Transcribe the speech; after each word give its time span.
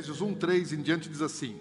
Efésios 0.00 0.22
1, 0.22 0.34
3 0.34 0.72
em 0.72 0.80
diante 0.80 1.10
diz 1.10 1.20
assim: 1.20 1.60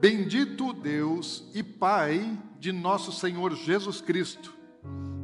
Bendito 0.00 0.72
Deus 0.72 1.48
e 1.54 1.62
Pai 1.62 2.36
de 2.58 2.72
nosso 2.72 3.12
Senhor 3.12 3.54
Jesus 3.54 4.00
Cristo, 4.00 4.52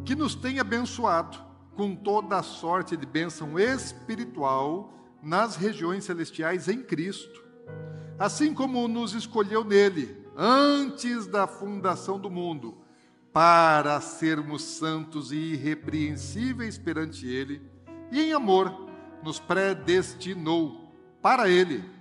que 0.05 0.15
nos 0.15 0.37
tem 0.37 0.61
abençoado 0.61 1.37
com 1.75 1.97
toda 1.97 2.39
a 2.39 2.45
sorte 2.45 2.97
de 2.97 3.05
bênção 3.05 3.59
espiritual 3.59 4.95
nas 5.21 5.57
regiões 5.57 6.05
celestiais 6.05 6.69
em 6.69 6.81
Cristo, 6.81 7.45
assim 8.21 8.55
como 8.55 8.87
nos 8.87 9.13
escolheu 9.13 9.65
nele 9.65 10.25
antes 10.37 11.27
da 11.27 11.49
fundação 11.49 12.21
do 12.21 12.31
mundo, 12.31 12.79
para 13.33 14.01
sermos 14.01 14.63
santos 14.63 15.33
e 15.33 15.55
irrepreensíveis 15.55 16.79
perante 16.79 17.27
ele, 17.27 17.61
e 18.13 18.21
em 18.21 18.33
amor 18.33 18.87
nos 19.25 19.41
predestinou 19.41 20.87
para 21.21 21.49
ele, 21.49 21.96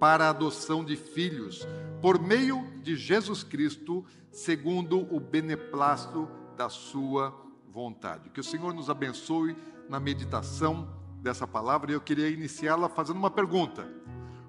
para 0.00 0.24
a 0.24 0.30
adoção 0.30 0.82
de 0.82 0.96
filhos, 0.96 1.68
por 2.00 2.18
meio 2.18 2.66
de 2.82 2.96
Jesus 2.96 3.44
Cristo, 3.44 4.02
segundo 4.32 4.98
o 5.14 5.20
beneplácito 5.20 6.26
da 6.56 6.70
sua 6.70 7.38
vontade. 7.68 8.30
Que 8.30 8.40
o 8.40 8.44
Senhor 8.44 8.72
nos 8.72 8.88
abençoe 8.88 9.54
na 9.90 10.00
meditação 10.00 10.88
dessa 11.20 11.46
palavra 11.46 11.90
e 11.90 11.94
eu 11.94 12.00
queria 12.00 12.30
iniciá-la 12.30 12.88
fazendo 12.88 13.18
uma 13.18 13.30
pergunta: 13.30 13.86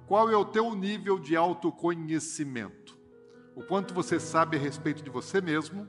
Qual 0.08 0.30
é 0.30 0.38
o 0.38 0.46
teu 0.46 0.74
nível 0.74 1.20
de 1.20 1.36
autoconhecimento? 1.36 2.98
O 3.54 3.62
quanto 3.62 3.94
você 3.94 4.22
sabe 4.22 4.56
a 4.56 4.60
respeito 4.60 5.04
de 5.04 5.10
você 5.10 5.42
mesmo, 5.42 5.86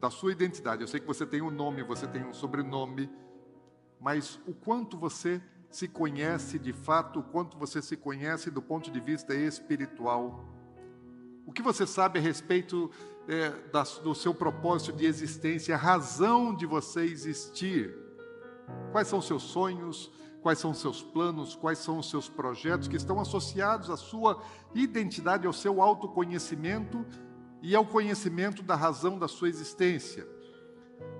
da 0.00 0.08
sua 0.08 0.32
identidade? 0.32 0.80
Eu 0.80 0.88
sei 0.88 0.98
que 0.98 1.06
você 1.06 1.26
tem 1.26 1.42
um 1.42 1.50
nome, 1.50 1.82
você 1.82 2.06
tem 2.06 2.24
um 2.24 2.32
sobrenome, 2.32 3.10
mas 4.00 4.40
o 4.46 4.54
quanto 4.54 4.96
você 4.96 5.42
se 5.72 5.88
conhece 5.88 6.58
de 6.58 6.72
fato, 6.72 7.20
o 7.20 7.22
quanto 7.22 7.56
você 7.56 7.80
se 7.80 7.96
conhece 7.96 8.50
do 8.50 8.60
ponto 8.60 8.90
de 8.90 9.00
vista 9.00 9.34
espiritual? 9.34 10.44
O 11.46 11.52
que 11.52 11.62
você 11.62 11.86
sabe 11.86 12.18
a 12.18 12.22
respeito 12.22 12.90
é, 13.26 13.50
da, 13.72 13.82
do 13.82 14.14
seu 14.14 14.34
propósito 14.34 14.92
de 14.92 15.06
existência, 15.06 15.74
a 15.74 15.78
razão 15.78 16.54
de 16.54 16.66
você 16.66 17.00
existir? 17.00 17.96
Quais 18.92 19.08
são 19.08 19.22
seus 19.22 19.42
sonhos? 19.42 20.12
Quais 20.42 20.58
são 20.58 20.74
seus 20.74 21.02
planos? 21.02 21.56
Quais 21.56 21.78
são 21.78 21.98
os 21.98 22.10
seus 22.10 22.28
projetos 22.28 22.86
que 22.86 22.96
estão 22.96 23.18
associados 23.18 23.88
à 23.88 23.96
sua 23.96 24.42
identidade, 24.74 25.46
ao 25.46 25.54
seu 25.54 25.80
autoconhecimento 25.80 27.04
e 27.62 27.74
ao 27.74 27.86
conhecimento 27.86 28.62
da 28.62 28.76
razão 28.76 29.18
da 29.18 29.26
sua 29.26 29.48
existência? 29.48 30.28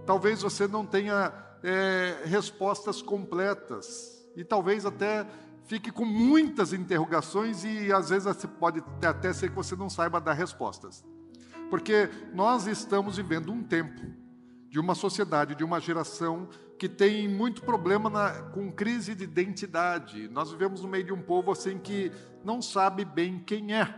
Talvez 0.04 0.42
você 0.42 0.68
não 0.68 0.84
tenha 0.84 1.32
é, 1.62 2.22
respostas 2.26 3.00
completas 3.00 4.21
e 4.36 4.44
talvez 4.44 4.86
até 4.86 5.26
fique 5.64 5.90
com 5.90 6.04
muitas 6.04 6.72
interrogações 6.72 7.64
e 7.64 7.92
às 7.92 8.10
vezes 8.10 8.46
pode 8.58 8.82
até 9.04 9.32
ser 9.32 9.50
que 9.50 9.54
você 9.54 9.76
não 9.76 9.88
saiba 9.88 10.20
dar 10.20 10.32
respostas. 10.32 11.04
Porque 11.70 12.10
nós 12.34 12.66
estamos 12.66 13.16
vivendo 13.16 13.52
um 13.52 13.62
tempo 13.62 14.02
de 14.68 14.80
uma 14.80 14.94
sociedade, 14.94 15.54
de 15.54 15.64
uma 15.64 15.80
geração 15.80 16.48
que 16.78 16.88
tem 16.88 17.28
muito 17.28 17.62
problema 17.62 18.10
na, 18.10 18.42
com 18.50 18.72
crise 18.72 19.14
de 19.14 19.24
identidade. 19.24 20.28
Nós 20.28 20.50
vivemos 20.50 20.82
no 20.82 20.88
meio 20.88 21.04
de 21.04 21.12
um 21.12 21.22
povo 21.22 21.52
assim 21.52 21.78
que 21.78 22.10
não 22.44 22.60
sabe 22.60 23.04
bem 23.04 23.38
quem 23.38 23.74
é. 23.74 23.94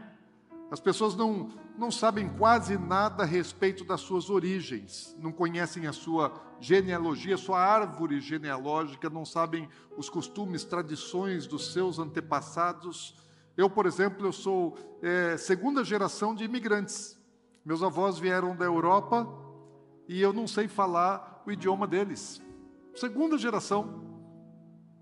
As 0.71 0.81
pessoas 0.81 1.17
não, 1.17 1.49
não 1.77 1.91
sabem 1.91 2.29
quase 2.29 2.79
nada 2.79 3.25
a 3.25 3.27
respeito 3.27 3.85
das 3.85 4.01
suas 4.01 4.31
origens, 4.31 5.15
não 5.19 5.33
conhecem 5.33 5.87
a 5.87 5.93
sua 5.93 6.33
genealogia, 6.61 7.37
sua 7.37 7.61
árvore 7.61 8.21
genealógica, 8.21 9.11
não 9.11 9.25
sabem 9.25 9.69
os 9.97 10.09
costumes, 10.09 10.65
tradições 10.65 11.47
dos 11.47 11.73
seus 11.73 11.99
antepassados. 11.99 13.17
Eu, 13.57 13.69
por 13.69 13.87
exemplo, 13.87 14.27
eu 14.27 14.33
sou 14.33 14.77
é, 15.03 15.37
segunda 15.37 15.85
geração 15.85 16.35
de 16.35 16.45
imigrantes. 16.45 17.19
Meus 17.65 17.83
avós 17.83 18.19
vieram 18.19 18.55
da 18.57 18.65
Europa 18.65 19.27
e 20.09 20.21
eu 20.21 20.33
não 20.33 20.47
sei 20.47 20.69
falar 20.69 21.43
o 21.47 21.51
idioma 21.51 21.87
deles. 21.87 22.41
Segunda 22.95 23.37
geração. 23.37 24.03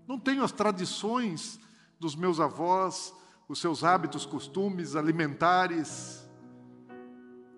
Não 0.07 0.19
tenho 0.19 0.43
as 0.43 0.51
tradições 0.51 1.59
dos 1.99 2.15
meus 2.15 2.39
avós, 2.39 3.13
os 3.47 3.59
seus 3.59 3.83
hábitos, 3.83 4.25
costumes 4.25 4.95
alimentares. 4.95 6.22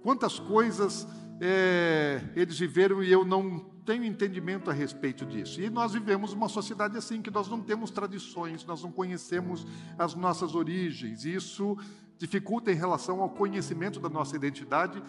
Quantas 0.05 0.37
coisas 0.37 1.07
é, 1.41 2.21
eles 2.35 2.59
viveram 2.59 3.01
e 3.01 3.11
eu 3.11 3.25
não 3.25 3.57
tenho 3.83 4.03
entendimento 4.03 4.69
a 4.69 4.73
respeito 4.73 5.25
disso. 5.25 5.59
E 5.59 5.67
nós 5.67 5.93
vivemos 5.93 6.31
uma 6.31 6.47
sociedade 6.47 6.95
assim, 6.95 7.23
que 7.23 7.31
nós 7.31 7.47
não 7.47 7.59
temos 7.59 7.89
tradições, 7.89 8.63
nós 8.65 8.83
não 8.83 8.91
conhecemos 8.91 9.65
as 9.97 10.13
nossas 10.13 10.53
origens. 10.53 11.25
Isso 11.25 11.75
dificulta 12.19 12.71
em 12.71 12.75
relação 12.75 13.19
ao 13.19 13.31
conhecimento 13.31 13.99
da 13.99 14.07
nossa 14.07 14.35
identidade, 14.35 15.01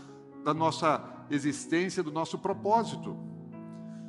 da 0.43 0.55
nossa 0.55 1.27
existência, 1.29 2.03
do 2.03 2.11
nosso 2.11 2.39
propósito. 2.39 3.15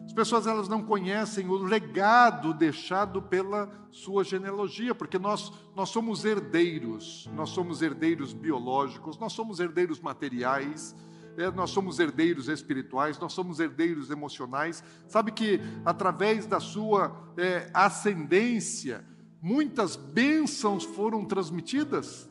As 0.07 0.13
pessoas 0.13 0.47
elas 0.47 0.69
não 0.69 0.81
conhecem 0.81 1.49
o 1.49 1.57
legado 1.57 2.53
deixado 2.53 3.21
pela 3.21 3.69
sua 3.91 4.23
genealogia, 4.23 4.95
porque 4.95 5.19
nós 5.19 5.51
nós 5.75 5.89
somos 5.89 6.23
herdeiros, 6.23 7.29
nós 7.35 7.49
somos 7.49 7.81
herdeiros 7.81 8.31
biológicos, 8.31 9.19
nós 9.19 9.33
somos 9.33 9.59
herdeiros 9.59 9.99
materiais, 9.99 10.95
é, 11.37 11.51
nós 11.51 11.71
somos 11.71 11.99
herdeiros 11.99 12.47
espirituais, 12.47 13.19
nós 13.19 13.33
somos 13.33 13.59
herdeiros 13.59 14.09
emocionais. 14.09 14.81
Sabe 15.09 15.29
que 15.29 15.59
através 15.83 16.45
da 16.45 16.61
sua 16.61 17.13
é, 17.35 17.69
ascendência, 17.73 19.05
muitas 19.41 19.97
bênçãos 19.97 20.85
foram 20.85 21.25
transmitidas. 21.25 22.29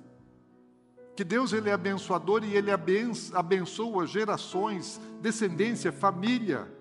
Que 1.14 1.22
Deus 1.22 1.52
ele 1.52 1.68
é 1.68 1.74
abençoador 1.74 2.42
e 2.42 2.56
ele 2.56 2.70
abençoa 2.70 4.06
gerações, 4.06 4.98
descendência, 5.20 5.92
família. 5.92 6.74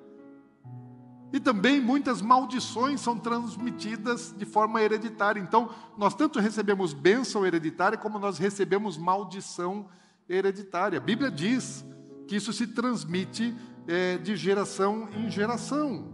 E 1.36 1.40
também 1.42 1.82
muitas 1.82 2.22
maldições 2.22 3.02
são 3.02 3.20
transmitidas 3.20 4.34
de 4.38 4.46
forma 4.46 4.82
hereditária. 4.82 5.38
Então, 5.38 5.70
nós 5.98 6.16
tanto 6.16 6.40
recebemos 6.40 6.94
bênção 6.94 7.46
hereditária 7.46 7.98
como 7.98 8.18
nós 8.18 8.38
recebemos 8.38 8.98
maldição 8.98 9.90
hereditária. 10.30 10.98
A 10.98 11.02
Bíblia 11.02 11.30
diz 11.30 11.84
que 12.26 12.38
isso 12.38 12.54
se 12.54 12.68
transmite 12.68 13.54
é, 13.86 14.18
de 14.18 14.38
geração 14.38 15.10
em 15.12 15.30
geração. 15.30 16.14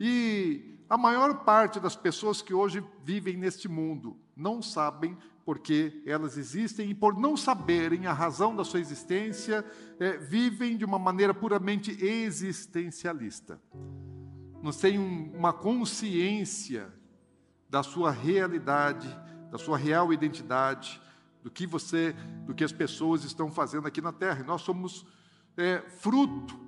E 0.00 0.80
a 0.90 0.98
maior 0.98 1.44
parte 1.44 1.78
das 1.78 1.94
pessoas 1.94 2.42
que 2.42 2.52
hoje 2.52 2.84
vivem 3.04 3.36
neste 3.36 3.68
mundo 3.68 4.16
não 4.36 4.60
sabem 4.60 5.16
porque 5.44 6.02
elas 6.04 6.36
existem 6.36 6.90
e 6.90 6.94
por 6.96 7.16
não 7.16 7.36
saberem 7.36 8.08
a 8.08 8.12
razão 8.12 8.56
da 8.56 8.64
sua 8.64 8.80
existência, 8.80 9.64
é, 10.00 10.16
vivem 10.18 10.76
de 10.76 10.84
uma 10.84 10.98
maneira 10.98 11.32
puramente 11.32 11.92
existencialista 12.04 13.60
não 14.62 14.72
tem 14.72 14.98
uma 14.98 15.52
consciência 15.52 16.92
da 17.68 17.82
sua 17.82 18.10
realidade, 18.10 19.08
da 19.50 19.58
sua 19.58 19.76
real 19.76 20.12
identidade, 20.12 21.00
do 21.42 21.50
que 21.50 21.66
você, 21.66 22.14
do 22.46 22.54
que 22.54 22.64
as 22.64 22.72
pessoas 22.72 23.24
estão 23.24 23.50
fazendo 23.50 23.86
aqui 23.86 24.00
na 24.00 24.12
Terra. 24.12 24.40
E 24.40 24.46
nós 24.46 24.62
somos 24.62 25.06
é, 25.56 25.78
fruto 25.78 26.58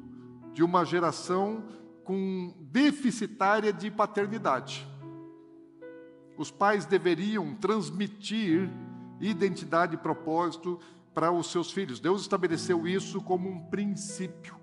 de 0.52 0.62
uma 0.62 0.84
geração 0.84 1.64
com 2.04 2.54
deficitária 2.60 3.72
de 3.72 3.90
paternidade. 3.90 4.86
Os 6.36 6.50
pais 6.50 6.86
deveriam 6.86 7.54
transmitir 7.54 8.70
identidade 9.20 9.94
e 9.94 9.98
propósito 9.98 10.80
para 11.12 11.30
os 11.30 11.50
seus 11.50 11.70
filhos. 11.70 12.00
Deus 12.00 12.22
estabeleceu 12.22 12.86
isso 12.86 13.20
como 13.20 13.48
um 13.48 13.60
princípio. 13.66 14.59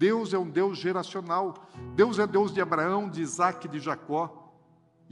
Deus 0.00 0.32
é 0.32 0.38
um 0.38 0.48
Deus 0.48 0.78
geracional. 0.78 1.52
Deus 1.94 2.18
é 2.18 2.26
Deus 2.26 2.54
de 2.54 2.60
Abraão, 2.62 3.06
de 3.06 3.20
Isaac, 3.20 3.68
de 3.68 3.78
Jacó. 3.78 4.49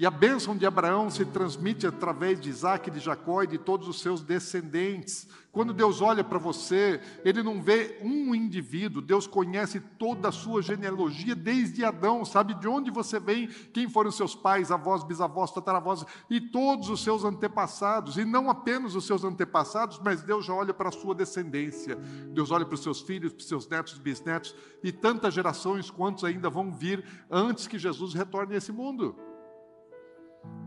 E 0.01 0.07
a 0.07 0.13
bênção 0.13 0.57
de 0.57 0.65
Abraão 0.65 1.11
se 1.11 1.25
transmite 1.25 1.85
através 1.85 2.41
de 2.41 2.49
Isaac, 2.49 2.89
de 2.89 3.01
Jacó 3.01 3.43
e 3.43 3.49
de 3.49 3.59
todos 3.59 3.89
os 3.89 4.01
seus 4.01 4.23
descendentes. 4.23 5.27
Quando 5.51 5.73
Deus 5.73 6.01
olha 6.01 6.23
para 6.23 6.39
você, 6.39 7.01
Ele 7.25 7.43
não 7.43 7.61
vê 7.61 7.99
um 8.01 8.33
indivíduo, 8.33 9.03
Deus 9.03 9.27
conhece 9.27 9.81
toda 9.99 10.29
a 10.29 10.33
sua 10.33 10.63
genealogia 10.63 11.35
desde 11.35 11.85
Adão, 11.85 12.25
sabe 12.25 12.55
de 12.55 12.69
onde 12.69 12.93
você 12.93 13.19
vem, 13.19 13.49
quem 13.73 13.89
foram 13.89 14.13
seus 14.13 14.37
pais, 14.37 14.71
avós, 14.71 15.03
bisavós, 15.03 15.51
tataravós 15.51 16.05
e 16.31 16.41
todos 16.41 16.89
os 16.91 17.03
seus 17.03 17.25
antepassados. 17.25 18.17
E 18.19 18.25
não 18.25 18.49
apenas 18.49 18.95
os 18.95 19.05
seus 19.05 19.25
antepassados, 19.25 20.01
mas 20.05 20.23
Deus 20.23 20.47
já 20.47 20.55
olha 20.55 20.73
para 20.73 20.91
a 20.91 20.93
sua 20.93 21.13
descendência. 21.13 21.97
Deus 22.33 22.53
olha 22.53 22.65
para 22.65 22.77
os 22.77 22.85
seus 22.85 23.01
filhos, 23.01 23.33
para 23.33 23.41
os 23.41 23.49
seus 23.49 23.67
netos, 23.67 23.99
bisnetos 23.99 24.55
e 24.81 24.93
tantas 24.93 25.35
gerações 25.35 25.91
quantos 25.91 26.23
ainda 26.23 26.49
vão 26.49 26.71
vir 26.71 27.05
antes 27.29 27.67
que 27.67 27.81
Jesus 27.81 28.15
retorne 28.15 28.55
a 28.55 28.59
esse 28.59 28.71
mundo. 28.71 29.17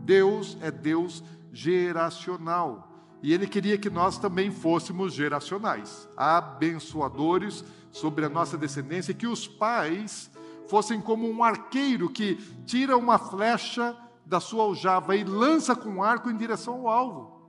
Deus 0.04 0.56
é 0.60 0.70
Deus 0.70 1.22
geracional. 1.52 2.88
E 3.22 3.32
Ele 3.32 3.46
queria 3.46 3.78
que 3.78 3.88
nós 3.88 4.18
também 4.18 4.50
fôssemos 4.50 5.12
geracionais, 5.12 6.08
abençoadores 6.16 7.64
sobre 7.90 8.24
a 8.24 8.28
nossa 8.28 8.58
descendência, 8.58 9.14
que 9.14 9.26
os 9.26 9.46
pais 9.46 10.30
fossem 10.66 11.00
como 11.00 11.28
um 11.30 11.44
arqueiro 11.44 12.08
que 12.08 12.36
tira 12.66 12.96
uma 12.96 13.18
flecha 13.18 13.96
da 14.24 14.40
sua 14.40 14.64
aljava 14.64 15.14
e 15.14 15.22
lança 15.22 15.76
com 15.76 15.90
um 15.90 16.02
arco 16.02 16.30
em 16.30 16.36
direção 16.36 16.74
ao 16.74 16.88
alvo. 16.88 17.41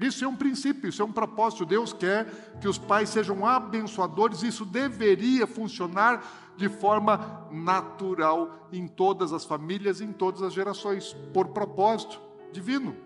Isso 0.00 0.24
é 0.24 0.28
um 0.28 0.36
princípio, 0.36 0.88
isso 0.88 1.02
é 1.02 1.04
um 1.04 1.12
propósito. 1.12 1.66
Deus 1.66 1.92
quer 1.92 2.26
que 2.60 2.68
os 2.68 2.78
pais 2.78 3.08
sejam 3.08 3.44
abençoadores, 3.44 4.42
isso 4.42 4.64
deveria 4.64 5.46
funcionar 5.46 6.52
de 6.56 6.68
forma 6.68 7.48
natural 7.50 8.68
em 8.72 8.86
todas 8.86 9.32
as 9.32 9.44
famílias, 9.44 10.00
em 10.00 10.12
todas 10.12 10.42
as 10.42 10.52
gerações, 10.52 11.14
por 11.32 11.48
propósito 11.48 12.20
divino. 12.52 12.96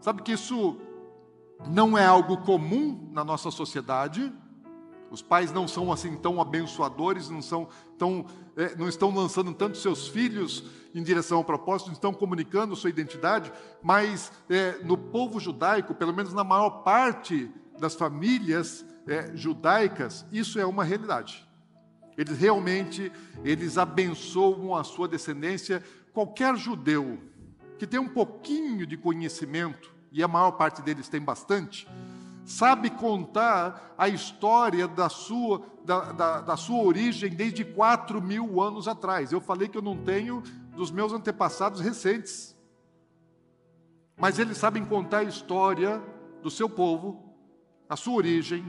Sabe 0.00 0.22
que 0.22 0.32
isso 0.32 0.76
não 1.68 1.96
é 1.96 2.04
algo 2.04 2.38
comum 2.38 3.08
na 3.12 3.24
nossa 3.24 3.50
sociedade. 3.50 4.32
Os 5.10 5.22
pais 5.22 5.52
não 5.52 5.68
são 5.68 5.92
assim 5.92 6.16
tão 6.16 6.40
abençoadores, 6.40 7.28
não 7.28 7.42
são 7.42 7.68
tão, 7.98 8.26
é, 8.56 8.74
não 8.76 8.88
estão 8.88 9.14
lançando 9.14 9.52
tanto 9.52 9.78
seus 9.78 10.08
filhos 10.08 10.64
em 10.94 11.02
direção 11.02 11.38
ao 11.38 11.44
propósito, 11.44 11.88
não 11.88 11.94
estão 11.94 12.12
comunicando 12.12 12.76
sua 12.76 12.90
identidade, 12.90 13.52
mas 13.82 14.32
é, 14.48 14.78
no 14.84 14.96
povo 14.96 15.38
judaico, 15.38 15.94
pelo 15.94 16.14
menos 16.14 16.32
na 16.32 16.44
maior 16.44 16.82
parte 16.82 17.50
das 17.78 17.94
famílias 17.94 18.84
é, 19.06 19.36
judaicas, 19.36 20.24
isso 20.32 20.58
é 20.58 20.66
uma 20.66 20.84
realidade. 20.84 21.46
Eles 22.16 22.38
realmente, 22.38 23.10
eles 23.44 23.76
abençoam 23.76 24.74
a 24.74 24.84
sua 24.84 25.08
descendência. 25.08 25.82
Qualquer 26.12 26.56
judeu 26.56 27.18
que 27.78 27.86
tem 27.86 27.98
um 27.98 28.08
pouquinho 28.08 28.86
de 28.86 28.96
conhecimento, 28.96 29.92
e 30.12 30.22
a 30.22 30.28
maior 30.28 30.52
parte 30.52 30.80
deles 30.80 31.08
tem 31.08 31.20
bastante, 31.20 31.88
sabe 32.44 32.90
contar 32.90 33.94
a 33.96 34.08
história 34.08 34.86
da 34.86 35.08
sua, 35.08 35.62
da, 35.84 36.12
da, 36.12 36.40
da 36.40 36.56
sua 36.56 36.82
origem 36.82 37.30
desde 37.30 37.64
4 37.64 38.20
mil 38.20 38.60
anos 38.60 38.86
atrás. 38.86 39.32
Eu 39.32 39.40
falei 39.40 39.68
que 39.68 39.78
eu 39.78 39.82
não 39.82 39.96
tenho 39.96 40.42
dos 40.74 40.90
meus 40.90 41.12
antepassados 41.12 41.80
recentes. 41.80 42.54
Mas 44.16 44.38
eles 44.38 44.58
sabem 44.58 44.84
contar 44.84 45.18
a 45.18 45.24
história 45.24 46.02
do 46.42 46.50
seu 46.50 46.68
povo, 46.68 47.34
a 47.88 47.96
sua 47.96 48.14
origem, 48.14 48.64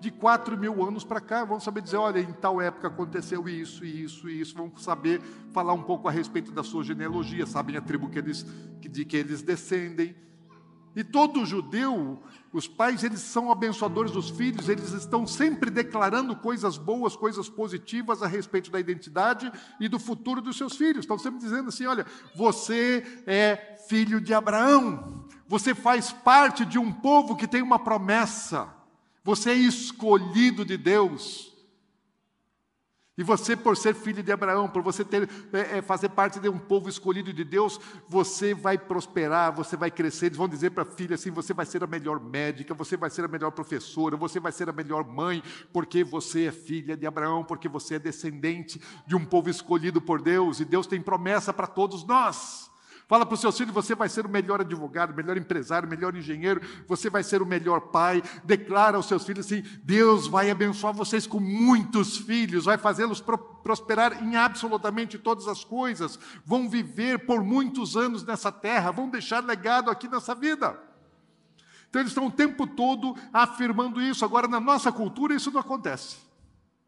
de 0.00 0.10
4 0.10 0.56
mil 0.56 0.84
anos 0.86 1.04
para 1.04 1.20
cá, 1.20 1.44
vão 1.44 1.58
saber 1.58 1.80
dizer, 1.80 1.96
olha, 1.96 2.20
em 2.20 2.32
tal 2.32 2.60
época 2.60 2.86
aconteceu 2.86 3.48
isso, 3.48 3.84
isso 3.84 4.28
e 4.28 4.40
isso, 4.40 4.54
vão 4.54 4.72
saber 4.76 5.20
falar 5.52 5.72
um 5.72 5.82
pouco 5.82 6.08
a 6.08 6.10
respeito 6.10 6.52
da 6.52 6.62
sua 6.62 6.84
genealogia, 6.84 7.46
sabem 7.46 7.76
a 7.76 7.80
tribo 7.80 8.08
que 8.08 8.18
eles, 8.18 8.46
de 8.78 9.04
que 9.04 9.16
eles 9.16 9.42
descendem. 9.42 10.14
E 10.96 11.04
todo 11.04 11.46
judeu, 11.46 12.22
os 12.52 12.66
pais, 12.66 13.04
eles 13.04 13.20
são 13.20 13.52
abençoadores 13.52 14.10
dos 14.10 14.30
filhos, 14.30 14.68
eles 14.68 14.92
estão 14.92 15.26
sempre 15.26 15.70
declarando 15.70 16.34
coisas 16.34 16.76
boas, 16.76 17.14
coisas 17.14 17.48
positivas 17.48 18.22
a 18.22 18.26
respeito 18.26 18.70
da 18.70 18.80
identidade 18.80 19.52
e 19.78 19.88
do 19.88 19.98
futuro 19.98 20.40
dos 20.40 20.56
seus 20.56 20.76
filhos. 20.76 21.00
Estão 21.00 21.18
sempre 21.18 21.38
dizendo 21.38 21.68
assim: 21.68 21.86
olha, 21.86 22.06
você 22.34 23.22
é 23.26 23.76
filho 23.88 24.20
de 24.20 24.32
Abraão, 24.34 25.24
você 25.46 25.74
faz 25.74 26.12
parte 26.12 26.64
de 26.64 26.78
um 26.78 26.92
povo 26.92 27.36
que 27.36 27.46
tem 27.46 27.62
uma 27.62 27.78
promessa. 27.78 28.68
Você 29.22 29.50
é 29.50 29.54
escolhido 29.54 30.64
de 30.64 30.76
Deus. 30.76 31.57
E 33.18 33.24
você, 33.24 33.56
por 33.56 33.76
ser 33.76 33.96
filho 33.96 34.22
de 34.22 34.30
Abraão, 34.30 34.68
por 34.68 34.80
você 34.80 35.04
ter, 35.04 35.28
é, 35.52 35.78
é, 35.78 35.82
fazer 35.82 36.08
parte 36.10 36.38
de 36.38 36.48
um 36.48 36.56
povo 36.56 36.88
escolhido 36.88 37.32
de 37.32 37.42
Deus, 37.42 37.80
você 38.08 38.54
vai 38.54 38.78
prosperar, 38.78 39.52
você 39.52 39.76
vai 39.76 39.90
crescer. 39.90 40.26
Eles 40.26 40.38
vão 40.38 40.46
dizer 40.46 40.70
para 40.70 40.84
a 40.84 40.86
filha 40.86 41.16
assim: 41.16 41.32
você 41.32 41.52
vai 41.52 41.66
ser 41.66 41.82
a 41.82 41.86
melhor 41.88 42.20
médica, 42.20 42.72
você 42.74 42.96
vai 42.96 43.10
ser 43.10 43.24
a 43.24 43.28
melhor 43.28 43.50
professora, 43.50 44.16
você 44.16 44.38
vai 44.38 44.52
ser 44.52 44.68
a 44.68 44.72
melhor 44.72 45.04
mãe, 45.04 45.42
porque 45.72 46.04
você 46.04 46.46
é 46.46 46.52
filha 46.52 46.96
de 46.96 47.08
Abraão, 47.08 47.42
porque 47.42 47.68
você 47.68 47.96
é 47.96 47.98
descendente 47.98 48.80
de 49.04 49.16
um 49.16 49.24
povo 49.24 49.50
escolhido 49.50 50.00
por 50.00 50.22
Deus, 50.22 50.60
e 50.60 50.64
Deus 50.64 50.86
tem 50.86 51.02
promessa 51.02 51.52
para 51.52 51.66
todos 51.66 52.06
nós. 52.06 52.67
Fala 53.08 53.24
para 53.24 53.34
os 53.34 53.40
seus 53.40 53.56
filhos: 53.56 53.72
você 53.72 53.94
vai 53.94 54.08
ser 54.08 54.26
o 54.26 54.28
melhor 54.28 54.60
advogado, 54.60 55.14
melhor 55.14 55.38
empresário, 55.38 55.88
melhor 55.88 56.14
engenheiro, 56.14 56.60
você 56.86 57.08
vai 57.08 57.22
ser 57.22 57.40
o 57.40 57.46
melhor 57.46 57.80
pai. 57.80 58.22
Declara 58.44 58.98
aos 58.98 59.06
seus 59.06 59.24
filhos 59.24 59.46
assim: 59.46 59.64
Deus 59.82 60.26
vai 60.26 60.50
abençoar 60.50 60.92
vocês 60.92 61.26
com 61.26 61.40
muitos 61.40 62.18
filhos, 62.18 62.66
vai 62.66 62.76
fazê-los 62.76 63.24
prosperar 63.62 64.22
em 64.22 64.36
absolutamente 64.36 65.18
todas 65.18 65.48
as 65.48 65.64
coisas, 65.64 66.18
vão 66.44 66.68
viver 66.68 67.24
por 67.24 67.42
muitos 67.42 67.96
anos 67.96 68.22
nessa 68.22 68.52
terra, 68.52 68.90
vão 68.90 69.08
deixar 69.08 69.42
legado 69.42 69.90
aqui 69.90 70.06
nessa 70.06 70.34
vida. 70.34 70.78
Então 71.88 72.02
eles 72.02 72.10
estão 72.10 72.26
o 72.26 72.30
tempo 72.30 72.66
todo 72.66 73.16
afirmando 73.32 74.02
isso. 74.02 74.22
Agora, 74.22 74.46
na 74.46 74.60
nossa 74.60 74.92
cultura, 74.92 75.34
isso 75.34 75.50
não 75.50 75.60
acontece. 75.60 76.18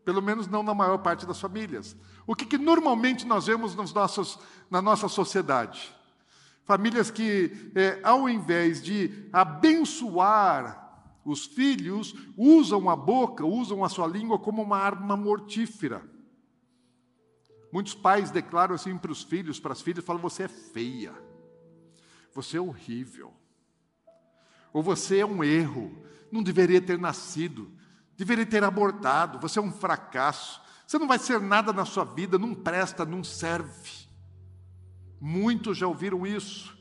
Pelo 0.04 0.20
menos 0.20 0.46
não 0.46 0.62
na 0.62 0.74
maior 0.74 0.98
parte 0.98 1.24
das 1.24 1.40
famílias. 1.40 1.96
O 2.26 2.34
que, 2.34 2.44
que 2.44 2.58
normalmente 2.58 3.26
nós 3.26 3.46
vemos 3.46 3.74
nos 3.74 3.94
nossos, 3.94 4.38
na 4.70 4.82
nossa 4.82 5.08
sociedade? 5.08 5.98
Famílias 6.70 7.10
que, 7.10 7.72
é, 7.74 7.98
ao 8.04 8.28
invés 8.28 8.80
de 8.80 9.28
abençoar 9.32 11.18
os 11.24 11.44
filhos, 11.44 12.14
usam 12.36 12.88
a 12.88 12.94
boca, 12.94 13.44
usam 13.44 13.82
a 13.84 13.88
sua 13.88 14.06
língua 14.06 14.38
como 14.38 14.62
uma 14.62 14.78
arma 14.78 15.16
mortífera. 15.16 16.08
Muitos 17.72 17.92
pais 17.92 18.30
declaram 18.30 18.72
assim 18.72 18.96
para 18.96 19.10
os 19.10 19.24
filhos, 19.24 19.58
para 19.58 19.72
as 19.72 19.82
filhas, 19.82 20.04
falam: 20.04 20.22
você 20.22 20.44
é 20.44 20.48
feia, 20.48 21.12
você 22.32 22.56
é 22.56 22.60
horrível, 22.60 23.34
ou 24.72 24.80
você 24.80 25.18
é 25.18 25.26
um 25.26 25.42
erro, 25.42 26.04
não 26.30 26.40
deveria 26.40 26.80
ter 26.80 27.00
nascido, 27.00 27.68
deveria 28.16 28.46
ter 28.46 28.62
abortado, 28.62 29.40
você 29.40 29.58
é 29.58 29.62
um 29.62 29.72
fracasso, 29.72 30.62
você 30.86 31.00
não 31.00 31.08
vai 31.08 31.18
ser 31.18 31.40
nada 31.40 31.72
na 31.72 31.84
sua 31.84 32.04
vida, 32.04 32.38
não 32.38 32.54
presta, 32.54 33.04
não 33.04 33.24
serve. 33.24 34.08
Muitos 35.20 35.76
já 35.76 35.86
ouviram 35.86 36.26
isso. 36.26 36.76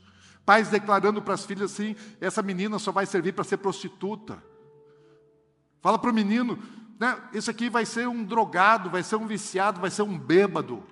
Pais 0.46 0.68
declarando 0.68 1.20
para 1.20 1.34
as 1.34 1.44
filhas 1.44 1.72
assim: 1.72 1.94
essa 2.20 2.42
menina 2.42 2.78
só 2.78 2.90
vai 2.90 3.06
servir 3.06 3.32
para 3.32 3.44
ser 3.44 3.58
prostituta. 3.58 4.42
Fala 5.80 5.98
para 5.98 6.10
o 6.10 6.14
menino: 6.14 6.58
né, 6.98 7.16
esse 7.32 7.50
aqui 7.50 7.68
vai 7.68 7.84
ser 7.84 8.08
um 8.08 8.24
drogado, 8.24 8.90
vai 8.90 9.02
ser 9.02 9.16
um 9.16 9.26
viciado, 9.26 9.80
vai 9.80 9.90
ser 9.90 10.02
um 10.02 10.18
bêbado, 10.18 10.82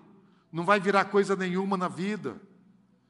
não 0.52 0.64
vai 0.64 0.78
virar 0.78 1.06
coisa 1.06 1.34
nenhuma 1.34 1.76
na 1.76 1.88
vida. 1.88 2.40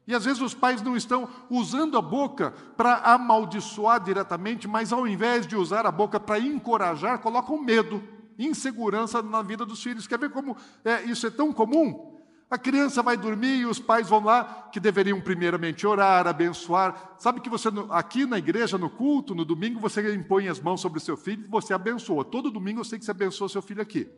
E 0.07 0.15
às 0.15 0.25
vezes 0.25 0.41
os 0.41 0.55
pais 0.55 0.81
não 0.81 0.97
estão 0.97 1.29
usando 1.51 1.95
a 1.95 2.01
boca 2.01 2.51
para 2.75 2.95
amaldiçoar 2.95 4.03
diretamente, 4.03 4.67
mas 4.67 4.91
ao 4.91 5.07
invés 5.07 5.45
de 5.45 5.55
usar 5.55 5.85
a 5.85 5.91
boca 5.91 6.19
para 6.19 6.39
encorajar, 6.39 7.19
colocam 7.19 7.61
medo, 7.61 8.03
insegurança 8.35 9.21
na 9.21 9.43
vida 9.43 9.63
dos 9.67 9.83
filhos. 9.83 10.07
Quer 10.07 10.17
ver 10.17 10.31
como 10.31 10.57
é, 10.83 11.03
isso 11.03 11.27
é 11.27 11.29
tão 11.29 11.53
comum? 11.53 12.08
A 12.49 12.57
criança 12.57 13.03
vai 13.03 13.15
dormir 13.15 13.59
e 13.59 13.65
os 13.65 13.77
pais 13.77 14.09
vão 14.09 14.23
lá, 14.23 14.69
que 14.71 14.79
deveriam 14.79 15.21
primeiramente 15.21 15.85
orar, 15.85 16.25
abençoar. 16.25 17.13
Sabe 17.19 17.41
que 17.41 17.49
você, 17.49 17.69
aqui 17.91 18.25
na 18.25 18.39
igreja, 18.39 18.75
no 18.75 18.89
culto, 18.89 19.35
no 19.35 19.45
domingo, 19.45 19.79
você 19.79 20.15
impõe 20.15 20.47
as 20.47 20.59
mãos 20.59 20.81
sobre 20.81 20.97
o 20.97 21.01
seu 21.01 21.15
filho 21.15 21.45
e 21.45 21.47
você 21.47 21.75
abençoa. 21.75 22.25
Todo 22.25 22.49
domingo 22.49 22.79
eu 22.79 22.83
sei 22.83 22.97
que 22.97 23.05
você 23.05 23.11
abençoa 23.11 23.47
seu 23.49 23.61
filho 23.61 23.81
aqui. 23.81 24.09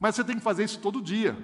Mas 0.00 0.16
você 0.16 0.24
tem 0.24 0.34
que 0.34 0.42
fazer 0.42 0.64
isso 0.64 0.80
todo 0.80 1.00
dia. 1.00 1.38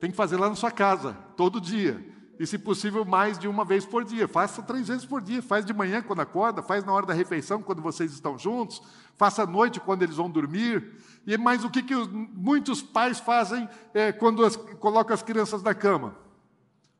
Tem 0.00 0.10
que 0.10 0.16
fazer 0.16 0.36
lá 0.36 0.48
na 0.48 0.56
sua 0.56 0.72
casa, 0.72 1.12
todo 1.36 1.60
dia. 1.60 2.04
E, 2.36 2.44
se 2.44 2.58
possível, 2.58 3.04
mais 3.04 3.38
de 3.38 3.46
uma 3.46 3.64
vez 3.64 3.86
por 3.86 4.04
dia. 4.04 4.26
Faça 4.26 4.60
três 4.60 4.88
vezes 4.88 5.06
por 5.06 5.22
dia. 5.22 5.40
Faz 5.40 5.64
de 5.64 5.72
manhã 5.72 6.02
quando 6.02 6.18
acorda, 6.18 6.62
faz 6.62 6.84
na 6.84 6.92
hora 6.92 7.06
da 7.06 7.14
refeição 7.14 7.62
quando 7.62 7.80
vocês 7.80 8.12
estão 8.12 8.36
juntos, 8.36 8.82
faça 9.16 9.44
à 9.44 9.46
noite 9.46 9.78
quando 9.78 10.02
eles 10.02 10.16
vão 10.16 10.28
dormir. 10.28 10.96
E 11.26 11.38
mais 11.38 11.64
o 11.64 11.70
que, 11.70 11.82
que 11.82 11.94
muitos 11.94 12.82
pais 12.82 13.18
fazem 13.18 13.68
é, 13.94 14.12
quando 14.12 14.44
as, 14.44 14.56
colocam 14.56 15.14
as 15.14 15.22
crianças 15.22 15.62
na 15.62 15.74
cama? 15.74 16.16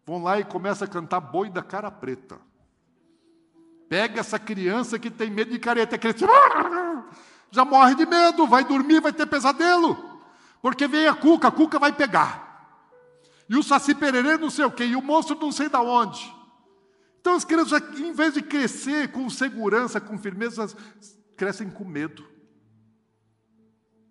Vão 0.07 0.23
lá 0.23 0.39
e 0.39 0.45
começam 0.45 0.87
a 0.87 0.91
cantar 0.91 1.21
boi 1.21 1.51
da 1.51 1.63
cara 1.63 1.91
preta. 1.91 2.39
Pega 3.89 4.21
essa 4.21 4.39
criança 4.39 4.99
que 4.99 5.11
tem 5.11 5.31
medo 5.31 5.51
de 5.51 5.59
careta, 5.59 5.99
criança 5.99 6.27
já 7.51 7.65
morre 7.65 7.95
de 7.95 8.05
medo, 8.05 8.47
vai 8.47 8.65
dormir, 8.65 9.01
vai 9.01 9.13
ter 9.13 9.27
pesadelo. 9.27 9.97
Porque 10.61 10.89
vem 10.89 11.07
a 11.07 11.15
cuca, 11.15 11.49
a 11.49 11.53
cuca 11.53 11.79
vai 11.79 11.93
pegar. 11.93 12.43
E 13.49 13.57
o 13.57 13.63
Saci 13.63 13.95
Pererê 13.95 14.37
não 14.37 14.51
sei 14.51 14.65
o 14.65 14.71
quê, 14.71 14.85
e 14.85 14.97
o 14.97 15.03
monstro 15.03 15.39
não 15.39 15.53
sei 15.53 15.69
da 15.69 15.81
onde. 15.81 16.35
Então 17.21 17.35
as 17.35 17.45
crianças, 17.45 17.81
em 17.99 18.13
vez 18.13 18.35
de 18.35 18.43
crescer 18.43 19.13
com 19.13 19.29
segurança, 19.31 20.01
com 20.01 20.19
firmeza, 20.19 20.67
crescem 21.37 21.71
com 21.71 21.85
medo. 21.85 22.34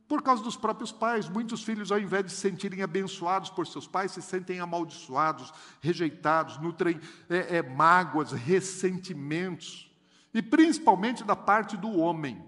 Por 0.07 0.21
causa 0.21 0.43
dos 0.43 0.57
próprios 0.57 0.91
pais, 0.91 1.29
muitos 1.29 1.63
filhos, 1.63 1.91
ao 1.91 1.99
invés 1.99 2.25
de 2.25 2.31
se 2.31 2.37
sentirem 2.37 2.81
abençoados 2.81 3.49
por 3.49 3.65
seus 3.65 3.87
pais, 3.87 4.11
se 4.11 4.21
sentem 4.21 4.59
amaldiçoados, 4.59 5.53
rejeitados, 5.81 6.57
nutrem 6.59 6.99
é, 7.29 7.57
é, 7.57 7.63
mágoas, 7.63 8.31
ressentimentos, 8.31 9.89
e 10.33 10.41
principalmente 10.41 11.23
da 11.23 11.35
parte 11.35 11.77
do 11.77 11.97
homem 11.97 12.43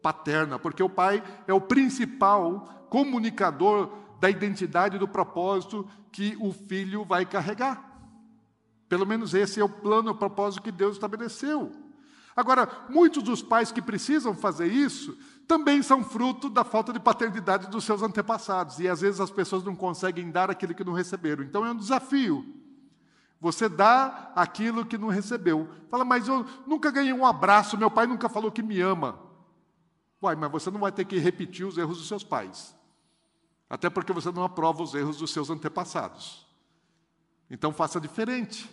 paterna, 0.00 0.58
porque 0.58 0.82
o 0.82 0.88
pai 0.88 1.22
é 1.46 1.52
o 1.52 1.60
principal 1.60 2.86
comunicador 2.88 3.90
da 4.20 4.30
identidade 4.30 4.96
e 4.96 4.98
do 4.98 5.08
propósito 5.08 5.88
que 6.12 6.36
o 6.40 6.52
filho 6.52 7.04
vai 7.04 7.26
carregar. 7.26 7.96
Pelo 8.88 9.04
menos 9.04 9.34
esse 9.34 9.60
é 9.60 9.64
o 9.64 9.68
plano, 9.68 10.12
o 10.12 10.14
propósito 10.14 10.62
que 10.62 10.70
Deus 10.70 10.94
estabeleceu. 10.94 11.72
Agora, 12.36 12.68
muitos 12.90 13.22
dos 13.22 13.40
pais 13.42 13.72
que 13.72 13.80
precisam 13.80 14.34
fazer 14.34 14.66
isso 14.66 15.16
também 15.48 15.80
são 15.82 16.04
fruto 16.04 16.50
da 16.50 16.64
falta 16.64 16.92
de 16.92 17.00
paternidade 17.00 17.68
dos 17.68 17.84
seus 17.84 18.02
antepassados. 18.02 18.78
E 18.78 18.86
às 18.86 19.00
vezes 19.00 19.20
as 19.20 19.30
pessoas 19.30 19.64
não 19.64 19.74
conseguem 19.74 20.30
dar 20.30 20.50
aquilo 20.50 20.74
que 20.74 20.84
não 20.84 20.92
receberam. 20.92 21.42
Então 21.42 21.64
é 21.64 21.70
um 21.70 21.76
desafio. 21.76 22.44
Você 23.40 23.68
dá 23.68 24.32
aquilo 24.34 24.84
que 24.84 24.98
não 24.98 25.08
recebeu. 25.08 25.68
Fala, 25.90 26.04
mas 26.04 26.28
eu 26.28 26.44
nunca 26.66 26.90
ganhei 26.90 27.12
um 27.12 27.24
abraço, 27.24 27.78
meu 27.78 27.90
pai 27.90 28.06
nunca 28.06 28.28
falou 28.28 28.52
que 28.52 28.62
me 28.62 28.80
ama. 28.80 29.18
Uai, 30.22 30.34
mas 30.36 30.50
você 30.50 30.70
não 30.70 30.80
vai 30.80 30.92
ter 30.92 31.04
que 31.04 31.18
repetir 31.18 31.66
os 31.66 31.78
erros 31.78 31.98
dos 31.98 32.08
seus 32.08 32.24
pais. 32.24 32.74
Até 33.68 33.88
porque 33.88 34.12
você 34.12 34.30
não 34.30 34.44
aprova 34.44 34.82
os 34.82 34.94
erros 34.94 35.16
dos 35.16 35.30
seus 35.30 35.48
antepassados. 35.48 36.46
Então 37.50 37.72
faça 37.72 38.00
diferente. 38.00 38.68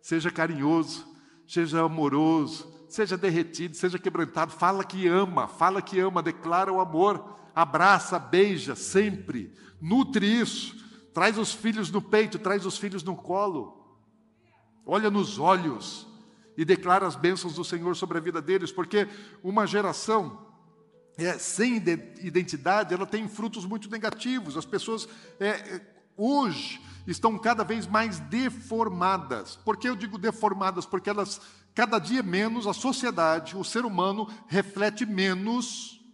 Seja 0.00 0.30
carinhoso, 0.30 1.06
seja 1.48 1.82
amoroso, 1.82 2.70
seja 2.88 3.16
derretido, 3.16 3.74
seja 3.74 3.98
quebrantado. 3.98 4.52
Fala 4.52 4.84
que 4.84 5.08
ama, 5.08 5.48
fala 5.48 5.80
que 5.80 5.98
ama, 5.98 6.22
declara 6.22 6.70
o 6.70 6.80
amor, 6.80 7.36
abraça, 7.54 8.18
beija 8.18 8.76
sempre, 8.76 9.52
nutre 9.80 10.26
isso. 10.26 10.76
Traz 11.14 11.38
os 11.38 11.52
filhos 11.52 11.90
no 11.90 12.02
peito, 12.02 12.38
traz 12.38 12.66
os 12.66 12.76
filhos 12.76 13.02
no 13.02 13.16
colo. 13.16 13.98
Olha 14.84 15.10
nos 15.10 15.38
olhos 15.38 16.06
e 16.56 16.64
declara 16.64 17.06
as 17.06 17.16
bênçãos 17.16 17.54
do 17.54 17.64
Senhor 17.64 17.96
sobre 17.96 18.18
a 18.18 18.20
vida 18.20 18.42
deles, 18.42 18.70
porque 18.70 19.08
uma 19.42 19.66
geração 19.66 20.46
é, 21.16 21.36
sem 21.38 21.76
identidade, 21.76 22.94
ela 22.94 23.06
tem 23.06 23.26
frutos 23.26 23.64
muito 23.64 23.90
negativos. 23.90 24.56
As 24.56 24.64
pessoas 24.64 25.08
é, 25.40 25.48
é 25.48 25.80
hoje 26.16 26.80
estão 27.10 27.38
cada 27.38 27.64
vez 27.64 27.86
mais 27.86 28.20
deformadas. 28.20 29.56
Por 29.56 29.76
que 29.76 29.88
eu 29.88 29.96
digo 29.96 30.18
deformadas? 30.18 30.84
Porque 30.84 31.08
elas, 31.08 31.40
cada 31.74 31.98
dia 31.98 32.22
menos, 32.22 32.66
a 32.66 32.74
sociedade, 32.74 33.56
o 33.56 33.64
ser 33.64 33.84
humano, 33.84 34.28
reflete 34.46 35.06
menos 35.06 36.04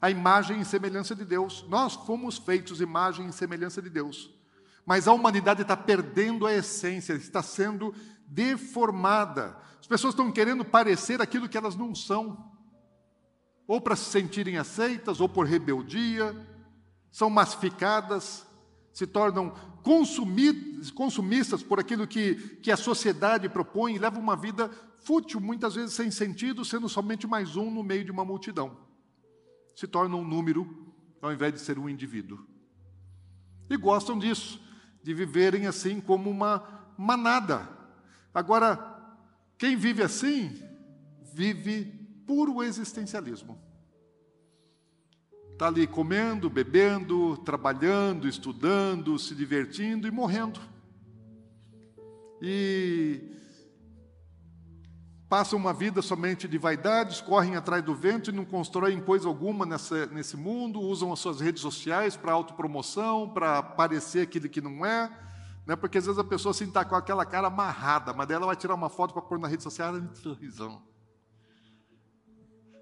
a 0.00 0.10
imagem 0.10 0.60
e 0.60 0.64
semelhança 0.64 1.14
de 1.14 1.24
Deus. 1.24 1.64
Nós 1.68 1.94
fomos 1.94 2.36
feitos 2.36 2.80
imagem 2.80 3.28
e 3.28 3.32
semelhança 3.32 3.80
de 3.80 3.88
Deus. 3.88 4.28
Mas 4.84 5.06
a 5.06 5.12
humanidade 5.12 5.62
está 5.62 5.76
perdendo 5.76 6.46
a 6.46 6.52
essência, 6.52 7.14
está 7.14 7.42
sendo 7.42 7.94
deformada. 8.26 9.56
As 9.80 9.86
pessoas 9.86 10.14
estão 10.14 10.32
querendo 10.32 10.64
parecer 10.64 11.22
aquilo 11.22 11.48
que 11.48 11.56
elas 11.56 11.76
não 11.76 11.94
são, 11.94 12.52
ou 13.66 13.80
para 13.80 13.96
se 13.96 14.10
sentirem 14.10 14.58
aceitas, 14.58 15.20
ou 15.20 15.28
por 15.28 15.46
rebeldia, 15.46 16.36
são 17.10 17.30
massificadas, 17.30 18.44
se 18.92 19.06
tornam 19.06 19.54
consumistas 19.84 21.62
por 21.62 21.78
aquilo 21.78 22.06
que, 22.06 22.34
que 22.62 22.70
a 22.70 22.76
sociedade 22.76 23.48
propõe 23.48 23.94
e 23.94 23.98
levam 23.98 24.20
uma 24.20 24.34
vida 24.34 24.70
fútil, 25.02 25.40
muitas 25.40 25.74
vezes 25.74 25.94
sem 25.94 26.10
sentido, 26.10 26.64
sendo 26.64 26.88
somente 26.88 27.26
mais 27.26 27.54
um 27.54 27.70
no 27.70 27.82
meio 27.82 28.04
de 28.04 28.10
uma 28.10 28.24
multidão. 28.24 28.76
Se 29.76 29.86
tornam 29.86 30.20
um 30.20 30.24
número 30.24 30.94
ao 31.20 31.32
invés 31.32 31.52
de 31.52 31.60
ser 31.60 31.78
um 31.78 31.88
indivíduo. 31.88 32.46
E 33.68 33.76
gostam 33.76 34.18
disso, 34.18 34.60
de 35.02 35.12
viverem 35.12 35.66
assim 35.66 36.00
como 36.00 36.30
uma 36.30 36.92
manada. 36.96 37.68
Agora, 38.32 38.78
quem 39.58 39.76
vive 39.76 40.02
assim, 40.02 40.62
vive 41.34 41.84
puro 42.26 42.62
existencialismo. 42.62 43.58
Está 45.54 45.68
ali 45.68 45.86
comendo, 45.86 46.50
bebendo, 46.50 47.36
trabalhando, 47.38 48.26
estudando, 48.26 49.16
se 49.20 49.36
divertindo 49.36 50.08
e 50.08 50.10
morrendo. 50.10 50.60
E 52.42 53.22
passam 55.28 55.56
uma 55.56 55.72
vida 55.72 56.02
somente 56.02 56.48
de 56.48 56.58
vaidades, 56.58 57.20
correm 57.20 57.54
atrás 57.54 57.84
do 57.84 57.94
vento 57.94 58.30
e 58.30 58.32
não 58.32 58.44
constroem 58.44 59.00
coisa 59.00 59.28
alguma 59.28 59.64
nessa, 59.64 60.06
nesse 60.06 60.36
mundo, 60.36 60.80
usam 60.80 61.12
as 61.12 61.20
suas 61.20 61.40
redes 61.40 61.62
sociais 61.62 62.16
para 62.16 62.32
autopromoção, 62.32 63.28
para 63.28 63.62
parecer 63.62 64.22
aquilo 64.22 64.48
que 64.48 64.60
não 64.60 64.84
é. 64.84 65.08
Né? 65.64 65.76
Porque 65.76 65.98
às 65.98 66.06
vezes 66.06 66.18
a 66.18 66.24
pessoa 66.24 66.50
assim 66.50 66.64
está 66.64 66.84
com 66.84 66.96
aquela 66.96 67.24
cara 67.24 67.46
amarrada, 67.46 68.12
mas 68.12 68.26
dela 68.26 68.44
vai 68.44 68.56
tirar 68.56 68.74
uma 68.74 68.90
foto 68.90 69.14
para 69.14 69.22
pôr 69.22 69.38
na 69.38 69.46
rede 69.46 69.62
social, 69.62 69.94
ela 69.94 70.14
sorrisão. 70.16 70.82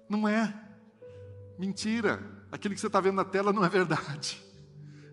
Não 0.09 0.27
é. 0.27 0.51
Mentira 1.59 2.41
aquilo 2.53 2.75
que 2.75 2.79
você 2.79 2.85
está 2.85 3.01
vendo 3.01 3.15
na 3.15 3.25
tela 3.25 3.51
não 3.51 3.65
é 3.65 3.69
verdade, 3.69 4.39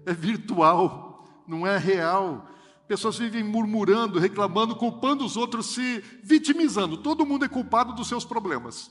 é 0.05 0.13
virtual, 0.13 1.27
não 1.49 1.67
é 1.67 1.79
real. 1.79 2.47
Pessoas 2.87 3.17
vivem 3.17 3.43
murmurando, 3.43 4.19
reclamando, 4.19 4.77
culpando 4.77 5.25
os 5.25 5.39
outros, 5.39 5.67
se 5.73 6.05
vitimizando. 6.23 6.99
Todo 6.99 7.25
mundo 7.25 7.47
é 7.47 7.49
culpado 7.49 7.95
dos 7.95 8.09
seus 8.09 8.25
problemas. 8.25 8.91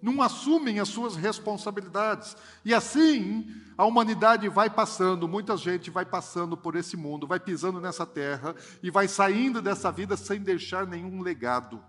Não 0.00 0.22
assumem 0.22 0.80
as 0.80 0.88
suas 0.88 1.16
responsabilidades. 1.16 2.34
E 2.64 2.72
assim, 2.72 3.54
a 3.76 3.84
humanidade 3.84 4.48
vai 4.48 4.70
passando, 4.70 5.28
muita 5.28 5.54
gente 5.56 5.90
vai 5.90 6.06
passando 6.06 6.56
por 6.56 6.76
esse 6.76 6.96
mundo, 6.96 7.26
vai 7.26 7.38
pisando 7.38 7.78
nessa 7.78 8.06
terra 8.06 8.54
e 8.82 8.90
vai 8.90 9.06
saindo 9.06 9.60
dessa 9.60 9.92
vida 9.92 10.16
sem 10.16 10.40
deixar 10.40 10.86
nenhum 10.86 11.20
legado, 11.20 11.82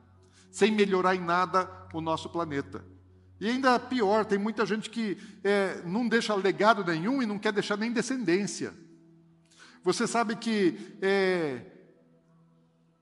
sem 0.50 0.70
melhorar 0.70 1.16
em 1.16 1.22
nada 1.22 1.72
o 1.94 2.02
nosso 2.02 2.30
planeta. 2.30 2.84
E 3.42 3.50
ainda 3.50 3.80
pior, 3.80 4.24
tem 4.24 4.38
muita 4.38 4.68
gente 4.68 4.88
que 4.88 5.18
é, 5.44 5.82
não 5.84 6.08
deixa 6.08 6.36
legado 6.36 6.86
nenhum 6.86 7.24
e 7.24 7.26
não 7.26 7.40
quer 7.40 7.52
deixar 7.52 7.76
nem 7.76 7.92
descendência. 7.92 8.72
Você 9.84 10.06
sabe 10.06 10.36
que 10.36 10.96
é, 11.02 11.66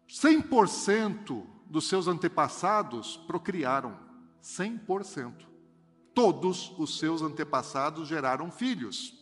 100% 0.08 1.44
dos 1.70 1.90
seus 1.90 2.08
antepassados 2.08 3.18
procriaram. 3.28 4.00
100%. 4.42 5.34
Todos 6.16 6.74
os 6.80 6.98
seus 6.98 7.22
antepassados 7.22 8.08
geraram 8.08 8.50
filhos. 8.50 9.14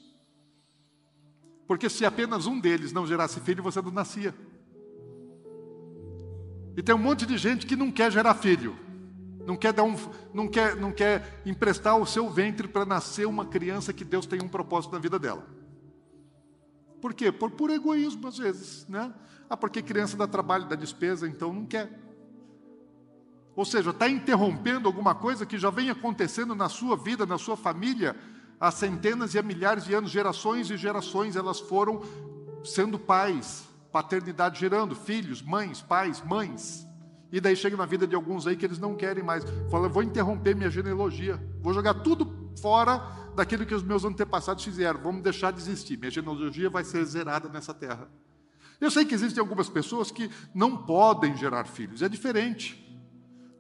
Porque 1.66 1.90
se 1.90 2.06
apenas 2.06 2.46
um 2.46 2.60
deles 2.60 2.92
não 2.94 3.08
gerasse 3.08 3.40
filho, 3.40 3.64
você 3.64 3.82
não 3.82 3.90
nascia. 3.90 4.36
E 6.78 6.84
tem 6.84 6.94
um 6.94 7.00
monte 7.00 7.26
de 7.26 7.40
gente 7.40 7.66
que 7.66 7.76
não 7.76 7.92
quer 7.92 8.12
gerar 8.12 8.36
filho 8.36 8.86
não 9.48 9.56
quer, 9.56 9.72
dar 9.72 9.84
um, 9.86 9.96
não 10.34 10.46
quer, 10.46 10.76
não 10.76 10.92
quer 10.92 11.42
emprestar 11.46 11.96
o 11.96 12.06
seu 12.06 12.30
ventre 12.30 12.68
para 12.68 12.86
nascer 12.86 13.26
uma 13.26 13.46
criança 13.46 13.94
que 13.94 14.04
Deus 14.04 14.26
tem 14.26 14.44
um 14.44 14.48
propósito 14.50 14.92
na 14.92 15.00
vida 15.00 15.18
dela. 15.18 15.48
Por 17.02 17.14
quê? 17.14 17.32
Por 17.32 17.52
puro 17.52 17.72
egoísmo, 17.72 18.28
às 18.28 18.38
vezes. 18.38 18.86
Né? 18.90 19.14
Ah, 19.50 19.56
porque 19.56 19.82
criança 19.82 20.18
dá 20.18 20.28
trabalho, 20.28 20.66
dá 20.66 20.76
despesa, 20.76 21.30
então 21.30 21.54
não 21.54 21.66
quer. 21.66 21.90
Ou 23.56 23.64
seja, 23.64 23.92
está 23.92 24.10
interrompendo 24.10 24.86
alguma 24.86 25.16
coisa 25.16 25.46
que 25.46 25.58
já 25.58 25.70
vem 25.70 25.90
acontecendo 25.90 26.54
na 26.54 26.68
sua 26.68 26.98
vida, 26.98 27.26
na 27.26 27.38
sua 27.38 27.56
família, 27.56 28.18
há 28.60 28.70
centenas 28.70 29.34
e 29.34 29.40
há 29.40 29.42
milhares 29.42 29.86
de 29.86 29.94
anos, 29.94 30.12
gerações 30.12 30.70
e 30.70 30.76
gerações, 30.76 31.38
elas 31.38 31.62
foram 31.62 32.02
sendo 32.66 33.00
pais, 33.00 33.66
paternidade 33.94 34.60
gerando, 34.60 34.94
filhos, 34.94 35.42
mães, 35.42 35.82
pais, 35.82 36.22
mães. 36.22 36.87
E 37.32 37.42
daí 37.42 37.56
chega 37.56 37.76
na 37.76 37.86
vida 37.86 38.08
de 38.08 38.16
alguns 38.16 38.48
aí 38.48 38.56
que 38.56 38.66
eles 38.66 38.80
não 38.80 38.96
querem 38.96 39.24
mais. 39.24 39.44
Fala, 39.70 39.90
vou 39.90 40.04
interromper 40.04 40.56
minha 40.56 40.70
genealogia, 40.70 41.42
vou 41.62 41.74
jogar 41.74 41.96
tudo 41.96 42.52
fora 42.62 42.98
daquilo 43.36 43.66
que 43.66 43.76
os 43.76 43.84
meus 43.84 44.04
antepassados 44.04 44.64
fizeram, 44.64 45.00
vamos 45.02 45.22
deixar 45.22 45.52
de 45.52 45.60
existir. 45.60 45.98
Minha 45.98 46.12
genealogia 46.12 46.70
vai 46.70 46.84
ser 46.84 47.04
zerada 47.06 47.50
nessa 47.50 47.74
terra. 47.74 48.10
Eu 48.80 48.92
sei 48.92 49.06
que 49.06 49.14
existem 49.14 49.42
algumas 49.42 49.70
pessoas 49.70 50.12
que 50.12 50.30
não 50.54 50.78
podem 50.78 51.36
gerar 51.36 51.66
filhos, 51.66 52.02
é 52.02 52.10
diferente. 52.10 52.84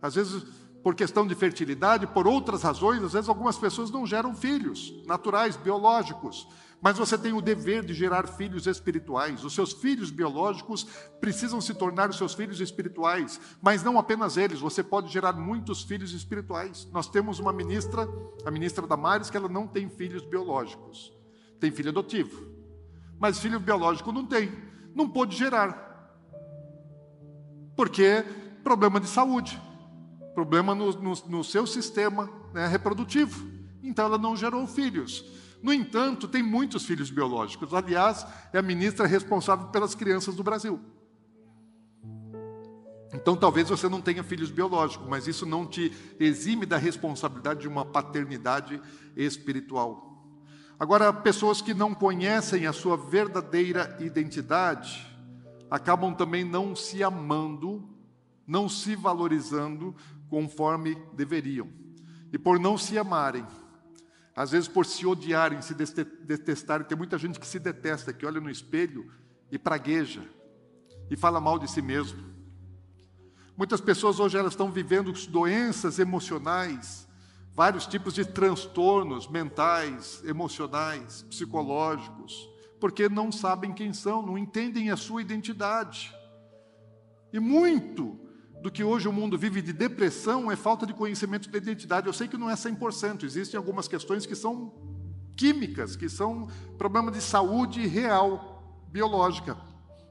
Às 0.02 0.16
vezes, 0.16 0.44
por 0.84 0.96
questão 0.96 1.28
de 1.28 1.36
fertilidade, 1.36 2.08
por 2.08 2.28
outras 2.28 2.64
razões, 2.64 3.04
às 3.04 3.14
vezes 3.14 3.28
algumas 3.28 3.58
pessoas 3.58 3.92
não 3.92 4.06
geram 4.06 4.34
filhos 4.34 4.94
naturais, 5.06 5.58
biológicos. 5.58 6.48
Mas 6.82 6.98
você 6.98 7.18
tem 7.18 7.34
o 7.34 7.42
dever 7.42 7.84
de 7.84 7.94
gerar 7.94 8.28
filhos 8.28 8.68
espirituais. 8.68 9.44
Os 9.44 9.54
seus 9.54 9.74
filhos 9.74 10.12
biológicos 10.12 10.84
precisam 11.20 11.60
se 11.60 11.74
tornar 11.74 12.10
os 12.10 12.18
seus 12.18 12.34
filhos 12.34 12.62
espirituais, 12.62 13.40
mas 13.62 13.84
não 13.84 13.98
apenas 13.98 14.38
eles, 14.38 14.60
você 14.60 14.84
pode 14.84 15.12
gerar 15.12 15.34
muitos 15.34 15.82
filhos 15.82 16.14
espirituais. 16.14 16.88
Nós 16.92 17.10
temos 17.10 17.40
uma 17.40 17.52
ministra, 17.52 18.08
a 18.46 18.52
ministra 18.52 18.86
Damares, 18.86 19.30
que 19.30 19.38
ela 19.38 19.50
não 19.50 19.68
tem 19.68 19.90
filhos 19.90 20.24
biológicos, 20.24 21.12
tem 21.60 21.72
filho 21.72 21.90
adotivo. 21.90 22.56
mas 23.20 23.40
filho 23.40 23.60
biológico 23.60 24.12
não 24.12 24.26
tem, 24.26 24.52
não 24.94 25.10
pôde 25.10 25.36
gerar. 25.36 25.88
Porque 27.76 28.24
problema 28.64 29.00
de 29.00 29.08
saúde, 29.08 29.60
problema 30.36 30.76
no, 30.76 30.92
no, 30.92 31.14
no 31.28 31.44
seu 31.44 31.66
sistema 31.66 32.30
né, 32.54 32.68
reprodutivo. 32.68 33.48
Então 33.82 34.06
ela 34.06 34.18
não 34.18 34.36
gerou 34.36 34.68
filhos. 34.68 35.26
No 35.62 35.74
entanto, 35.74 36.28
tem 36.28 36.44
muitos 36.44 36.86
filhos 36.86 37.10
biológicos. 37.10 37.74
Aliás, 37.74 38.26
é 38.54 38.60
a 38.60 38.62
ministra 38.62 39.08
responsável 39.08 39.68
pelas 39.68 39.96
crianças 39.96 40.36
do 40.36 40.44
Brasil. 40.44 40.80
Então, 43.14 43.36
talvez 43.36 43.70
você 43.70 43.88
não 43.88 44.02
tenha 44.02 44.24
filhos 44.24 44.52
biológicos, 44.52 45.08
mas 45.08 45.28
isso 45.28 45.46
não 45.46 45.66
te 45.66 45.92
exime 46.20 46.66
da 46.66 46.78
responsabilidade 46.78 47.62
de 47.62 47.68
uma 47.68 47.86
paternidade 47.86 48.82
espiritual. 49.16 50.08
Agora, 50.80 51.12
pessoas 51.12 51.62
que 51.62 51.74
não 51.74 51.94
conhecem 51.94 52.68
a 52.68 52.74
sua 52.74 52.96
verdadeira 52.96 53.98
identidade 54.00 55.08
acabam 55.72 56.14
também 56.14 56.44
não 56.44 56.76
se 56.76 57.02
amando, 57.04 57.90
não 58.46 58.70
se 58.70 58.96
valorizando 58.96 59.96
conforme 60.30 60.96
deveriam. 61.14 61.68
E 62.32 62.38
por 62.38 62.60
não 62.60 62.78
se 62.78 62.98
amarem, 62.98 63.46
às 64.38 64.52
vezes 64.52 64.68
por 64.68 64.86
se 64.86 65.04
odiarem, 65.04 65.64
se 65.64 65.74
detestarem, 65.74 66.86
tem 66.86 66.96
muita 66.96 67.18
gente 67.18 67.40
que 67.40 67.48
se 67.48 67.58
detesta, 67.58 68.14
que 68.14 68.24
olha 68.24 68.40
no 68.40 68.52
espelho 68.52 69.12
e 69.52 69.58
pragueja 69.58 70.22
e 71.10 71.18
fala 71.18 71.42
mal 71.42 71.58
de 71.58 71.68
si 71.68 71.82
mesmo. 71.82 72.24
Muitas 73.58 73.82
pessoas 73.82 74.20
hoje 74.20 74.38
elas 74.38 74.54
estão 74.54 74.72
vivendo 74.72 75.12
doenças 75.28 75.98
emocionais, 75.98 77.08
vários 77.56 77.88
tipos 77.88 78.14
de 78.14 78.26
transtornos 78.26 79.28
mentais, 79.28 80.22
emocionais, 80.24 81.24
psicológicos, 81.24 82.48
porque 82.80 83.10
não 83.10 83.32
sabem 83.32 83.74
quem 83.74 83.92
são, 83.92 84.22
não 84.22 84.38
entendem 84.38 84.92
a 84.92 84.98
sua 84.98 85.20
identidade. 85.20 86.16
E 87.34 87.40
muito 87.40 88.20
do 88.62 88.72
que 88.72 88.84
hoje 88.84 89.08
o 89.08 89.14
mundo 89.14 89.38
vive 89.38 89.62
de 89.62 89.72
depressão 89.72 90.52
é 90.52 90.56
falta 90.56 90.86
de 90.86 90.94
conhecimento 90.94 91.50
da 91.50 91.58
identidade. 91.58 92.08
Eu 92.08 92.14
sei 92.14 92.28
que 92.28 92.38
não 92.38 92.50
é 92.50 92.56
100%, 92.56 93.24
existem 93.24 93.58
algumas 93.58 93.88
questões 93.88 94.26
que 94.26 94.36
são 94.36 94.74
químicas, 95.36 95.96
que 95.96 96.10
são 96.10 96.48
problema 96.78 97.12
de 97.12 97.22
saúde 97.22 97.86
real, 97.86 98.84
biológica. 98.90 99.58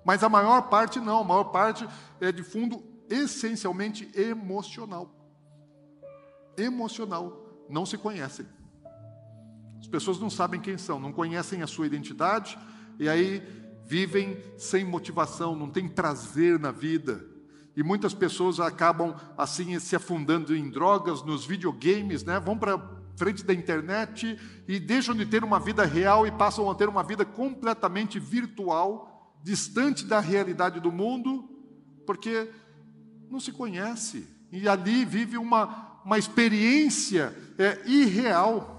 Mas 0.05 0.23
a 0.23 0.29
maior 0.29 0.63
parte 0.69 1.01
não, 1.01 1.21
a 1.21 1.25
maior 1.25 1.45
parte 1.45 1.87
é 2.21 2.31
de 2.31 2.43
fundo 2.43 2.83
essencialmente 3.11 4.09
emocional. 4.15 5.13
Emocional. 6.57 7.45
Não 7.69 7.85
se 7.85 7.99
conhecem. 7.99 8.47
As 9.81 9.89
pessoas 9.89 10.21
não 10.21 10.31
sabem 10.31 10.61
quem 10.61 10.79
são, 10.79 11.01
não 11.01 11.13
conhecem 11.13 11.63
a 11.63 11.67
sua 11.67 11.87
identidade 11.87 12.57
e 12.99 13.09
aí 13.09 13.43
vivem 13.85 14.37
sem 14.57 14.85
motivação, 14.85 15.57
não 15.57 15.69
têm 15.69 15.89
prazer 15.89 16.59
na 16.59 16.71
vida 16.71 17.36
e 17.77 17.83
muitas 17.83 18.15
pessoas 18.15 18.59
acabam 18.59 19.15
assim 19.37 19.79
se 19.79 19.95
afundando 19.95 20.57
em 20.57 20.71
drogas, 20.71 21.23
nos 21.23 21.45
videogames, 21.45 22.25
né? 22.25 22.41
Vão 22.41 22.57
para 22.57 22.81
frente 23.17 23.45
da 23.45 23.53
internet 23.53 24.39
e 24.67 24.81
deixam 24.81 25.15
de 25.15 25.27
ter 25.27 25.45
uma 25.45 25.61
vida 25.61 25.85
real 25.85 26.27
e 26.27 26.31
passam 26.31 26.71
a 26.71 26.75
ter 26.75 26.89
uma 26.89 27.03
vida 27.03 27.25
completamente 27.25 28.19
virtual, 28.19 29.37
distante 29.43 30.07
da 30.07 30.21
realidade 30.21 30.81
do 30.81 30.91
mundo, 30.91 31.49
porque 32.07 32.51
não 33.31 33.39
se 33.39 33.53
conhece 33.53 34.27
e 34.51 34.67
ali 34.69 35.05
vive 35.05 35.37
uma, 35.37 36.01
uma 36.05 36.19
experiência 36.19 37.37
é, 37.59 37.83
irreal. 37.87 38.73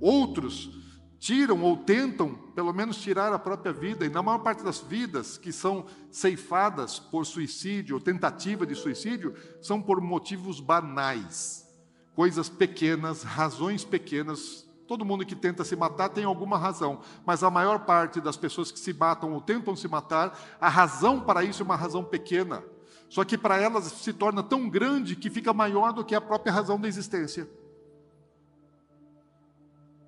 Outros 0.00 0.79
tiram 1.20 1.62
ou 1.62 1.76
tentam, 1.76 2.32
pelo 2.54 2.72
menos, 2.72 2.96
tirar 2.96 3.30
a 3.30 3.38
própria 3.38 3.74
vida, 3.74 4.06
e 4.06 4.08
na 4.08 4.22
maior 4.22 4.38
parte 4.38 4.64
das 4.64 4.80
vidas 4.80 5.36
que 5.36 5.52
são 5.52 5.84
ceifadas 6.10 6.98
por 6.98 7.26
suicídio 7.26 7.96
ou 7.96 8.00
tentativa 8.00 8.66
de 8.66 8.74
suicídio, 8.74 9.34
são 9.60 9.82
por 9.82 10.00
motivos 10.00 10.60
banais, 10.60 11.68
coisas 12.16 12.48
pequenas, 12.48 13.22
razões 13.22 13.84
pequenas. 13.84 14.66
Todo 14.88 15.04
mundo 15.04 15.26
que 15.26 15.36
tenta 15.36 15.62
se 15.62 15.76
matar 15.76 16.08
tem 16.08 16.24
alguma 16.24 16.56
razão, 16.56 17.00
mas 17.24 17.44
a 17.44 17.50
maior 17.50 17.80
parte 17.80 18.18
das 18.18 18.38
pessoas 18.38 18.72
que 18.72 18.80
se 18.80 18.94
matam 18.94 19.34
ou 19.34 19.42
tentam 19.42 19.76
se 19.76 19.86
matar, 19.86 20.36
a 20.58 20.70
razão 20.70 21.20
para 21.20 21.44
isso 21.44 21.62
é 21.62 21.64
uma 21.66 21.76
razão 21.76 22.02
pequena. 22.02 22.64
Só 23.10 23.24
que 23.24 23.36
para 23.36 23.58
elas 23.58 23.84
se 23.84 24.12
torna 24.14 24.42
tão 24.42 24.70
grande 24.70 25.14
que 25.14 25.28
fica 25.28 25.52
maior 25.52 25.92
do 25.92 26.02
que 26.02 26.14
a 26.14 26.20
própria 26.20 26.52
razão 26.52 26.80
da 26.80 26.88
existência. 26.88 27.46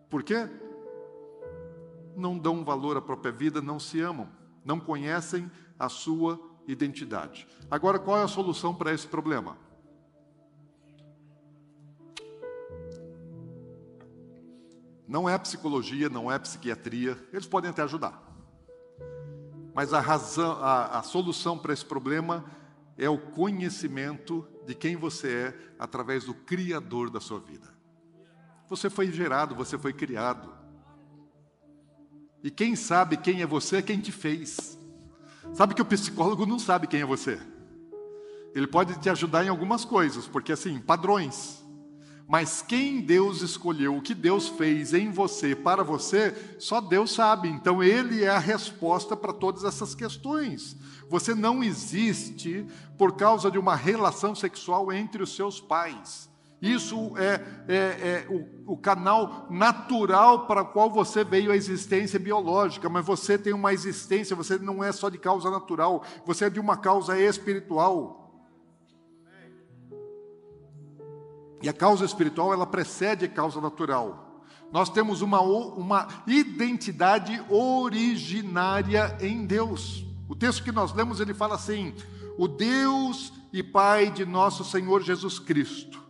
Por 0.09 0.23
quê? 0.23 0.49
Não 2.17 2.39
dão 2.39 2.65
valor 2.65 2.97
à 2.97 3.03
própria 3.03 3.33
vida, 3.33 3.61
não 3.61 3.79
se 3.79 4.01
amam, 4.01 4.29
não 4.65 4.79
conhecem 4.79 5.51
a 5.79 5.89
sua 5.89 6.41
identidade. 6.67 7.47
Agora, 7.71 7.99
qual 7.99 8.19
é 8.19 8.23
a 8.23 8.29
solução 8.29 8.75
para 8.75 8.93
esse 8.93 9.07
problema? 9.07 9.57
Não 15.07 15.29
é 15.29 15.37
psicologia, 15.37 16.09
não 16.09 16.31
é 16.31 16.39
psiquiatria, 16.39 17.19
eles 17.33 17.47
podem 17.47 17.71
até 17.71 17.83
ajudar. 17.83 18.23
Mas 19.75 19.93
a 19.93 20.01
razão, 20.01 20.53
a, 20.63 20.99
a 20.99 21.03
solução 21.03 21.59
para 21.59 21.73
esse 21.73 21.85
problema 21.85 22.45
é 22.97 23.09
o 23.09 23.19
conhecimento 23.19 24.47
de 24.67 24.75
quem 24.75 24.97
você 24.97 25.29
é 25.29 25.75
através 25.79 26.25
do 26.25 26.35
Criador 26.35 27.11
da 27.11 27.21
sua 27.21 27.41
vida. 27.41 27.73
Você 28.69 28.89
foi 28.89 29.11
gerado, 29.11 29.55
você 29.55 29.77
foi 29.77 29.93
criado. 29.93 30.62
E 32.43 32.50
quem 32.50 32.75
sabe 32.75 33.17
quem 33.17 33.41
é 33.41 33.47
você 33.47 33.76
é 33.76 33.83
quem 33.83 34.00
te 34.00 34.11
fez. 34.11 34.78
Sabe 35.55 35.75
que 35.75 35.83
o 35.83 35.87
psicólogo 35.87 36.47
não 36.47 36.59
sabe 36.59 36.87
quem 36.87 37.00
é 37.00 37.07
você. 37.07 37.41
Ele 38.55 38.67
pode 38.67 38.99
te 38.99 39.09
ajudar 39.09 39.45
em 39.45 39.49
algumas 39.49 39.85
coisas, 39.85 40.26
porque 40.26 40.52
assim, 40.52 40.78
padrões. 40.78 41.63
Mas 42.28 42.63
quem 42.63 43.00
Deus 43.00 43.43
escolheu, 43.43 43.97
o 43.97 44.02
que 44.02 44.15
Deus 44.15 44.49
fez 44.49 44.95
em 44.95 45.11
você, 45.11 45.55
para 45.55 45.85
você, 45.85 46.35
só 46.59 46.81
Deus 46.81 47.13
sabe. 47.13 47.49
Então 47.49 47.83
Ele 47.83 48.25
é 48.25 48.31
a 48.31 48.39
resposta 48.39 49.17
para 49.17 49.33
todas 49.33 49.65
essas 49.65 49.95
questões. 49.95 50.76
Você 51.09 51.35
não 51.35 51.63
existe 51.63 52.67
por 52.97 53.17
causa 53.17 53.50
de 53.50 53.59
uma 53.59 53.76
relação 53.76 54.35
sexual 54.35 54.93
entre 54.93 55.23
os 55.23 55.35
seus 55.35 55.61
pais. 55.61 56.31
Isso 56.63 57.19
é, 57.19 57.45
é, 57.67 57.77
é 57.77 58.27
o, 58.31 58.75
o, 58.75 58.77
canal 58.77 59.49
natural 59.51 60.47
para 60.47 60.63
o 60.63 60.67
qual 60.67 60.89
você 60.89 61.25
veio 61.25 61.51
à 61.51 61.57
existência 61.57 62.21
biológica, 62.21 62.89
mas 62.89 63.05
você 63.05 63.37
tem 63.37 63.53
uma 63.53 63.73
existência, 63.73 64.37
você 64.37 64.57
não 64.59 64.83
é 64.83 64.93
só 64.93 65.09
de 65.09 65.19
causa 65.19 65.51
natural, 65.51 66.05
você 66.25 66.45
é 66.45 66.51
de 66.51 66.61
uma 66.61 66.77
causa 66.77 67.19
espiritual. 67.19 68.33
E 71.61 71.69
a 71.69 71.73
causa 71.73 72.05
espiritual, 72.05 72.53
ela 72.53 72.67
precede 72.67 73.25
a 73.25 73.29
causa 73.29 73.61
natural. 73.61 74.41
Nós 74.71 74.89
temos 74.89 75.21
uma, 75.21 75.41
uma 75.41 76.07
identidade 76.29 77.45
originária 77.51 79.17
em 79.21 79.45
Deus. 79.45 80.07
O 80.29 80.37
texto 80.37 80.63
que 80.63 80.71
nós 80.71 80.95
lemos, 80.95 81.19
ele 81.19 81.35
fala 81.35 81.57
assim: 81.57 81.93
o 82.39 82.47
Deus 82.47 83.33
e 83.53 83.65
Pai 83.65 84.13
de 84.13 84.25
nosso 84.25 84.65
Senhor 84.65 85.03
Jesus 85.03 85.41
Cristo 85.41 86.03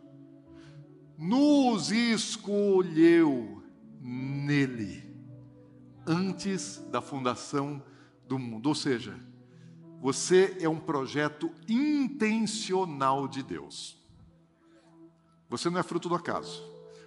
nos 1.17 1.91
escolheu 1.91 3.63
nele 4.01 5.03
antes 6.07 6.79
da 6.91 7.01
fundação 7.01 7.83
do 8.27 8.39
mundo. 8.39 8.67
Ou 8.67 8.75
seja, 8.75 9.19
você 10.01 10.57
é 10.61 10.69
um 10.69 10.81
projeto 10.81 11.51
intencional 11.69 13.29
de 13.29 13.43
Deus. 13.43 13.97
Você 15.49 15.71
não 15.71 15.79
é 15.79 15.83
fruto 15.83 16.09
do 16.09 16.15
acaso. 16.15 16.63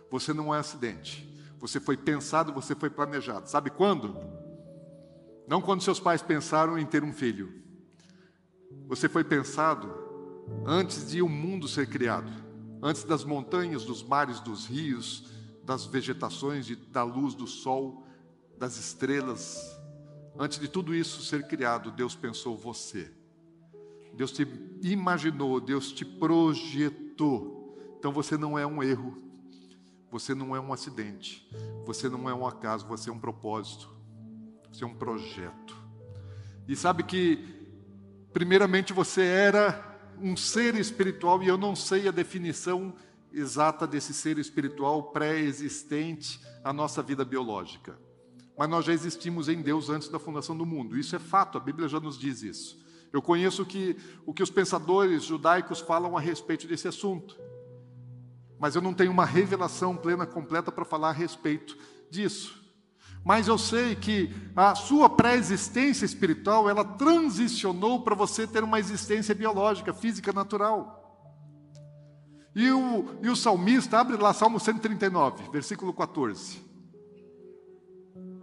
Você 0.10 0.34
não 0.34 0.54
é 0.54 0.60
acidente. 0.60 1.28
Você 1.60 1.80
foi 1.80 1.98
pensado, 1.98 2.54
você 2.54 2.76
foi 2.76 2.90
planejado. 2.90 3.50
Sabe 3.50 3.70
quando? 3.70 4.16
Não 5.48 5.62
quando 5.62 5.82
seus 5.82 6.00
pais 6.00 6.22
pensaram 6.22 6.78
em 6.78 6.86
ter 6.86 7.04
um 7.04 7.12
filho. 7.12 7.62
Você 8.88 9.10
foi 9.10 9.24
pensado 9.24 9.94
antes 10.66 11.10
de 11.10 11.22
o 11.22 11.26
um 11.26 11.30
mundo 11.30 11.68
ser 11.68 11.88
criado 11.88 12.45
antes 12.86 13.04
das 13.04 13.24
montanhas, 13.24 13.84
dos 13.84 14.04
mares, 14.04 14.40
dos 14.40 14.68
rios, 14.68 15.26
das 15.64 15.88
vegetações, 15.88 16.68
de, 16.68 16.76
da 16.76 17.02
luz 17.02 17.34
do 17.34 17.48
sol, 17.48 18.06
das 18.60 18.78
estrelas, 18.78 19.76
antes 20.38 20.60
de 20.60 20.68
tudo 20.68 20.94
isso 20.94 21.24
ser 21.24 21.48
criado, 21.48 21.90
Deus 21.90 22.14
pensou 22.16 22.56
você. 22.56 23.12
Deus 24.14 24.32
te 24.32 24.48
imaginou, 24.84 25.60
Deus 25.60 25.92
te 25.92 26.06
projetou. 26.06 27.76
Então 27.98 28.12
você 28.12 28.38
não 28.38 28.58
é 28.58 28.68
um 28.68 28.84
erro, 28.84 29.18
você 30.12 30.36
não 30.36 30.56
é 30.56 30.60
um 30.60 30.72
acidente, 30.72 31.50
você 31.88 32.08
não 32.08 32.30
é 32.30 32.36
um 32.36 32.46
acaso, 32.46 32.86
você 32.86 33.10
é 33.10 33.14
um 33.14 33.20
propósito, 33.20 33.90
você 34.72 34.84
é 34.84 34.88
um 34.88 34.94
projeto. 34.94 35.76
E 36.68 36.76
sabe 36.76 37.02
que, 37.02 37.68
primeiramente, 38.32 38.94
você 38.94 39.24
era 39.24 39.95
um 40.22 40.36
ser 40.36 40.76
espiritual 40.76 41.42
e 41.44 41.48
eu 41.48 41.58
não 41.58 41.76
sei 41.76 42.08
a 42.08 42.12
definição 42.12 42.94
exata 43.32 43.86
desse 43.86 44.14
ser 44.14 44.38
espiritual 44.38 45.12
pré-existente 45.12 46.40
à 46.64 46.72
nossa 46.72 47.04
vida 47.04 47.26
biológica. 47.26 48.00
Mas 48.58 48.70
nós 48.70 48.86
já 48.86 48.94
existimos 48.94 49.50
em 49.50 49.62
Deus 49.62 49.90
antes 49.90 50.08
da 50.08 50.18
fundação 50.18 50.58
do 50.58 50.66
mundo. 50.66 50.98
Isso 50.98 51.16
é 51.16 51.20
fato, 51.20 51.58
a 51.58 51.62
Bíblia 51.62 51.88
já 51.88 52.00
nos 52.00 52.18
diz 52.18 52.42
isso. 52.42 52.80
Eu 53.12 53.22
conheço 53.22 53.66
que, 53.66 53.98
o 54.26 54.34
que 54.34 54.44
os 54.44 54.50
pensadores 54.50 55.24
judaicos 55.24 55.80
falam 55.80 56.18
a 56.18 56.22
respeito 56.22 56.68
desse 56.68 56.88
assunto. 56.88 57.38
Mas 58.60 58.76
eu 58.76 58.82
não 58.82 58.94
tenho 58.94 59.12
uma 59.12 59.26
revelação 59.26 59.96
plena, 59.96 60.26
completa 60.26 60.72
para 60.72 60.86
falar 60.86 61.10
a 61.10 61.14
respeito 61.14 61.78
disso. 62.10 62.65
Mas 63.26 63.48
eu 63.48 63.58
sei 63.58 63.96
que 63.96 64.30
a 64.56 64.76
sua 64.76 65.10
pré-existência 65.10 66.06
espiritual, 66.06 66.70
ela 66.70 66.86
transicionou 66.86 68.04
para 68.04 68.14
você 68.14 68.46
ter 68.46 68.64
uma 68.64 68.80
existência 68.80 69.34
biológica, 69.34 69.92
física, 69.96 70.32
natural. 70.32 71.02
E 72.56 72.70
o, 72.70 73.06
e 73.24 73.28
o 73.28 73.36
salmista, 73.36 74.00
abre 74.00 74.16
lá 74.16 74.32
Salmo 74.32 74.60
139, 74.60 75.50
versículo 75.52 75.92
14. 75.92 76.64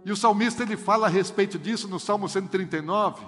E 0.05 0.11
o 0.11 0.17
salmista 0.17 0.63
ele 0.63 0.75
fala 0.75 1.07
a 1.07 1.09
respeito 1.09 1.57
disso 1.57 1.87
no 1.87 1.97
Salmo 1.97 2.27
139, 2.27 3.25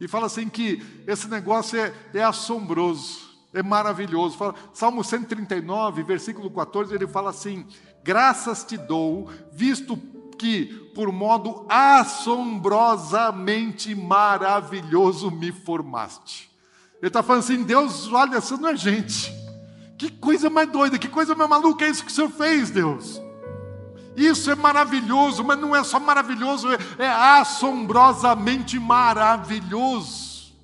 e 0.00 0.08
fala 0.08 0.26
assim 0.26 0.48
que 0.48 0.82
esse 1.06 1.28
negócio 1.28 1.78
é, 1.78 1.94
é 2.12 2.24
assombroso, 2.24 3.20
é 3.54 3.62
maravilhoso. 3.62 4.36
Fala, 4.36 4.56
Salmo 4.74 5.04
139, 5.04 6.02
versículo 6.02 6.50
14, 6.50 6.92
ele 6.92 7.06
fala 7.06 7.30
assim: 7.30 7.64
Graças 8.02 8.64
te 8.64 8.76
dou, 8.76 9.30
visto 9.52 9.96
que 10.38 10.66
por 10.94 11.12
modo 11.12 11.66
assombrosamente 11.68 13.94
maravilhoso 13.94 15.30
me 15.30 15.52
formaste. 15.52 16.48
Ele 17.00 17.08
está 17.08 17.22
falando 17.22 17.42
assim: 17.42 17.62
Deus, 17.62 18.10
olha, 18.12 18.40
você 18.40 18.56
não 18.56 18.70
é 18.70 18.76
gente. 18.76 19.30
Que 19.98 20.10
coisa 20.10 20.48
mais 20.48 20.70
doida, 20.70 20.98
que 20.98 21.08
coisa 21.08 21.34
mais 21.34 21.50
maluca 21.50 21.84
é 21.84 21.90
isso 21.90 22.02
que 22.04 22.10
o 22.10 22.14
Senhor 22.14 22.30
fez, 22.30 22.70
Deus. 22.70 23.20
Isso 24.16 24.50
é 24.50 24.56
maravilhoso, 24.56 25.44
mas 25.44 25.58
não 25.58 25.76
é 25.76 25.84
só 25.84 26.00
maravilhoso, 26.00 26.68
é, 26.72 26.78
é 26.98 27.08
assombrosamente 27.08 28.78
maravilhoso. 28.78 30.54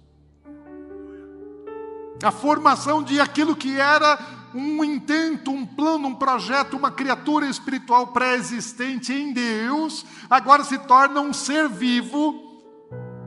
A 2.23 2.31
formação 2.33 3.03
de 3.03 3.21
aquilo 3.21 3.55
que 3.55 3.79
era 3.79 4.19
um 4.55 4.85
intento, 4.85 5.51
um 5.51 5.67
plano, 5.67 6.09
um 6.09 6.15
projeto, 6.15 6.77
uma 6.77 6.91
criatura 6.91 7.47
espiritual 7.47 8.09
pré-existente 8.09 9.13
em 9.13 9.33
Deus, 9.33 10.07
agora 10.31 10.63
se 10.65 10.79
torna 10.79 11.21
um 11.21 11.33
ser 11.33 11.69
vivo, 11.69 12.63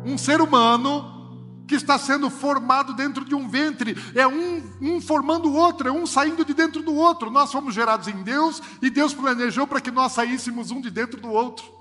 um 0.06 0.18
ser 0.18 0.42
humano, 0.42 1.16
que 1.68 1.76
está 1.76 2.00
sendo 2.00 2.30
formado 2.30 2.94
dentro 2.94 3.26
de 3.26 3.36
um 3.36 3.50
ventre, 3.50 3.98
é 4.16 4.26
um, 4.26 4.64
um 4.82 5.02
formando 5.02 5.50
o 5.50 5.54
outro, 5.54 5.90
é 5.90 5.92
um 5.92 6.06
saindo 6.06 6.46
de 6.46 6.54
dentro 6.54 6.82
do 6.82 6.96
outro. 6.96 7.30
Nós 7.30 7.52
fomos 7.52 7.76
gerados 7.76 8.08
em 8.08 8.24
Deus 8.24 8.62
e 8.82 8.90
Deus 8.90 9.14
planejou 9.14 9.68
para 9.68 9.82
que 9.82 9.92
nós 9.92 10.14
saíssemos 10.14 10.72
um 10.72 10.80
de 10.80 10.90
dentro 10.90 11.20
do 11.20 11.30
outro 11.30 11.78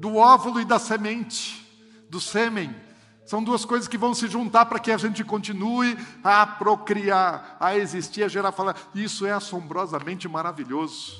do 0.00 0.16
óvulo 0.16 0.58
e 0.58 0.64
da 0.64 0.78
semente, 0.78 1.62
do 2.08 2.18
sêmen. 2.18 2.74
São 3.30 3.44
duas 3.44 3.64
coisas 3.64 3.86
que 3.86 3.96
vão 3.96 4.12
se 4.12 4.26
juntar 4.26 4.66
para 4.66 4.80
que 4.80 4.90
a 4.90 4.96
gente 4.96 5.22
continue 5.22 5.96
a 6.20 6.44
procriar, 6.44 7.56
a 7.60 7.76
existir, 7.76 8.24
a 8.24 8.28
gerar, 8.28 8.50
falar. 8.50 8.74
Isso 8.92 9.24
é 9.24 9.30
assombrosamente 9.30 10.26
maravilhoso. 10.26 11.14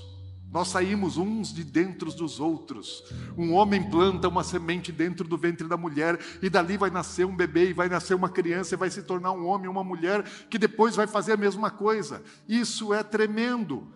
Nós 0.52 0.66
saímos 0.66 1.16
uns 1.16 1.54
de 1.54 1.62
dentro 1.62 2.10
dos 2.10 2.40
outros. 2.40 3.04
Um 3.38 3.54
homem 3.54 3.88
planta 3.88 4.26
uma 4.26 4.42
semente 4.42 4.90
dentro 4.90 5.28
do 5.28 5.38
ventre 5.38 5.68
da 5.68 5.76
mulher, 5.76 6.18
e 6.42 6.50
dali 6.50 6.76
vai 6.76 6.90
nascer 6.90 7.24
um 7.24 7.36
bebê, 7.36 7.70
e 7.70 7.72
vai 7.72 7.88
nascer 7.88 8.14
uma 8.14 8.28
criança, 8.28 8.74
e 8.74 8.76
vai 8.76 8.90
se 8.90 9.04
tornar 9.04 9.30
um 9.30 9.46
homem, 9.46 9.68
uma 9.68 9.84
mulher, 9.84 10.24
que 10.50 10.58
depois 10.58 10.96
vai 10.96 11.06
fazer 11.06 11.34
a 11.34 11.36
mesma 11.36 11.70
coisa. 11.70 12.24
Isso 12.48 12.92
é 12.92 13.04
tremendo. 13.04 13.86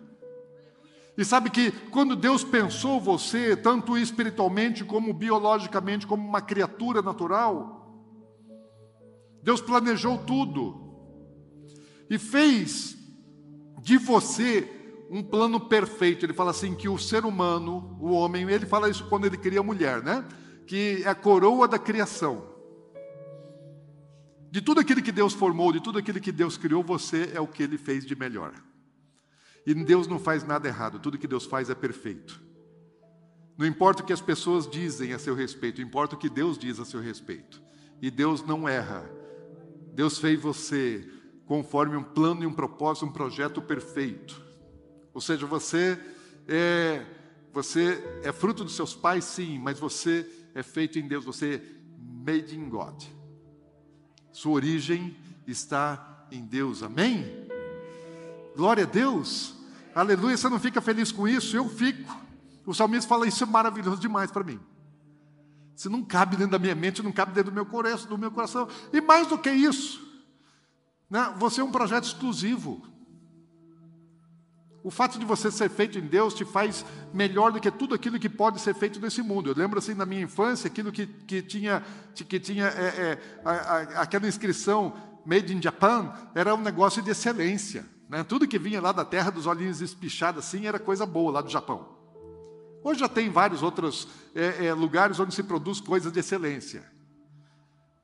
E 1.17 1.25
sabe 1.25 1.49
que 1.49 1.69
quando 1.91 2.15
Deus 2.15 2.45
pensou 2.45 3.01
você, 3.01 3.57
tanto 3.57 3.97
espiritualmente 3.97 4.85
como 4.85 5.13
biologicamente, 5.13 6.07
como 6.07 6.25
uma 6.25 6.39
criatura 6.39 7.01
natural, 7.01 7.74
Deus 9.45 9.61
planejou 9.61 10.17
tudo 10.17 10.81
e 12.09 12.17
fez 12.17 12.97
de 13.79 13.95
você 13.95 14.67
um 15.07 15.21
plano 15.21 15.59
perfeito. 15.59 16.25
Ele 16.25 16.33
fala 16.33 16.49
assim 16.49 16.73
que 16.73 16.89
o 16.89 16.97
ser 16.97 17.25
humano, 17.25 17.95
o 18.01 18.09
homem, 18.09 18.49
ele 18.49 18.65
fala 18.65 18.89
isso 18.89 19.07
quando 19.07 19.25
ele 19.25 19.37
cria 19.37 19.59
a 19.59 19.63
mulher, 19.63 20.01
né? 20.01 20.27
Que 20.65 21.03
é 21.03 21.09
a 21.09 21.13
coroa 21.13 21.67
da 21.67 21.77
criação. 21.77 22.43
De 24.49 24.61
tudo 24.61 24.81
aquilo 24.81 25.03
que 25.03 25.11
Deus 25.11 25.31
formou, 25.31 25.71
de 25.71 25.79
tudo 25.79 25.99
aquilo 25.99 26.19
que 26.19 26.31
Deus 26.31 26.57
criou, 26.57 26.81
você 26.81 27.29
é 27.31 27.39
o 27.39 27.47
que 27.47 27.61
ele 27.61 27.77
fez 27.77 28.03
de 28.03 28.15
melhor. 28.15 28.51
E 29.63 29.75
Deus 29.75 30.07
não 30.07 30.17
faz 30.17 30.43
nada 30.43 30.67
errado, 30.67 30.97
tudo 30.97 31.19
que 31.19 31.27
Deus 31.27 31.45
faz 31.45 31.69
é 31.69 31.75
perfeito. 31.75 32.41
Não 33.55 33.67
importa 33.67 34.01
o 34.01 34.05
que 34.07 34.13
as 34.13 34.21
pessoas 34.21 34.67
dizem 34.67 35.13
a 35.13 35.19
seu 35.19 35.35
respeito, 35.35 35.83
importa 35.83 36.15
o 36.15 36.17
que 36.17 36.29
Deus 36.29 36.57
diz 36.57 36.79
a 36.79 36.85
seu 36.85 36.99
respeito. 36.99 37.61
E 38.01 38.09
Deus 38.09 38.43
não 38.43 38.67
erra, 38.67 39.07
Deus 39.95 40.17
fez 40.17 40.39
você 40.39 41.09
conforme 41.45 41.95
um 41.95 42.03
plano 42.03 42.43
e 42.43 42.45
um 42.45 42.53
propósito, 42.53 43.05
um 43.05 43.11
projeto 43.11 43.61
perfeito. 43.61 44.43
Ou 45.13 45.21
seja, 45.21 45.45
você 45.45 45.97
é 46.47 47.05
você 47.53 48.03
é 48.21 48.33
fruto 48.33 48.65
dos 48.65 48.75
seus 48.75 48.93
pais, 48.93 49.23
sim, 49.23 49.57
mas 49.57 49.79
você 49.79 50.29
é 50.53 50.61
feito 50.61 50.99
em 50.99 51.07
Deus, 51.07 51.23
você 51.23 51.55
é 51.55 51.61
made 51.97 52.59
in 52.59 52.67
God. 52.67 53.01
Sua 54.33 54.51
origem 54.51 55.15
está 55.47 56.27
em 56.29 56.45
Deus. 56.45 56.83
Amém? 56.83 57.47
Glória 58.57 58.83
a 58.83 58.87
Deus. 58.87 59.55
Aleluia. 59.93 60.35
Você 60.35 60.49
não 60.49 60.59
fica 60.59 60.81
feliz 60.81 61.13
com 61.13 61.25
isso? 61.25 61.55
Eu 61.55 61.69
fico. 61.69 62.13
O 62.65 62.73
salmista 62.73 63.07
fala 63.07 63.25
isso 63.25 63.45
é 63.45 63.47
maravilhoso 63.47 64.01
demais 64.01 64.29
para 64.29 64.43
mim. 64.43 64.59
Se 65.75 65.89
não 65.89 66.03
cabe 66.03 66.37
dentro 66.37 66.51
da 66.51 66.59
minha 66.59 66.75
mente, 66.75 67.03
não 67.03 67.11
cabe 67.11 67.33
dentro 67.33 67.51
do 67.51 67.55
meu 67.55 67.65
coração, 67.65 68.07
do 68.07 68.17
meu 68.17 68.31
coração. 68.31 68.67
E 68.93 69.01
mais 69.01 69.27
do 69.27 69.37
que 69.37 69.51
isso, 69.51 70.01
né, 71.09 71.33
você 71.37 71.59
é 71.61 71.63
um 71.63 71.71
projeto 71.71 72.05
exclusivo. 72.05 72.81
O 74.81 74.91
fato 74.91 75.17
de 75.17 75.25
você 75.25 75.51
ser 75.51 75.69
feito 75.69 75.97
em 75.97 76.07
Deus 76.07 76.33
te 76.33 76.45
faz 76.45 76.85
melhor 77.11 77.51
do 77.51 77.59
que 77.59 77.71
tudo 77.71 77.95
aquilo 77.95 78.19
que 78.19 78.29
pode 78.29 78.61
ser 78.61 78.75
feito 78.75 78.99
nesse 78.99 79.21
mundo. 79.21 79.49
Eu 79.49 79.55
lembro 79.55 79.79
assim 79.79 79.95
na 79.95 80.05
minha 80.05 80.21
infância, 80.21 80.67
aquilo 80.67 80.91
que, 80.91 81.07
que 81.07 81.41
tinha, 81.41 81.83
que 82.13 82.39
tinha 82.39 82.67
é, 82.67 82.85
é, 82.85 83.39
a, 83.43 83.51
a, 83.51 83.79
aquela 84.03 84.27
inscrição 84.27 84.93
Made 85.25 85.53
in 85.53 85.61
Japan 85.61 86.13
era 86.35 86.53
um 86.53 86.61
negócio 86.61 87.01
de 87.01 87.09
excelência. 87.09 87.83
Né? 88.07 88.23
Tudo 88.23 88.47
que 88.47 88.59
vinha 88.59 88.79
lá 88.79 88.91
da 88.91 89.03
terra 89.03 89.31
dos 89.31 89.47
olhinhos 89.47 89.81
espichados 89.81 90.45
assim 90.45 90.67
era 90.67 90.77
coisa 90.77 91.05
boa 91.05 91.31
lá 91.31 91.41
do 91.41 91.49
Japão. 91.49 91.94
Hoje 92.85 92.99
já 92.99 93.09
tem 93.09 93.31
vários 93.31 93.63
outros 93.63 94.07
é, 94.35 94.67
é, 94.67 94.73
lugares 94.75 95.19
onde 95.19 95.33
se 95.33 95.41
produz 95.41 95.81
coisas 95.81 96.11
de 96.11 96.19
excelência. 96.19 96.85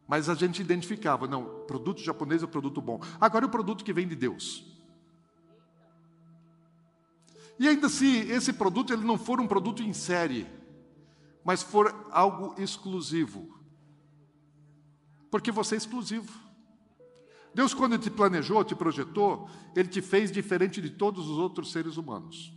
Mas 0.08 0.28
a 0.28 0.34
gente 0.34 0.60
identificava, 0.60 1.28
não, 1.28 1.68
produto 1.68 2.02
japonês 2.02 2.42
é 2.42 2.48
produto 2.48 2.82
bom. 2.82 3.00
Agora 3.20 3.46
é 3.46 3.48
o 3.48 3.52
produto 3.52 3.84
que 3.84 3.94
vem 3.94 4.08
de 4.08 4.16
Deus. 4.16 4.66
E 7.60 7.68
ainda 7.68 7.88
se 7.90 8.22
esse 8.22 8.54
produto 8.54 8.92
ele 8.92 9.04
não 9.04 9.20
for 9.20 9.40
um 9.40 9.46
produto 9.46 9.84
em 9.84 9.94
série, 9.94 10.48
mas 11.46 11.62
for 11.62 11.94
algo 12.10 12.60
exclusivo. 12.60 13.56
Porque 15.30 15.52
você 15.52 15.76
é 15.76 15.78
exclusivo. 15.78 16.34
Deus, 17.54 17.72
quando 17.72 18.00
te 18.00 18.10
planejou, 18.10 18.64
te 18.64 18.74
projetou, 18.74 19.48
Ele 19.76 19.90
te 19.90 20.02
fez 20.02 20.32
diferente 20.32 20.82
de 20.82 20.90
todos 20.90 21.30
os 21.30 21.38
outros 21.38 21.72
seres 21.72 21.98
humanos. 21.98 22.52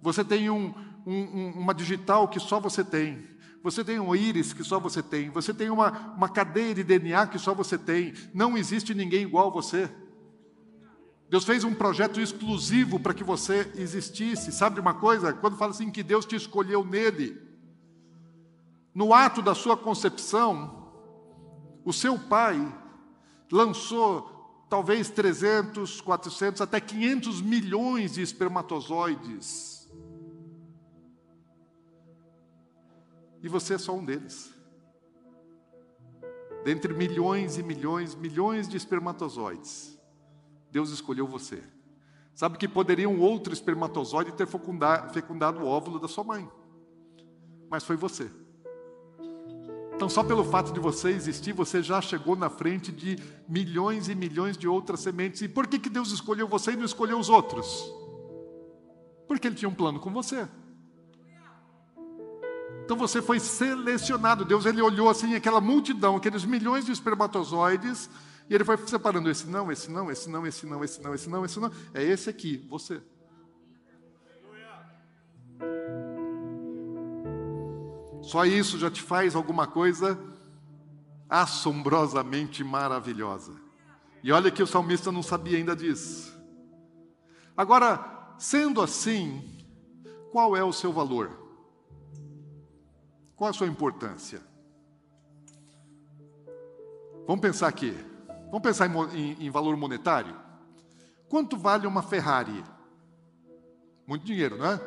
Você 0.00 0.24
tem 0.24 0.48
um, 0.48 0.72
um, 1.10 1.50
uma 1.56 1.74
digital 1.74 2.28
que 2.28 2.38
só 2.38 2.60
você 2.60 2.84
tem. 2.84 3.26
Você 3.62 3.82
tem 3.82 3.98
um 3.98 4.14
íris 4.14 4.52
que 4.52 4.62
só 4.62 4.78
você 4.78 5.02
tem. 5.02 5.30
Você 5.30 5.52
tem 5.54 5.70
uma, 5.70 6.14
uma 6.14 6.28
cadeia 6.28 6.74
de 6.74 6.84
DNA 6.84 7.26
que 7.26 7.38
só 7.38 7.54
você 7.54 7.78
tem. 7.78 8.12
Não 8.34 8.56
existe 8.56 8.94
ninguém 8.94 9.22
igual 9.22 9.48
a 9.48 9.52
você. 9.52 9.90
Deus 11.30 11.44
fez 11.44 11.64
um 11.64 11.74
projeto 11.74 12.20
exclusivo 12.20 13.00
para 13.00 13.14
que 13.14 13.24
você 13.24 13.70
existisse. 13.74 14.52
Sabe 14.52 14.80
uma 14.80 14.94
coisa? 14.94 15.32
Quando 15.32 15.56
fala 15.56 15.72
assim 15.72 15.90
que 15.90 16.02
Deus 16.02 16.24
te 16.24 16.36
escolheu 16.36 16.84
nele, 16.84 17.40
no 18.94 19.12
ato 19.12 19.42
da 19.42 19.54
sua 19.54 19.76
concepção, 19.76 20.90
o 21.84 21.92
seu 21.92 22.18
pai 22.18 22.74
lançou 23.50 24.66
talvez 24.68 25.10
300, 25.10 26.00
400, 26.00 26.60
até 26.60 26.80
500 26.80 27.40
milhões 27.40 28.14
de 28.14 28.22
espermatozoides 28.22 29.77
E 33.42 33.48
você 33.48 33.74
é 33.74 33.78
só 33.78 33.94
um 33.94 34.04
deles. 34.04 34.52
Dentre 36.64 36.92
milhões 36.92 37.56
e 37.56 37.62
milhões, 37.62 38.14
milhões 38.14 38.68
de 38.68 38.76
espermatozoides, 38.76 39.98
Deus 40.70 40.90
escolheu 40.90 41.26
você. 41.26 41.62
Sabe 42.34 42.58
que 42.58 42.68
poderia 42.68 43.08
um 43.08 43.20
outro 43.20 43.52
espermatozoide 43.52 44.32
ter 44.32 44.46
fecundado 44.46 45.60
o 45.60 45.66
óvulo 45.66 45.98
da 45.98 46.06
sua 46.06 46.24
mãe, 46.24 46.48
mas 47.70 47.84
foi 47.84 47.96
você. 47.96 48.30
Então, 49.98 50.08
só 50.08 50.22
pelo 50.22 50.44
fato 50.44 50.72
de 50.72 50.78
você 50.78 51.08
existir, 51.08 51.52
você 51.52 51.82
já 51.82 52.00
chegou 52.00 52.36
na 52.36 52.48
frente 52.48 52.92
de 52.92 53.16
milhões 53.48 54.08
e 54.08 54.14
milhões 54.14 54.56
de 54.56 54.68
outras 54.68 55.00
sementes. 55.00 55.42
E 55.42 55.48
por 55.48 55.66
que, 55.66 55.76
que 55.76 55.90
Deus 55.90 56.12
escolheu 56.12 56.46
você 56.46 56.70
e 56.70 56.76
não 56.76 56.84
escolheu 56.84 57.18
os 57.18 57.28
outros? 57.28 57.92
Porque 59.26 59.48
Ele 59.48 59.56
tinha 59.56 59.68
um 59.68 59.74
plano 59.74 59.98
com 59.98 60.12
você. 60.12 60.48
Então 62.88 62.96
você 62.96 63.20
foi 63.20 63.38
selecionado. 63.38 64.46
Deus 64.46 64.64
ele 64.64 64.80
olhou 64.80 65.10
assim 65.10 65.34
aquela 65.34 65.60
multidão, 65.60 66.16
aqueles 66.16 66.46
milhões 66.46 66.86
de 66.86 66.90
espermatozoides, 66.90 68.08
e 68.48 68.54
ele 68.54 68.64
foi 68.64 68.78
separando 68.78 69.28
esse 69.28 69.46
não, 69.46 69.70
esse 69.70 69.90
não, 69.90 70.10
esse 70.10 70.26
não, 70.26 70.46
esse 70.46 70.64
não, 70.64 70.82
esse 70.82 71.02
não, 71.02 71.14
esse 71.14 71.28
não, 71.28 71.44
esse 71.44 71.60
não. 71.60 71.70
É 71.92 72.02
esse 72.02 72.30
aqui, 72.30 72.66
você. 72.66 73.02
Só 78.22 78.46
isso 78.46 78.78
já 78.78 78.90
te 78.90 79.02
faz 79.02 79.36
alguma 79.36 79.66
coisa 79.66 80.18
assombrosamente 81.28 82.64
maravilhosa. 82.64 83.52
E 84.22 84.32
olha 84.32 84.50
que 84.50 84.62
o 84.62 84.66
salmista 84.66 85.12
não 85.12 85.22
sabia 85.22 85.58
ainda 85.58 85.76
disso. 85.76 86.34
Agora, 87.54 88.32
sendo 88.38 88.80
assim, 88.80 89.46
qual 90.32 90.56
é 90.56 90.64
o 90.64 90.72
seu 90.72 90.90
valor? 90.90 91.47
Qual 93.38 93.48
a 93.48 93.52
sua 93.52 93.68
importância? 93.68 94.40
Vamos 97.24 97.40
pensar 97.40 97.68
aqui. 97.68 97.96
Vamos 98.46 98.62
pensar 98.62 98.88
em, 98.88 99.16
em, 99.16 99.46
em 99.46 99.50
valor 99.50 99.76
monetário? 99.76 100.34
Quanto 101.28 101.56
vale 101.56 101.86
uma 101.86 102.02
Ferrari? 102.02 102.64
Muito 104.04 104.24
dinheiro, 104.24 104.58
não 104.58 104.66
é? 104.66 104.80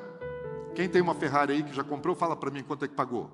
Quem 0.76 0.90
tem 0.90 1.02
uma 1.02 1.16
Ferrari 1.16 1.54
aí 1.54 1.64
que 1.64 1.74
já 1.74 1.84
comprou, 1.84 2.14
fala 2.14 2.36
para 2.36 2.52
mim 2.52 2.62
quanto 2.62 2.84
é 2.84 2.90
que 2.90 2.94
pagou. 2.94 3.32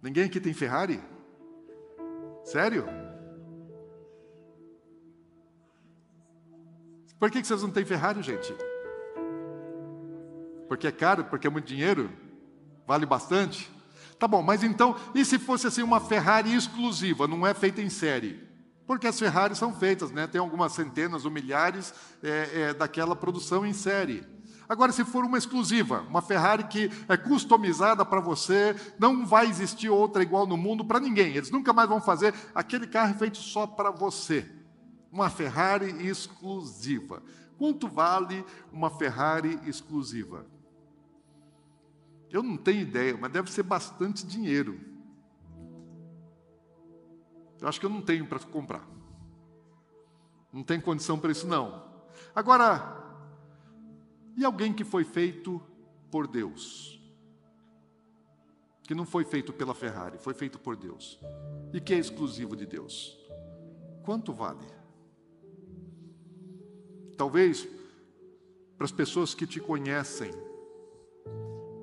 Ninguém 0.00 0.24
aqui 0.24 0.40
tem 0.40 0.54
Ferrari? 0.54 1.02
Sério? 2.44 2.86
Por 7.18 7.30
que 7.30 7.44
vocês 7.44 7.62
não 7.62 7.70
têm 7.70 7.84
Ferrari, 7.84 8.22
gente? 8.22 8.54
Porque 10.66 10.86
é 10.86 10.92
caro? 10.92 11.24
Porque 11.24 11.46
é 11.46 11.50
muito 11.50 11.66
dinheiro? 11.66 12.23
Vale 12.86 13.06
bastante? 13.06 13.70
Tá 14.18 14.28
bom, 14.28 14.42
mas 14.42 14.62
então, 14.62 14.96
e 15.14 15.24
se 15.24 15.38
fosse 15.38 15.66
assim 15.66 15.82
uma 15.82 16.00
Ferrari 16.00 16.54
exclusiva, 16.54 17.26
não 17.26 17.46
é 17.46 17.52
feita 17.52 17.82
em 17.82 17.90
série? 17.90 18.44
Porque 18.86 19.06
as 19.06 19.18
Ferraris 19.18 19.58
são 19.58 19.74
feitas, 19.74 20.10
né? 20.10 20.26
Tem 20.26 20.40
algumas 20.40 20.72
centenas 20.72 21.24
ou 21.24 21.30
milhares 21.30 21.94
é, 22.22 22.50
é, 22.54 22.74
daquela 22.74 23.16
produção 23.16 23.64
em 23.64 23.72
série. 23.72 24.26
Agora, 24.68 24.92
se 24.92 25.04
for 25.04 25.24
uma 25.24 25.38
exclusiva, 25.38 26.00
uma 26.08 26.22
Ferrari 26.22 26.64
que 26.64 26.90
é 27.08 27.16
customizada 27.16 28.04
para 28.04 28.20
você, 28.20 28.74
não 28.98 29.26
vai 29.26 29.46
existir 29.46 29.88
outra 29.88 30.22
igual 30.22 30.46
no 30.46 30.56
mundo 30.56 30.84
para 30.84 31.00
ninguém. 31.00 31.34
Eles 31.34 31.50
nunca 31.50 31.72
mais 31.72 31.88
vão 31.88 32.00
fazer 32.00 32.34
aquele 32.54 32.86
carro 32.86 33.14
feito 33.14 33.38
só 33.38 33.66
para 33.66 33.90
você. 33.90 34.46
Uma 35.10 35.30
Ferrari 35.30 36.06
exclusiva. 36.06 37.22
Quanto 37.58 37.88
vale 37.88 38.44
uma 38.72 38.90
Ferrari 38.90 39.58
exclusiva? 39.66 40.46
Eu 42.34 42.42
não 42.42 42.56
tenho 42.56 42.80
ideia, 42.80 43.16
mas 43.16 43.30
deve 43.30 43.48
ser 43.48 43.62
bastante 43.62 44.26
dinheiro. 44.26 44.76
Eu 47.60 47.68
acho 47.68 47.78
que 47.78 47.86
eu 47.86 47.90
não 47.90 48.02
tenho 48.02 48.26
para 48.26 48.40
comprar. 48.40 48.84
Não 50.52 50.64
tem 50.64 50.80
condição 50.80 51.16
para 51.16 51.30
isso, 51.30 51.46
não. 51.46 51.88
Agora, 52.34 52.92
e 54.36 54.44
alguém 54.44 54.72
que 54.72 54.82
foi 54.82 55.04
feito 55.04 55.62
por 56.10 56.26
Deus? 56.26 57.00
Que 58.82 58.96
não 58.96 59.06
foi 59.06 59.24
feito 59.24 59.52
pela 59.52 59.72
Ferrari, 59.72 60.18
foi 60.18 60.34
feito 60.34 60.58
por 60.58 60.74
Deus. 60.74 61.20
E 61.72 61.80
que 61.80 61.94
é 61.94 61.98
exclusivo 61.98 62.56
de 62.56 62.66
Deus. 62.66 63.16
Quanto 64.02 64.32
vale? 64.32 64.66
Talvez 67.16 67.64
para 68.76 68.86
as 68.86 68.92
pessoas 68.92 69.36
que 69.36 69.46
te 69.46 69.60
conhecem, 69.60 70.32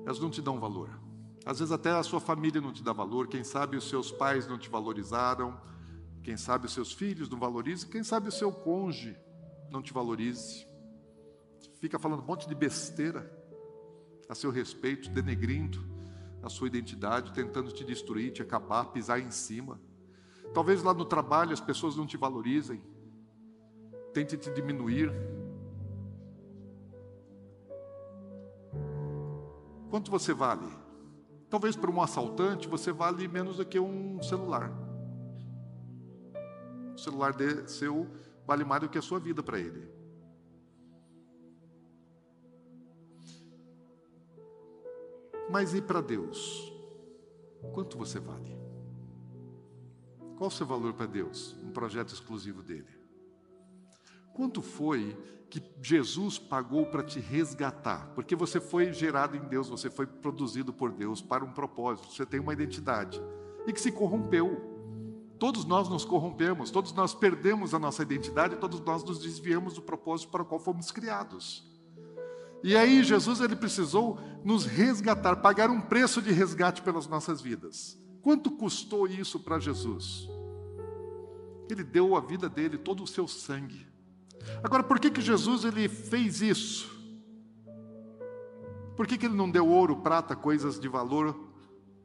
elas 0.04 0.20
não 0.20 0.30
te 0.30 0.42
dão 0.42 0.58
valor. 0.60 0.90
Às 1.44 1.58
vezes 1.58 1.72
até 1.72 1.90
a 1.90 2.02
sua 2.02 2.20
família 2.20 2.60
não 2.60 2.72
te 2.72 2.82
dá 2.82 2.92
valor, 2.92 3.26
quem 3.26 3.42
sabe 3.42 3.76
os 3.76 3.88
seus 3.88 4.12
pais 4.12 4.46
não 4.46 4.58
te 4.58 4.68
valorizaram, 4.68 5.60
quem 6.22 6.36
sabe 6.36 6.66
os 6.66 6.72
seus 6.72 6.92
filhos 6.92 7.28
não 7.28 7.38
valorizam, 7.38 7.90
quem 7.90 8.04
sabe 8.04 8.28
o 8.28 8.32
seu 8.32 8.52
cônjuge 8.52 9.16
não 9.70 9.82
te 9.82 9.92
valorize. 9.92 10.66
Fica 11.80 11.98
falando 11.98 12.22
um 12.22 12.26
monte 12.26 12.48
de 12.48 12.54
besteira 12.54 13.28
a 14.28 14.34
seu 14.34 14.50
respeito, 14.50 15.10
denegrindo 15.10 15.84
a 16.42 16.48
sua 16.48 16.68
identidade, 16.68 17.32
tentando 17.32 17.72
te 17.72 17.84
destruir, 17.84 18.32
te 18.32 18.42
acabar, 18.42 18.86
pisar 18.86 19.20
em 19.20 19.30
cima. 19.30 19.80
Talvez 20.54 20.82
lá 20.82 20.94
no 20.94 21.04
trabalho 21.04 21.52
as 21.52 21.60
pessoas 21.60 21.96
não 21.96 22.06
te 22.06 22.16
valorizem, 22.16 22.80
tentem 24.12 24.38
te 24.38 24.50
diminuir, 24.52 25.10
Quanto 29.92 30.10
você 30.10 30.32
vale? 30.32 30.66
Talvez 31.50 31.76
para 31.76 31.90
um 31.90 32.00
assaltante 32.00 32.66
você 32.66 32.90
vale 32.90 33.28
menos 33.28 33.58
do 33.58 33.66
que 33.66 33.78
um 33.78 34.22
celular. 34.22 34.72
O 36.94 36.98
celular 36.98 37.34
seu 37.66 38.10
vale 38.46 38.64
mais 38.64 38.80
do 38.80 38.88
que 38.88 38.96
a 38.96 39.02
sua 39.02 39.20
vida 39.20 39.42
para 39.42 39.60
ele. 39.60 39.86
Mas 45.50 45.74
e 45.74 45.82
para 45.82 46.00
Deus? 46.00 46.72
Quanto 47.74 47.98
você 47.98 48.18
vale? 48.18 48.56
Qual 50.38 50.48
o 50.48 50.50
seu 50.50 50.64
valor 50.64 50.94
para 50.94 51.04
Deus? 51.04 51.54
Um 51.62 51.70
projeto 51.70 52.14
exclusivo 52.14 52.62
dele. 52.62 53.01
Quanto 54.34 54.62
foi 54.62 55.16
que 55.50 55.62
Jesus 55.82 56.38
pagou 56.38 56.86
para 56.86 57.02
te 57.02 57.20
resgatar? 57.20 58.10
Porque 58.14 58.34
você 58.34 58.60
foi 58.60 58.92
gerado 58.92 59.36
em 59.36 59.40
Deus, 59.40 59.68
você 59.68 59.90
foi 59.90 60.06
produzido 60.06 60.72
por 60.72 60.90
Deus 60.90 61.20
para 61.20 61.44
um 61.44 61.52
propósito, 61.52 62.12
você 62.12 62.24
tem 62.24 62.40
uma 62.40 62.52
identidade 62.52 63.20
e 63.66 63.72
que 63.72 63.80
se 63.80 63.92
corrompeu. 63.92 64.70
Todos 65.38 65.64
nós 65.64 65.88
nos 65.88 66.04
corrompemos, 66.04 66.70
todos 66.70 66.92
nós 66.92 67.14
perdemos 67.14 67.74
a 67.74 67.78
nossa 67.78 68.02
identidade, 68.02 68.56
todos 68.56 68.80
nós 68.80 69.02
nos 69.02 69.18
desviamos 69.18 69.74
do 69.74 69.82
propósito 69.82 70.30
para 70.30 70.42
o 70.42 70.46
qual 70.46 70.60
fomos 70.60 70.90
criados. 70.90 71.70
E 72.62 72.76
aí 72.76 73.02
Jesus 73.02 73.40
ele 73.40 73.56
precisou 73.56 74.20
nos 74.44 74.64
resgatar, 74.64 75.36
pagar 75.36 75.68
um 75.68 75.80
preço 75.80 76.22
de 76.22 76.30
resgate 76.30 76.80
pelas 76.80 77.08
nossas 77.08 77.40
vidas. 77.40 78.00
Quanto 78.22 78.52
custou 78.52 79.08
isso 79.08 79.40
para 79.40 79.58
Jesus? 79.58 80.28
Ele 81.68 81.82
deu 81.82 82.14
a 82.14 82.20
vida 82.20 82.48
dele, 82.48 82.78
todo 82.78 83.02
o 83.02 83.06
seu 83.06 83.26
sangue. 83.26 83.91
Agora, 84.62 84.82
por 84.82 84.98
que, 84.98 85.10
que 85.10 85.20
Jesus 85.20 85.64
ele 85.64 85.88
fez 85.88 86.40
isso? 86.40 86.90
Por 88.96 89.06
que, 89.06 89.16
que 89.16 89.26
ele 89.26 89.34
não 89.34 89.50
deu 89.50 89.66
ouro, 89.66 89.96
prata, 89.96 90.36
coisas 90.36 90.78
de 90.78 90.88
valor 90.88 91.36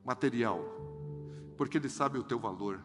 material? 0.05 0.61
Porque 1.57 1.77
ele 1.77 1.89
sabe 1.89 2.17
o 2.17 2.23
teu 2.23 2.39
valor. 2.39 2.79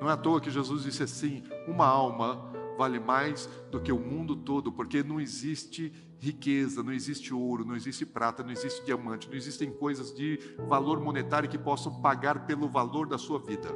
Não 0.00 0.08
é 0.08 0.12
à 0.12 0.16
toa 0.16 0.40
que 0.40 0.50
Jesus 0.50 0.82
disse 0.82 1.02
assim: 1.02 1.42
uma 1.66 1.86
alma 1.86 2.52
vale 2.76 3.00
mais 3.00 3.48
do 3.70 3.80
que 3.80 3.90
o 3.90 3.98
mundo 3.98 4.36
todo, 4.36 4.70
porque 4.70 5.02
não 5.02 5.20
existe 5.20 5.92
riqueza, 6.18 6.82
não 6.82 6.92
existe 6.92 7.32
ouro, 7.32 7.64
não 7.64 7.74
existe 7.74 8.04
prata, 8.04 8.42
não 8.42 8.50
existe 8.50 8.84
diamante, 8.84 9.28
não 9.28 9.36
existem 9.36 9.70
coisas 9.70 10.14
de 10.14 10.38
valor 10.66 11.00
monetário 11.00 11.48
que 11.48 11.58
possam 11.58 12.00
pagar 12.00 12.46
pelo 12.46 12.68
valor 12.68 13.06
da 13.06 13.18
sua 13.18 13.38
vida. 13.38 13.68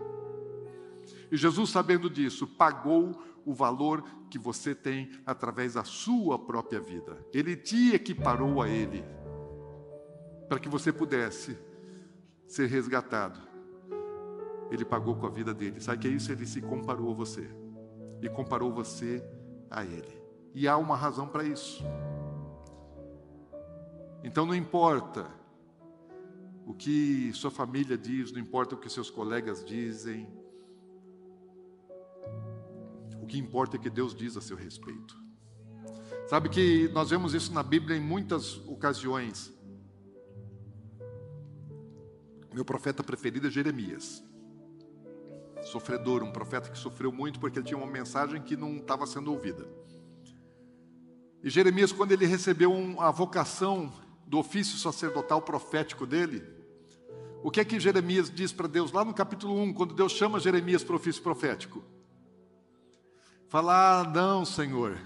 E 1.30 1.36
Jesus, 1.36 1.70
sabendo 1.70 2.10
disso, 2.10 2.46
pagou 2.46 3.22
o 3.44 3.54
valor 3.54 4.02
que 4.28 4.38
você 4.38 4.74
tem 4.74 5.10
através 5.24 5.74
da 5.74 5.84
sua 5.84 6.38
própria 6.38 6.80
vida. 6.80 7.24
Ele 7.32 7.56
te 7.56 7.94
equiparou 7.94 8.60
a 8.60 8.68
Ele, 8.68 9.04
para 10.48 10.58
que 10.58 10.68
você 10.68 10.92
pudesse 10.92 11.56
ser 12.46 12.66
resgatado. 12.66 13.40
Ele 14.70 14.84
pagou 14.84 15.16
com 15.16 15.26
a 15.26 15.30
vida 15.30 15.52
dele. 15.54 15.80
Sabe 15.80 15.98
que 15.98 16.08
é 16.08 16.10
isso? 16.10 16.30
Ele 16.30 16.46
se 16.46 16.60
comparou 16.60 17.10
a 17.10 17.14
você. 17.14 17.48
E 18.22 18.28
comparou 18.28 18.72
você 18.72 19.24
a 19.70 19.84
Ele. 19.84 20.20
E 20.54 20.66
há 20.68 20.76
uma 20.76 20.96
razão 20.96 21.26
para 21.26 21.44
isso. 21.44 21.82
Então 24.22 24.44
não 24.44 24.54
importa 24.54 25.26
o 26.66 26.74
que 26.74 27.32
sua 27.32 27.50
família 27.50 27.96
diz, 27.96 28.30
não 28.32 28.40
importa 28.40 28.74
o 28.74 28.78
que 28.78 28.88
seus 28.88 29.10
colegas 29.10 29.64
dizem, 29.64 30.28
que 33.30 33.38
importa 33.38 33.76
é 33.76 33.78
que 33.78 33.88
Deus 33.88 34.14
diz 34.14 34.36
a 34.36 34.40
seu 34.40 34.56
respeito. 34.56 35.16
Sabe 36.28 36.48
que 36.48 36.88
nós 36.88 37.10
vemos 37.10 37.32
isso 37.32 37.52
na 37.52 37.62
Bíblia 37.62 37.96
em 37.96 38.00
muitas 38.00 38.56
ocasiões. 38.66 39.52
Meu 42.52 42.64
profeta 42.64 43.02
preferido 43.04 43.46
é 43.46 43.50
Jeremias. 43.50 44.22
Sofredor, 45.62 46.24
um 46.24 46.32
profeta 46.32 46.70
que 46.70 46.78
sofreu 46.78 47.12
muito 47.12 47.38
porque 47.38 47.58
ele 47.58 47.66
tinha 47.66 47.78
uma 47.78 47.86
mensagem 47.86 48.42
que 48.42 48.56
não 48.56 48.78
estava 48.78 49.06
sendo 49.06 49.32
ouvida. 49.32 49.68
E 51.42 51.48
Jeremias, 51.48 51.92
quando 51.92 52.12
ele 52.12 52.26
recebeu 52.26 52.72
a 53.00 53.10
vocação 53.10 53.92
do 54.26 54.38
ofício 54.38 54.76
sacerdotal 54.76 55.40
profético 55.40 56.04
dele, 56.06 56.42
o 57.42 57.50
que 57.50 57.60
é 57.60 57.64
que 57.64 57.78
Jeremias 57.78 58.30
diz 58.30 58.52
para 58.52 58.66
Deus 58.66 58.92
lá 58.92 59.04
no 59.04 59.14
capítulo 59.14 59.54
1, 59.54 59.72
quando 59.72 59.94
Deus 59.94 60.12
chama 60.12 60.40
Jeremias 60.40 60.82
para 60.82 60.94
o 60.94 60.96
ofício 60.96 61.22
profético? 61.22 61.82
Falar, 63.50 64.08
não, 64.12 64.44
Senhor, 64.44 64.96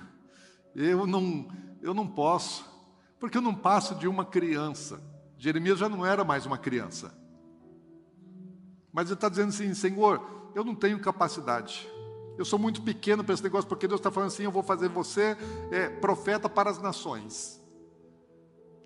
eu 0.76 1.06
não, 1.06 1.48
eu 1.80 1.94
não 1.94 2.06
posso, 2.06 2.62
porque 3.18 3.38
eu 3.38 3.42
não 3.42 3.54
passo 3.54 3.94
de 3.94 4.06
uma 4.06 4.22
criança. 4.22 5.02
Jeremias 5.38 5.78
já 5.78 5.88
não 5.88 6.04
era 6.04 6.24
mais 6.24 6.44
uma 6.44 6.58
criança. 6.58 7.14
Mas 8.92 9.06
ele 9.06 9.14
está 9.14 9.30
dizendo 9.30 9.48
assim: 9.48 9.72
Senhor, 9.72 10.50
eu 10.54 10.62
não 10.62 10.74
tenho 10.74 11.00
capacidade. 11.00 11.88
Eu 12.36 12.44
sou 12.44 12.58
muito 12.58 12.82
pequeno 12.82 13.24
para 13.24 13.32
esse 13.32 13.42
negócio, 13.42 13.66
porque 13.66 13.88
Deus 13.88 13.98
está 13.98 14.10
falando 14.10 14.28
assim: 14.28 14.42
eu 14.42 14.52
vou 14.52 14.62
fazer 14.62 14.90
você 14.90 15.38
é, 15.70 15.88
profeta 15.88 16.46
para 16.46 16.68
as 16.68 16.78
nações. 16.78 17.58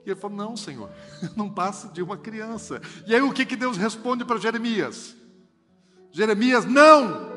E 0.07 0.11
ele 0.11 0.21
falou: 0.21 0.37
Não, 0.37 0.57
Senhor, 0.57 0.89
não 1.35 1.51
passa 1.51 1.89
de 1.89 2.01
uma 2.01 2.17
criança. 2.17 2.81
E 3.09 3.13
aí 3.13 3.23
o 3.23 3.33
que, 3.33 3.45
que 3.45 3.57
Deus 3.57 3.77
responde 3.77 4.25
para 4.25 4.39
Jeremias? 4.39 5.17
Jeremias, 6.13 6.65
não, 6.65 7.28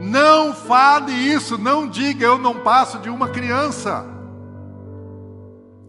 não 0.00 0.54
fale 0.54 1.12
isso, 1.12 1.58
não 1.58 1.88
diga 1.88 2.24
eu 2.24 2.38
não 2.38 2.60
passo 2.60 2.98
de 2.98 3.10
uma 3.10 3.28
criança. 3.28 4.04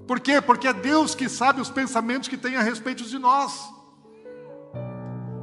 Por 0.08 0.20
quê? 0.20 0.42
Porque 0.42 0.68
é 0.68 0.74
Deus 0.74 1.14
que 1.14 1.30
sabe 1.30 1.62
os 1.62 1.70
pensamentos 1.70 2.28
que 2.28 2.38
tem 2.38 2.56
a 2.56 2.62
respeito 2.62 3.04
de 3.04 3.20
nós. 3.20 3.79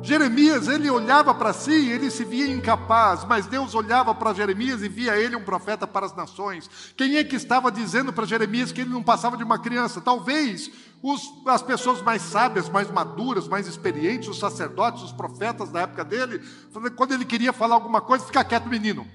Jeremias, 0.07 0.69
ele 0.69 0.89
olhava 0.89 1.35
para 1.35 1.53
si, 1.53 1.91
ele 1.91 2.11
se 2.13 2.25
via 2.25 2.47
incapaz, 2.47 3.25
mas 3.25 3.47
Deus 3.47 3.75
olhava 3.75 4.15
para 4.15 4.33
Jeremias 4.33 4.81
e 4.81 4.89
via 4.89 5.17
ele 5.17 5.35
um 5.35 5.43
profeta 5.43 5.85
para 5.85 6.07
as 6.07 6.15
nações. 6.15 6.71
Quem 6.97 7.17
é 7.17 7.25
que 7.25 7.35
estava 7.35 7.73
dizendo 7.73 8.13
para 8.13 8.25
Jeremias 8.25 8.71
que 8.71 8.83
ele 8.83 8.91
não 8.91 9.03
passava 9.03 9.37
de 9.37 9.43
uma 9.43 9.59
criança? 9.59 10.01
Talvez 10.01 10.71
os, 11.03 11.29
as 11.47 11.61
pessoas 11.61 12.01
mais 12.03 12.23
sábias, 12.23 12.69
mais 12.69 12.89
maduras, 12.89 13.49
mais 13.49 13.67
experientes, 13.67 14.29
os 14.29 14.39
sacerdotes, 14.39 15.03
os 15.03 15.13
profetas 15.13 15.71
da 15.71 15.81
época 15.81 16.05
dele, 16.05 16.41
quando 16.95 17.13
ele 17.13 17.25
queria 17.25 17.53
falar 17.53 17.75
alguma 17.75 18.01
coisa, 18.01 18.25
fica 18.25 18.45
quieto, 18.45 18.69
menino. 18.69 19.07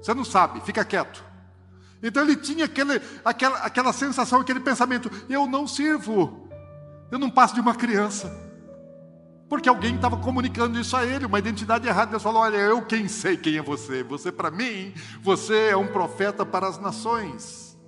Você 0.00 0.14
não 0.14 0.24
sabe, 0.24 0.60
fica 0.60 0.84
quieto. 0.84 1.24
Então 2.00 2.22
ele 2.22 2.36
tinha 2.36 2.66
aquele, 2.66 3.00
aquela, 3.24 3.58
aquela 3.58 3.92
sensação, 3.92 4.40
aquele 4.40 4.60
pensamento: 4.60 5.10
eu 5.28 5.46
não 5.46 5.66
sirvo, 5.66 6.48
eu 7.10 7.18
não 7.18 7.30
passo 7.30 7.54
de 7.54 7.60
uma 7.60 7.74
criança. 7.74 8.43
Porque 9.54 9.68
alguém 9.68 9.94
estava 9.94 10.16
comunicando 10.16 10.80
isso 10.80 10.96
a 10.96 11.06
ele, 11.06 11.26
uma 11.26 11.38
identidade 11.38 11.86
errada. 11.86 12.10
Deus 12.10 12.24
falou: 12.24 12.42
Olha, 12.42 12.56
eu 12.56 12.84
quem 12.84 13.06
sei 13.06 13.36
quem 13.36 13.56
é 13.56 13.62
você. 13.62 14.02
Você, 14.02 14.32
para 14.32 14.50
mim, 14.50 14.92
você 15.22 15.68
é 15.68 15.76
um 15.76 15.86
profeta 15.86 16.44
para 16.44 16.66
as 16.66 16.76
nações. 16.76 17.78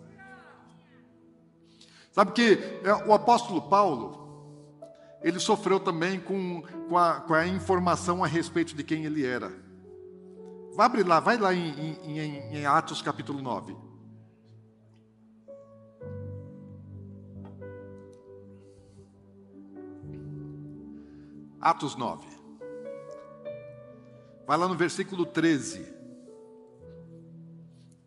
Sabe 2.13 2.31
que 2.31 2.53
é, 2.85 2.95
o 3.05 3.13
apóstolo 3.13 3.63
Paulo, 3.63 4.79
ele 5.25 5.41
sofreu 5.41 5.81
também 5.81 6.21
com, 6.21 6.63
com, 6.89 6.97
a, 6.97 7.15
com 7.15 7.35
a 7.35 7.45
informação 7.49 8.23
a 8.23 8.29
respeito 8.29 8.73
de 8.73 8.85
quem 8.85 9.05
ele 9.05 9.27
era. 9.27 9.53
Vai 10.77 10.87
abrir 10.87 11.03
lá, 11.05 11.19
vai 11.19 11.37
lá 11.37 11.53
em, 11.53 11.99
em, 12.05 12.21
em, 12.21 12.59
em 12.59 12.65
Atos 12.65 13.03
capítulo 13.03 13.43
9. 13.43 13.77
Atos 21.61 21.97
9. 21.97 22.27
Vai 24.47 24.57
lá 24.57 24.69
no 24.69 24.75
versículo 24.75 25.27
13. 25.27 25.95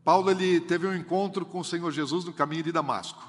Paulo 0.04 0.32
ele 0.32 0.60
teve 0.62 0.88
um 0.88 0.96
encontro 0.96 1.46
com 1.46 1.60
o 1.60 1.66
Senhor 1.66 1.92
Jesus 1.92 2.26
no 2.26 2.34
caminho 2.34 2.64
de 2.64 2.72
Damasco. 2.72 3.22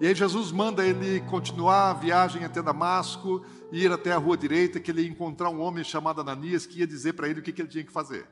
E 0.00 0.06
aí 0.06 0.14
Jesus 0.14 0.50
manda 0.50 0.84
ele 0.84 1.20
continuar 1.20 1.90
a 1.90 1.94
viagem 1.94 2.44
até 2.44 2.60
Damasco, 2.60 3.44
ir 3.70 3.92
até 3.92 4.10
a 4.10 4.18
rua 4.18 4.36
direita, 4.36 4.80
que 4.80 4.90
ele 4.90 5.02
ia 5.02 5.08
encontrar 5.08 5.48
um 5.50 5.60
homem 5.60 5.84
chamado 5.84 6.20
Ananias 6.20 6.66
que 6.66 6.80
ia 6.80 6.86
dizer 6.86 7.12
para 7.12 7.28
ele 7.28 7.38
o 7.38 7.42
que, 7.42 7.52
que 7.52 7.62
ele 7.62 7.68
tinha 7.68 7.84
que 7.84 7.92
fazer. 7.92 8.26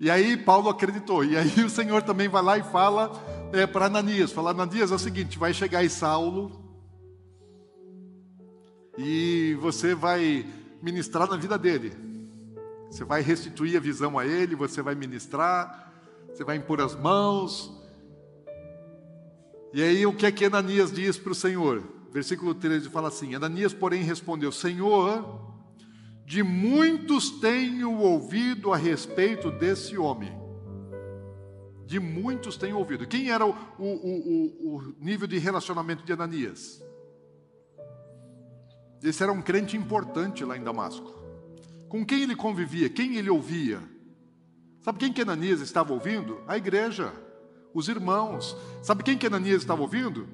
E 0.00 0.10
aí 0.10 0.36
Paulo 0.36 0.68
acreditou. 0.68 1.24
E 1.24 1.36
aí 1.36 1.62
o 1.62 1.70
Senhor 1.70 2.02
também 2.02 2.26
vai 2.26 2.42
lá 2.42 2.58
e 2.58 2.62
fala 2.64 3.12
é, 3.52 3.66
para 3.66 3.86
Ananias, 3.86 4.32
fala, 4.32 4.50
Ananias 4.50 4.90
é 4.90 4.94
o 4.94 4.98
seguinte, 4.98 5.38
vai 5.38 5.52
chegar 5.54 5.80
aí 5.80 5.90
Saulo, 5.90 6.59
e 8.98 9.56
você 9.60 9.94
vai 9.94 10.46
ministrar 10.82 11.28
na 11.28 11.36
vida 11.36 11.58
dele. 11.58 11.92
Você 12.90 13.04
vai 13.04 13.22
restituir 13.22 13.76
a 13.76 13.80
visão 13.80 14.18
a 14.18 14.26
ele, 14.26 14.56
você 14.56 14.82
vai 14.82 14.94
ministrar, 14.94 15.92
você 16.28 16.42
vai 16.42 16.56
impor 16.56 16.80
as 16.80 16.94
mãos. 16.94 17.72
E 19.72 19.82
aí 19.82 20.04
o 20.04 20.12
que 20.12 20.26
é 20.26 20.32
que 20.32 20.44
Ananias 20.44 20.90
diz 20.92 21.16
para 21.16 21.32
o 21.32 21.34
Senhor? 21.34 21.82
Versículo 22.12 22.54
13 22.54 22.88
fala 22.88 23.08
assim: 23.08 23.34
Ananias, 23.34 23.72
porém, 23.72 24.02
respondeu: 24.02 24.50
Senhor, 24.50 25.40
de 26.26 26.42
muitos 26.42 27.30
tenho 27.30 27.96
ouvido 27.98 28.72
a 28.72 28.76
respeito 28.76 29.50
desse 29.50 29.96
homem. 29.96 30.32
De 31.86 32.00
muitos 32.00 32.56
tenho 32.56 32.78
ouvido. 32.78 33.06
Quem 33.06 33.30
era 33.30 33.46
o, 33.46 33.50
o, 33.50 33.84
o, 33.84 34.76
o 34.76 34.94
nível 35.00 35.26
de 35.26 35.38
relacionamento 35.38 36.04
de 36.04 36.12
Ananias? 36.12 36.82
Esse 39.02 39.22
era 39.22 39.32
um 39.32 39.40
crente 39.40 39.76
importante 39.76 40.44
lá 40.44 40.56
em 40.56 40.62
Damasco. 40.62 41.14
Com 41.88 42.04
quem 42.04 42.22
ele 42.22 42.36
convivia? 42.36 42.88
Quem 42.88 43.16
ele 43.16 43.30
ouvia? 43.30 43.82
Sabe 44.82 44.98
quem 44.98 45.12
que 45.12 45.22
Ananias 45.22 45.60
estava 45.60 45.92
ouvindo? 45.92 46.40
A 46.46 46.56
igreja, 46.56 47.12
os 47.74 47.88
irmãos. 47.88 48.56
Sabe 48.82 49.02
quem 49.02 49.18
que 49.18 49.26
Ananias 49.26 49.62
estava 49.62 49.82
ouvindo? 49.82 50.28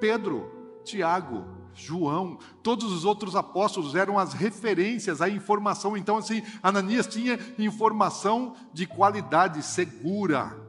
Pedro, 0.00 0.80
Tiago, 0.84 1.44
João, 1.74 2.38
todos 2.62 2.92
os 2.92 3.04
outros 3.04 3.36
apóstolos 3.36 3.94
eram 3.94 4.18
as 4.18 4.32
referências, 4.32 5.20
a 5.20 5.28
informação. 5.28 5.96
Então, 5.96 6.16
assim, 6.16 6.42
Ananias 6.62 7.06
tinha 7.06 7.38
informação 7.58 8.54
de 8.72 8.86
qualidade 8.86 9.62
segura. 9.62 10.67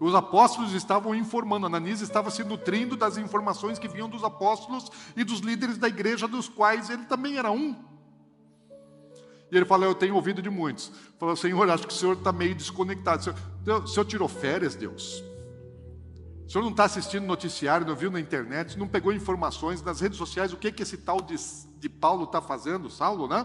Os 0.00 0.14
apóstolos 0.14 0.72
estavam 0.74 1.14
informando, 1.14 1.66
Ananias 1.66 2.00
estava 2.00 2.30
se 2.30 2.44
nutrindo 2.44 2.96
das 2.96 3.18
informações 3.18 3.78
que 3.78 3.88
vinham 3.88 4.08
dos 4.08 4.22
apóstolos 4.22 4.90
e 5.16 5.24
dos 5.24 5.40
líderes 5.40 5.76
da 5.76 5.88
igreja, 5.88 6.28
dos 6.28 6.48
quais 6.48 6.88
ele 6.88 7.04
também 7.04 7.36
era 7.36 7.50
um. 7.50 7.74
E 9.50 9.56
ele 9.56 9.64
falou: 9.64 9.86
Eu 9.86 9.94
tenho 9.94 10.14
ouvido 10.14 10.40
de 10.40 10.50
muitos. 10.50 10.92
Falou: 11.18 11.34
Senhor, 11.34 11.68
acho 11.70 11.86
que 11.86 11.92
o 11.92 11.96
senhor 11.96 12.16
está 12.16 12.32
meio 12.32 12.54
desconectado. 12.54 13.20
O 13.20 13.64
senhor, 13.64 13.82
o 13.82 13.88
senhor 13.88 14.04
tirou 14.04 14.28
férias, 14.28 14.74
Deus? 14.74 15.24
O 16.46 16.50
senhor 16.50 16.62
não 16.62 16.70
está 16.70 16.84
assistindo 16.84 17.26
noticiário, 17.26 17.86
não 17.86 17.94
viu 17.94 18.10
na 18.10 18.20
internet, 18.20 18.78
não 18.78 18.88
pegou 18.88 19.12
informações 19.12 19.82
nas 19.82 20.00
redes 20.00 20.16
sociais, 20.16 20.52
o 20.52 20.56
que, 20.56 20.72
que 20.72 20.82
esse 20.82 20.96
tal 20.96 21.20
de, 21.20 21.36
de 21.78 21.88
Paulo 21.90 22.24
está 22.24 22.40
fazendo, 22.40 22.88
Saulo, 22.88 23.28
né? 23.28 23.44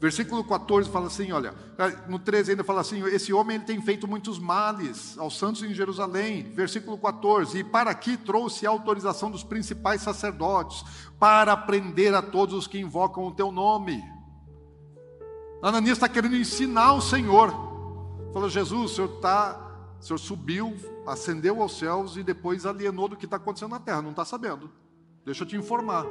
Versículo 0.00 0.44
14 0.44 0.88
fala 0.88 1.08
assim, 1.08 1.32
olha, 1.32 1.52
é, 1.76 2.08
no 2.08 2.20
13 2.20 2.52
ainda 2.52 2.62
fala 2.62 2.82
assim, 2.82 3.02
esse 3.06 3.32
homem 3.32 3.56
ele 3.56 3.64
tem 3.64 3.82
feito 3.82 4.06
muitos 4.06 4.38
males 4.38 5.18
aos 5.18 5.36
santos 5.36 5.62
em 5.64 5.74
Jerusalém. 5.74 6.44
Versículo 6.54 6.96
14, 6.96 7.58
e 7.58 7.64
para 7.64 7.90
aqui 7.90 8.16
trouxe 8.16 8.64
a 8.64 8.70
autorização 8.70 9.28
dos 9.28 9.42
principais 9.42 10.00
sacerdotes, 10.00 10.84
para 11.18 11.56
prender 11.56 12.14
a 12.14 12.22
todos 12.22 12.54
os 12.54 12.66
que 12.68 12.78
invocam 12.78 13.26
o 13.26 13.34
teu 13.34 13.50
nome. 13.50 14.00
Ananias 15.60 15.96
está 15.96 16.08
querendo 16.08 16.36
ensinar 16.36 16.92
o 16.92 17.00
Senhor. 17.00 17.50
Falou, 18.32 18.48
Jesus, 18.48 18.92
o 18.92 18.94
Senhor 18.94 19.14
está, 19.16 19.96
o 20.00 20.04
Senhor 20.04 20.18
subiu, 20.18 20.76
ascendeu 21.08 21.60
aos 21.60 21.76
céus 21.76 22.16
e 22.16 22.22
depois 22.22 22.64
alienou 22.64 23.08
do 23.08 23.16
que 23.16 23.24
está 23.24 23.36
acontecendo 23.36 23.70
na 23.70 23.80
terra, 23.80 24.00
não 24.00 24.10
está 24.10 24.24
sabendo. 24.24 24.70
Deixa 25.24 25.42
eu 25.42 25.48
te 25.48 25.56
informar. 25.56 26.06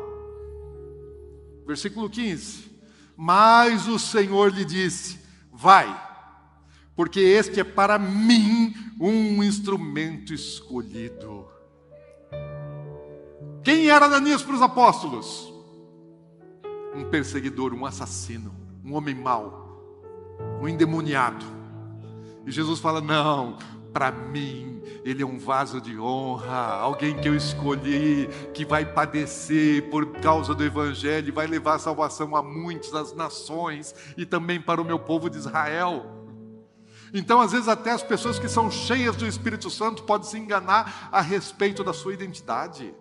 Versículo 1.66 2.10
15. 2.10 2.77
Mas 3.18 3.88
o 3.88 3.98
Senhor 3.98 4.54
lhe 4.54 4.64
disse: 4.64 5.20
Vai, 5.52 5.90
porque 6.96 7.20
este 7.20 7.60
é 7.60 7.64
para 7.64 7.98
mim 7.98 8.76
um 9.00 9.44
instrumento 9.44 10.32
escolhido. 10.36 11.48
Quem 13.64 13.90
era 13.90 14.06
Ananias 14.06 14.44
para 14.44 14.56
os 14.56 14.62
apóstolos? 14.62 15.52
Um 16.96 17.10
perseguidor, 17.10 17.74
um 17.74 17.86
assassino, 17.86 18.54
um 18.86 18.94
homem 18.94 19.16
mau, 19.16 19.82
um 20.62 20.68
endemoniado. 20.68 21.46
E 22.46 22.52
Jesus 22.52 22.80
fala: 22.80 23.02
Não, 23.02 23.58
para 23.92 24.12
mim, 24.12 24.77
ele 25.10 25.24
é 25.24 25.26
um 25.26 25.40
vaso 25.40 25.80
de 25.80 25.98
honra, 25.98 26.80
alguém 26.82 27.16
que 27.16 27.30
eu 27.30 27.34
escolhi, 27.34 28.28
que 28.54 28.66
vai 28.66 28.86
padecer 28.86 29.90
por 29.90 30.06
causa 30.20 30.54
do 30.54 30.62
Evangelho, 30.66 31.34
vai 31.34 31.48
levar 31.48 31.80
salvação 31.80 32.36
a 32.36 32.44
muitas 32.44 32.92
das 32.92 33.14
nações 33.16 33.96
e 34.18 34.26
também 34.26 34.60
para 34.60 34.82
o 34.82 34.86
meu 34.86 35.00
povo 35.00 35.30
de 35.30 35.38
Israel. 35.38 36.06
Então, 37.14 37.40
às 37.40 37.54
vezes, 37.54 37.70
até 37.70 37.92
as 37.92 38.04
pessoas 38.04 38.38
que 38.38 38.50
são 38.50 38.70
cheias 38.70 39.16
do 39.16 39.26
Espírito 39.26 39.70
Santo 39.70 40.04
podem 40.04 40.28
se 40.28 40.38
enganar 40.38 41.08
a 41.10 41.22
respeito 41.22 41.86
da 41.86 41.94
sua 41.94 42.14
identidade. 42.14 42.94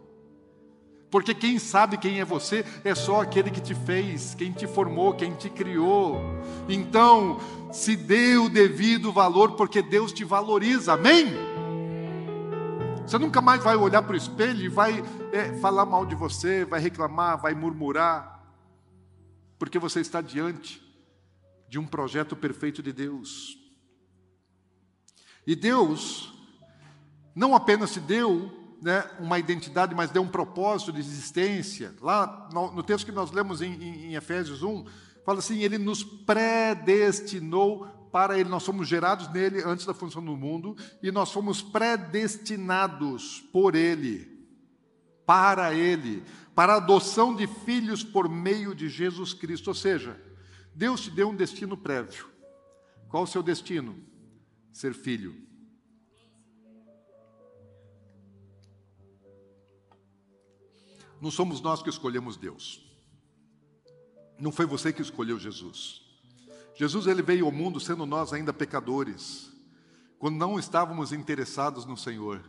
Porque 1.10 1.34
quem 1.34 1.58
sabe 1.58 1.98
quem 1.98 2.20
é 2.20 2.24
você 2.24 2.64
é 2.84 2.94
só 2.94 3.20
aquele 3.20 3.50
que 3.50 3.60
te 3.60 3.74
fez, 3.74 4.32
quem 4.32 4.52
te 4.52 4.68
formou, 4.68 5.14
quem 5.14 5.34
te 5.34 5.50
criou. 5.50 6.20
Então, 6.68 7.40
se 7.72 7.96
dê 7.96 8.36
o 8.36 8.48
devido 8.48 9.10
valor, 9.10 9.56
porque 9.56 9.82
Deus 9.82 10.12
te 10.12 10.22
valoriza, 10.22 10.92
amém? 10.92 11.55
Você 13.06 13.18
nunca 13.18 13.40
mais 13.40 13.62
vai 13.62 13.76
olhar 13.76 14.02
para 14.02 14.14
o 14.14 14.16
espelho 14.16 14.64
e 14.64 14.68
vai 14.68 15.00
é, 15.32 15.56
falar 15.60 15.86
mal 15.86 16.04
de 16.04 16.16
você, 16.16 16.64
vai 16.64 16.80
reclamar, 16.80 17.40
vai 17.40 17.54
murmurar, 17.54 18.44
porque 19.60 19.78
você 19.78 20.00
está 20.00 20.20
diante 20.20 20.82
de 21.68 21.78
um 21.78 21.86
projeto 21.86 22.34
perfeito 22.34 22.82
de 22.82 22.92
Deus. 22.92 23.56
E 25.46 25.54
Deus 25.54 26.34
não 27.32 27.54
apenas 27.54 27.92
te 27.92 28.00
deu 28.00 28.76
né, 28.82 29.08
uma 29.20 29.38
identidade, 29.38 29.94
mas 29.94 30.10
deu 30.10 30.22
um 30.22 30.28
propósito 30.28 30.92
de 30.92 30.98
existência. 30.98 31.94
Lá 32.00 32.48
no, 32.52 32.72
no 32.72 32.82
texto 32.82 33.06
que 33.06 33.12
nós 33.12 33.30
lemos 33.30 33.62
em, 33.62 33.72
em, 33.72 34.06
em 34.06 34.14
Efésios 34.16 34.64
1, 34.64 34.84
fala 35.24 35.38
assim: 35.38 35.60
Ele 35.60 35.78
nos 35.78 36.02
predestinou 36.02 37.86
para 38.16 38.38
Ele. 38.38 38.48
Nós 38.48 38.62
somos 38.62 38.88
gerados 38.88 39.28
nele 39.28 39.62
antes 39.62 39.84
da 39.84 39.92
função 39.92 40.24
do 40.24 40.34
mundo 40.34 40.74
e 41.02 41.12
nós 41.12 41.30
fomos 41.30 41.60
predestinados 41.60 43.42
por 43.52 43.74
Ele, 43.74 44.26
para 45.26 45.74
Ele, 45.74 46.24
para 46.54 46.72
a 46.72 46.76
adoção 46.76 47.36
de 47.36 47.46
filhos 47.46 48.02
por 48.02 48.26
meio 48.26 48.74
de 48.74 48.88
Jesus 48.88 49.34
Cristo. 49.34 49.68
Ou 49.68 49.74
seja, 49.74 50.18
Deus 50.74 51.02
te 51.02 51.10
deu 51.10 51.28
um 51.28 51.36
destino 51.36 51.76
prévio. 51.76 52.26
Qual 53.10 53.24
o 53.24 53.26
seu 53.26 53.42
destino? 53.42 54.02
Ser 54.72 54.94
filho. 54.94 55.36
Não 61.20 61.30
somos 61.30 61.60
nós 61.60 61.82
que 61.82 61.90
escolhemos 61.90 62.38
Deus. 62.38 62.80
Não 64.40 64.50
foi 64.50 64.64
você 64.64 64.90
que 64.90 65.02
escolheu 65.02 65.38
Jesus. 65.38 66.05
Jesus 66.76 67.06
ele 67.06 67.22
veio 67.22 67.46
ao 67.46 67.52
mundo 67.52 67.80
sendo 67.80 68.04
nós 68.04 68.34
ainda 68.34 68.52
pecadores, 68.52 69.50
quando 70.18 70.36
não 70.36 70.58
estávamos 70.58 71.10
interessados 71.10 71.86
no 71.86 71.96
Senhor. 71.96 72.44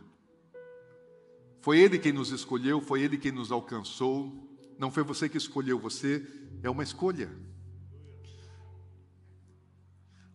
Foi 1.62 1.78
ele 1.78 1.98
quem 1.98 2.12
nos 2.12 2.30
escolheu, 2.30 2.80
foi 2.80 3.00
ele 3.00 3.16
quem 3.16 3.32
nos 3.32 3.50
alcançou. 3.50 4.46
Não 4.78 4.90
foi 4.90 5.02
você 5.02 5.30
que 5.30 5.38
escolheu, 5.38 5.78
você 5.78 6.24
é 6.62 6.68
uma 6.68 6.82
escolha. 6.82 7.30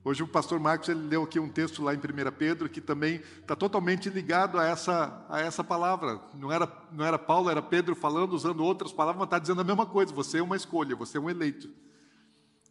Hoje 0.03 0.23
o 0.23 0.27
pastor 0.27 0.59
Marcos 0.59 0.89
ele 0.89 1.07
leu 1.07 1.23
aqui 1.23 1.39
um 1.39 1.47
texto 1.47 1.81
lá 1.81 1.93
em 1.93 1.97
1 1.97 2.01
Pedro 2.37 2.67
que 2.67 2.81
também 2.81 3.21
está 3.39 3.55
totalmente 3.55 4.09
ligado 4.09 4.59
a 4.59 4.65
essa, 4.65 5.25
a 5.29 5.39
essa 5.39 5.63
palavra. 5.63 6.19
Não 6.33 6.51
era, 6.51 6.67
não 6.91 7.05
era 7.05 7.19
Paulo, 7.19 7.49
era 7.49 7.61
Pedro 7.61 7.95
falando, 7.95 8.33
usando 8.33 8.63
outras 8.63 8.91
palavras, 8.91 9.19
mas 9.19 9.27
está 9.27 9.37
dizendo 9.37 9.61
a 9.61 9.63
mesma 9.63 9.85
coisa. 9.85 10.11
Você 10.13 10.39
é 10.39 10.43
uma 10.43 10.57
escolha, 10.57 10.95
você 10.95 11.19
é 11.19 11.21
um 11.21 11.29
eleito. 11.29 11.69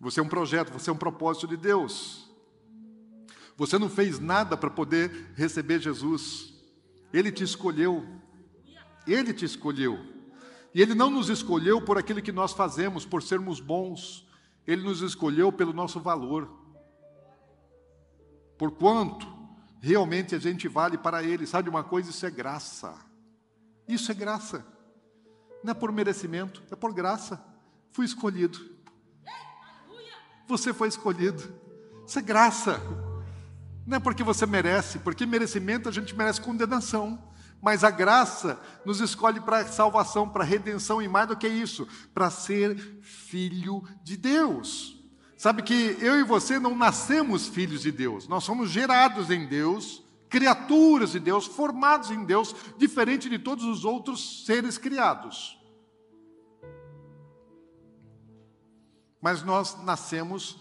Você 0.03 0.21
é 0.21 0.23
um 0.23 0.29
projeto, 0.29 0.73
você 0.73 0.91
é 0.91 0.93
um 0.93 0.99
propósito 0.99 1.47
de 1.47 1.57
Deus. 1.57 2.29
Você 3.57 3.79
não 3.79 3.89
fez 3.89 4.19
nada 4.19 4.57
para 4.57 4.69
poder 4.69 5.33
receber 5.37 5.81
Jesus. 5.81 6.53
Ele 7.13 7.31
te 7.31 7.45
escolheu. 7.45 8.05
Ele 9.07 9.33
te 9.33 9.45
escolheu. 9.45 9.99
E 10.75 10.83
Ele 10.83 10.95
não 10.95 11.09
nos 11.09 11.29
escolheu 11.29 11.81
por 11.81 11.97
aquilo 11.97 12.21
que 12.21 12.33
nós 12.33 12.53
fazemos, 12.53 13.07
por 13.07 13.23
sermos 13.23 13.61
bons. 13.61 14.29
Ele 14.67 14.83
nos 14.83 15.03
escolheu 15.03 15.53
pelo 15.53 15.73
nosso 15.73 16.01
valor 16.01 16.61
por 18.59 18.73
quanto 18.73 19.27
realmente 19.81 20.35
a 20.35 20.39
gente 20.39 20.67
vale 20.69 20.99
para 20.99 21.23
Ele. 21.23 21.47
Sabe 21.47 21.69
uma 21.69 21.85
coisa? 21.85 22.11
Isso 22.11 22.27
é 22.27 22.31
graça. 22.31 22.95
Isso 23.87 24.11
é 24.11 24.15
graça. 24.15 24.67
Não 25.63 25.71
é 25.71 25.75
por 25.75 25.93
merecimento, 25.93 26.63
é 26.71 26.77
por 26.77 26.93
graça. 26.93 27.41
Fui 27.91 28.05
escolhido. 28.05 28.72
Você 30.53 30.75
foi 30.75 30.89
escolhido. 30.89 31.43
Isso 32.07 32.19
é 32.19 32.23
graça. 32.23 32.79
Não 33.87 33.97
é 33.97 34.01
porque 34.01 34.23
você 34.23 34.45
merece, 34.45 34.99
porque 34.99 35.25
merecimento 35.25 35.89
a 35.89 35.93
gente 35.93 36.15
merece 36.15 36.43
condenação. 36.43 37.19
Mas 37.63 37.83
a 37.83 37.91
graça 37.91 38.61
nos 38.85 39.01
escolhe 39.01 39.41
para 39.41 39.65
salvação, 39.65 40.29
para 40.29 40.45
redenção 40.45 41.01
e 41.01 41.09
mais 41.09 41.29
do 41.29 41.39
que 41.39 41.49
isso, 41.49 41.89
para 42.13 42.29
ser 42.29 42.77
filho 43.01 43.83
de 44.05 44.15
Deus. 44.19 45.01
Sabe 45.39 45.63
que 45.63 45.97
eu 46.03 46.21
e 46.21 46.23
você 46.23 46.59
não 46.59 46.77
nascemos 46.77 47.49
filhos 47.49 47.81
de 47.81 47.91
Deus, 47.91 48.29
nós 48.29 48.45
somos 48.45 48.69
gerados 48.69 49.31
em 49.31 49.47
Deus, 49.47 50.05
criaturas 50.29 51.13
de 51.13 51.19
Deus, 51.19 51.47
formados 51.47 52.11
em 52.11 52.27
Deus, 52.27 52.55
diferente 52.77 53.27
de 53.27 53.39
todos 53.39 53.65
os 53.65 53.87
outros 53.87 54.45
seres 54.45 54.77
criados. 54.77 55.59
Mas 59.23 59.43
nós 59.43 59.83
nascemos 59.85 60.59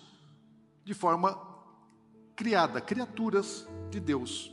de 0.86 0.94
forma 0.94 1.38
criada, 2.36 2.80
criaturas 2.80 3.68
de 3.90 4.00
Deus. 4.00 4.52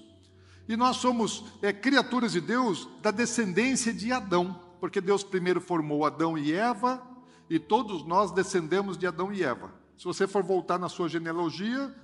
E 0.66 0.76
nós 0.76 0.96
somos 0.96 1.44
é, 1.62 1.72
criaturas 1.72 2.32
de 2.32 2.40
Deus 2.40 2.88
da 3.00 3.10
descendência 3.10 3.92
de 3.92 4.10
Adão, 4.10 4.60
porque 4.80 5.00
Deus 5.00 5.22
primeiro 5.22 5.60
formou 5.60 6.04
Adão 6.04 6.36
e 6.36 6.52
Eva, 6.52 7.02
e 7.48 7.58
todos 7.58 8.04
nós 8.06 8.32
descendemos 8.32 8.98
de 8.98 9.06
Adão 9.06 9.32
e 9.32 9.42
Eva. 9.42 9.72
Se 9.96 10.04
você 10.04 10.26
for 10.26 10.42
voltar 10.42 10.78
na 10.78 10.88
sua 10.88 11.08
genealogia, 11.08 11.94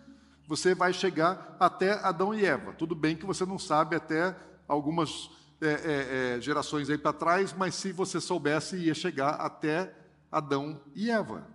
você 0.46 0.74
vai 0.74 0.92
chegar 0.92 1.56
até 1.58 1.92
Adão 2.04 2.34
e 2.34 2.44
Eva. 2.44 2.72
Tudo 2.72 2.94
bem 2.94 3.16
que 3.16 3.26
você 3.26 3.46
não 3.46 3.58
sabe 3.58 3.96
até 3.96 4.36
algumas 4.66 5.30
é, 5.60 5.68
é, 5.68 6.36
é, 6.36 6.40
gerações 6.40 6.90
aí 6.90 6.98
para 6.98 7.12
trás, 7.12 7.54
mas 7.56 7.74
se 7.74 7.92
você 7.92 8.20
soubesse, 8.20 8.76
ia 8.76 8.94
chegar 8.94 9.30
até 9.34 9.94
Adão 10.30 10.80
e 10.94 11.10
Eva. 11.10 11.53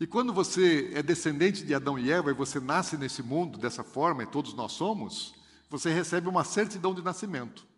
E 0.00 0.06
quando 0.06 0.32
você 0.32 0.90
é 0.94 1.02
descendente 1.02 1.64
de 1.64 1.74
Adão 1.74 1.98
e 1.98 2.10
Eva 2.10 2.30
e 2.30 2.34
você 2.34 2.58
nasce 2.58 2.96
nesse 2.96 3.22
mundo 3.22 3.58
dessa 3.58 3.84
forma, 3.84 4.22
e 4.22 4.26
todos 4.26 4.54
nós 4.54 4.72
somos, 4.72 5.34
você 5.68 5.92
recebe 5.92 6.26
uma 6.26 6.42
certidão 6.42 6.94
de 6.94 7.02
nascimento 7.02 7.68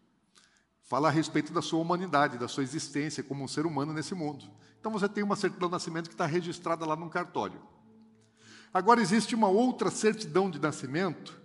fala 0.93 1.09
a 1.09 1.11
respeito 1.11 1.55
da 1.55 1.62
sua 1.62 1.81
humanidade, 1.81 2.37
da 2.37 2.47
sua 2.47 2.62
existência 2.62 3.23
como 3.23 3.43
um 3.43 3.49
ser 3.49 3.64
humano 3.64 3.95
nesse 3.95 4.14
mundo. 4.14 4.45
Então 4.79 4.93
você 4.93 5.09
tem 5.09 5.25
uma 5.25 5.37
certidão 5.37 5.66
de 5.66 5.73
nascimento 5.73 6.07
que 6.07 6.14
está 6.14 6.27
registrada 6.27 6.85
lá 6.85 6.95
num 6.95 7.09
cartório. 7.09 7.59
Agora 8.75 9.01
existe 9.01 9.35
uma 9.35 9.49
outra 9.49 9.91
certidão 9.91 10.51
de 10.51 10.61
nascimento 10.61 11.41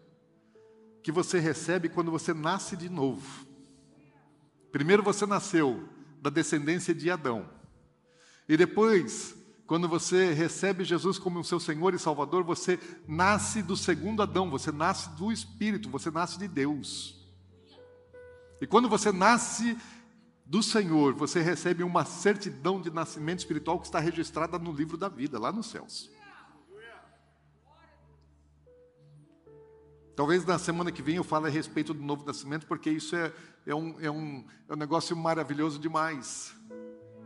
que 1.02 1.14
você 1.14 1.40
recebe 1.40 1.88
quando 1.88 2.12
você 2.12 2.34
nasce 2.34 2.76
de 2.76 2.90
novo. 2.90 3.48
Primeiro 4.70 5.02
você 5.02 5.26
nasceu 5.26 5.88
da 6.22 6.30
descendência 6.30 6.94
de 6.94 7.10
Adão. 7.10 7.50
E 8.50 8.58
depois, 8.58 9.34
quando 9.68 9.90
você 9.90 10.32
recebe 10.32 10.86
Jesus 10.86 11.20
como 11.20 11.44
seu 11.44 11.60
Senhor 11.60 11.94
e 11.94 12.00
Salvador, 12.00 12.42
você 12.42 12.80
nasce 13.06 13.62
do 13.62 13.76
segundo 13.76 14.24
Adão, 14.24 14.50
você 14.50 14.72
nasce 14.72 15.10
do 15.18 15.30
Espírito, 15.30 15.90
você 15.90 16.10
nasce 16.10 16.40
de 16.40 16.48
Deus. 16.48 17.22
E 18.62 18.66
quando 18.66 18.88
você 18.88 19.12
nasce 19.12 19.78
do 20.46 20.64
Senhor, 20.64 21.14
você 21.14 21.42
recebe 21.42 21.84
uma 21.84 22.06
certidão 22.06 22.80
de 22.80 22.90
nascimento 22.90 23.40
espiritual 23.40 23.78
que 23.78 23.86
está 23.86 24.00
registrada 24.00 24.58
no 24.58 24.72
livro 24.72 24.96
da 24.96 25.10
vida, 25.10 25.38
lá 25.38 25.52
nos 25.52 25.68
céus. 25.68 26.10
Talvez 30.16 30.46
na 30.46 30.58
semana 30.58 30.94
que 30.94 31.02
vem 31.02 31.18
eu 31.18 31.24
fale 31.26 31.48
a 31.48 31.50
respeito 31.50 31.94
do 31.94 32.02
novo 32.02 32.26
nascimento, 32.26 32.66
porque 32.66 32.90
isso 32.90 33.18
é, 33.18 33.34
é, 33.66 33.76
um, 33.76 34.00
é, 34.00 34.10
um, 34.10 34.46
é 34.70 34.74
um 34.74 34.78
negócio 34.78 35.16
maravilhoso 35.16 35.78
demais. 35.78 36.56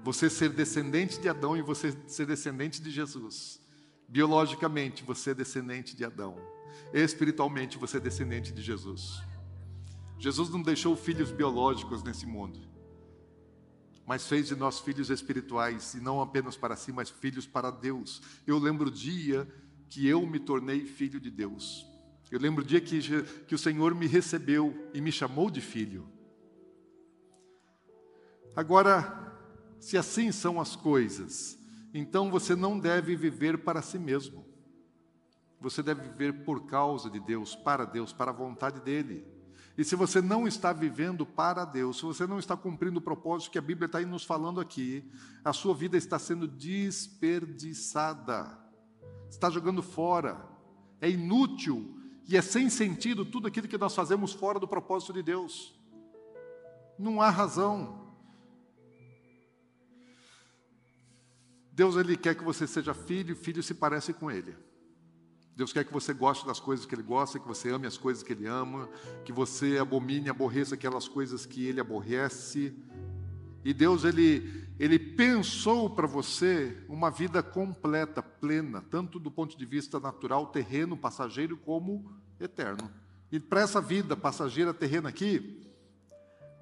Você 0.04 0.30
ser 0.30 0.50
descendente 0.50 1.20
de 1.20 1.30
Adão 1.30 1.56
e 1.56 1.62
você 1.62 1.96
ser 2.08 2.26
descendente 2.26 2.82
de 2.82 2.90
Jesus. 2.90 3.62
Biologicamente, 4.08 5.04
você 5.04 5.32
é 5.32 5.34
descendente 5.34 5.96
de 5.96 6.04
Adão. 6.04 6.38
Espiritualmente, 6.94 7.78
você 7.78 7.98
é 7.98 8.00
descendente 8.00 8.52
de 8.52 8.62
Jesus. 8.62 9.22
Jesus 10.18 10.50
não 10.50 10.62
deixou 10.62 10.96
filhos 10.96 11.32
biológicos 11.32 12.04
nesse 12.04 12.26
mundo, 12.26 12.60
mas 14.06 14.28
fez 14.28 14.48
de 14.48 14.56
nós 14.56 14.80
filhos 14.80 15.10
espirituais, 15.10 15.96
e 15.96 16.00
não 16.00 16.22
apenas 16.22 16.56
para 16.56 16.76
si, 16.76 16.92
mas 16.92 17.10
filhos 17.10 17.48
para 17.48 17.72
Deus. 17.72 18.22
Eu 18.46 18.60
lembro 18.60 18.90
o 18.90 18.92
dia 18.92 19.48
que 19.90 20.08
eu 20.08 20.26
me 20.26 20.40
tornei 20.40 20.86
filho 20.86 21.20
de 21.20 21.32
Deus. 21.32 21.88
Eu 22.30 22.40
lembro 22.40 22.64
o 22.64 22.68
dia 22.68 22.80
que, 22.80 23.02
que 23.48 23.56
o 23.56 23.58
Senhor 23.58 23.96
me 23.96 24.08
recebeu 24.08 24.90
e 24.94 25.02
me 25.02 25.12
chamou 25.12 25.50
de 25.50 25.60
filho. 25.60 26.08
Agora, 28.56 29.31
se 29.82 29.98
assim 29.98 30.32
são 30.32 30.62
as 30.62 30.76
coisas, 30.76 31.58
então 31.92 32.30
você 32.30 32.56
não 32.56 32.78
deve 32.80 33.16
viver 33.16 33.64
para 33.64 33.82
si 33.82 33.98
mesmo. 33.98 34.46
Você 35.60 35.82
deve 35.82 36.08
viver 36.08 36.46
por 36.46 36.68
causa 36.68 37.10
de 37.10 37.20
Deus, 37.20 37.56
para 37.56 37.84
Deus, 37.84 38.14
para 38.14 38.30
a 38.30 38.34
vontade 38.34 38.80
dEle. 38.80 39.26
E 39.76 39.84
se 39.84 39.96
você 39.96 40.22
não 40.22 40.48
está 40.48 40.72
vivendo 40.72 41.26
para 41.26 41.66
Deus, 41.66 41.98
se 41.98 42.04
você 42.04 42.28
não 42.28 42.38
está 42.38 42.56
cumprindo 42.56 43.00
o 43.00 43.02
propósito 43.02 43.52
que 43.52 43.58
a 43.58 43.62
Bíblia 43.62 43.88
está 43.88 44.00
nos 44.02 44.24
falando 44.24 44.62
aqui, 44.62 45.04
a 45.44 45.52
sua 45.52 45.74
vida 45.74 45.98
está 45.98 46.20
sendo 46.20 46.48
desperdiçada, 46.48 48.56
está 49.32 49.50
jogando 49.50 49.82
fora, 49.82 50.48
é 51.00 51.10
inútil 51.10 52.00
e 52.30 52.38
é 52.38 52.42
sem 52.44 52.70
sentido 52.70 53.26
tudo 53.26 53.48
aquilo 53.48 53.68
que 53.68 53.80
nós 53.80 53.96
fazemos 53.96 54.32
fora 54.32 54.60
do 54.60 54.68
propósito 54.68 55.12
de 55.12 55.24
Deus. 55.24 55.74
Não 57.00 57.20
há 57.20 57.32
razão. 57.32 58.01
Deus 61.82 61.96
ele 61.96 62.16
quer 62.16 62.36
que 62.36 62.44
você 62.44 62.68
seja 62.68 62.94
filho, 62.94 63.32
e 63.32 63.36
filho 63.36 63.64
se 63.64 63.74
parece 63.74 64.14
com 64.14 64.30
ele. 64.30 64.56
Deus 65.56 65.74
quer 65.74 65.84
que 65.84 65.92
você 65.92 66.14
goste 66.14 66.46
das 66.46 66.60
coisas 66.60 66.86
que 66.86 66.94
Ele 66.94 67.02
gosta, 67.02 67.40
que 67.40 67.48
você 67.48 67.72
ame 67.72 67.88
as 67.88 67.98
coisas 67.98 68.22
que 68.22 68.34
Ele 68.34 68.46
ama, 68.46 68.88
que 69.26 69.34
você 69.34 69.80
abomine, 69.80 70.30
aborreça 70.30 70.76
aquelas 70.76 71.08
coisas 71.08 71.44
que 71.44 71.66
Ele 71.66 71.82
aborrece. 71.82 72.72
E 73.66 73.74
Deus 73.74 74.04
ele 74.04 74.70
ele 74.78 75.00
pensou 75.00 75.90
para 75.90 76.06
você 76.06 76.86
uma 76.88 77.10
vida 77.10 77.42
completa, 77.42 78.22
plena, 78.22 78.84
tanto 78.92 79.20
do 79.20 79.32
ponto 79.32 79.58
de 79.58 79.66
vista 79.66 80.00
natural, 80.00 80.52
terreno, 80.52 80.96
passageiro, 80.96 81.58
como 81.58 82.14
eterno. 82.40 82.92
E 83.32 83.40
para 83.40 83.62
essa 83.62 83.82
vida 83.82 84.16
passageira, 84.16 84.72
terrena 84.72 85.10
aqui, 85.10 85.68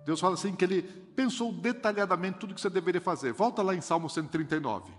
Deus 0.06 0.22
fala 0.22 0.36
assim 0.36 0.56
que 0.56 0.64
ele 0.64 0.82
pensou 0.82 1.52
detalhadamente 1.52 2.40
tudo 2.40 2.56
que 2.56 2.62
você 2.62 2.70
deveria 2.70 3.02
fazer. 3.02 3.34
Volta 3.34 3.62
lá 3.62 3.76
em 3.76 3.82
Salmo 3.82 4.10
139. 4.10 4.99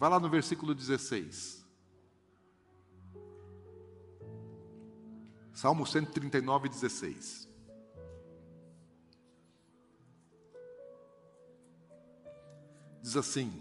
Vai 0.00 0.08
lá 0.08 0.18
no 0.18 0.30
versículo 0.30 0.74
16. 0.74 1.62
Salmo 5.52 5.86
139, 5.86 6.70
16. 6.70 7.46
Diz 13.02 13.14
assim: 13.14 13.52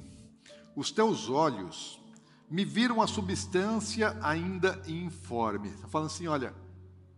Os 0.77 0.91
teus 0.91 1.29
olhos 1.29 2.01
me 2.49 2.63
viram 2.63 3.01
a 3.01 3.07
substância 3.07 4.17
ainda 4.21 4.81
informe. 4.87 5.67
Está 5.67 5.89
falando 5.89 6.07
assim: 6.07 6.27
olha, 6.27 6.55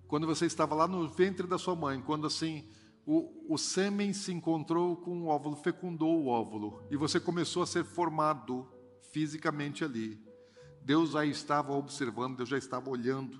quando 0.07 0.26
você 0.26 0.47
estava 0.47 0.74
lá 0.74 0.88
no 0.88 1.07
ventre 1.07 1.45
da 1.45 1.59
sua 1.59 1.76
mãe, 1.76 2.01
quando 2.01 2.26
assim 2.26 2.67
o, 3.05 3.53
o 3.53 3.55
sêmen 3.55 4.13
se 4.13 4.34
encontrou 4.34 4.97
com 4.97 5.22
o 5.22 5.28
óvulo, 5.28 5.57
fecundou 5.57 6.24
o 6.24 6.28
óvulo, 6.28 6.82
e 6.89 6.97
você 6.97 7.19
começou 7.19 7.61
a 7.61 7.67
ser 7.67 7.86
formado 7.86 8.80
fisicamente 9.12 9.84
ali. 9.84 10.20
Deus 10.84 11.12
já 11.12 11.26
estava 11.26 11.74
observando, 11.74 12.38
Deus 12.38 12.49
já 12.49 12.57
estava 12.57 12.89
olhando 12.89 13.39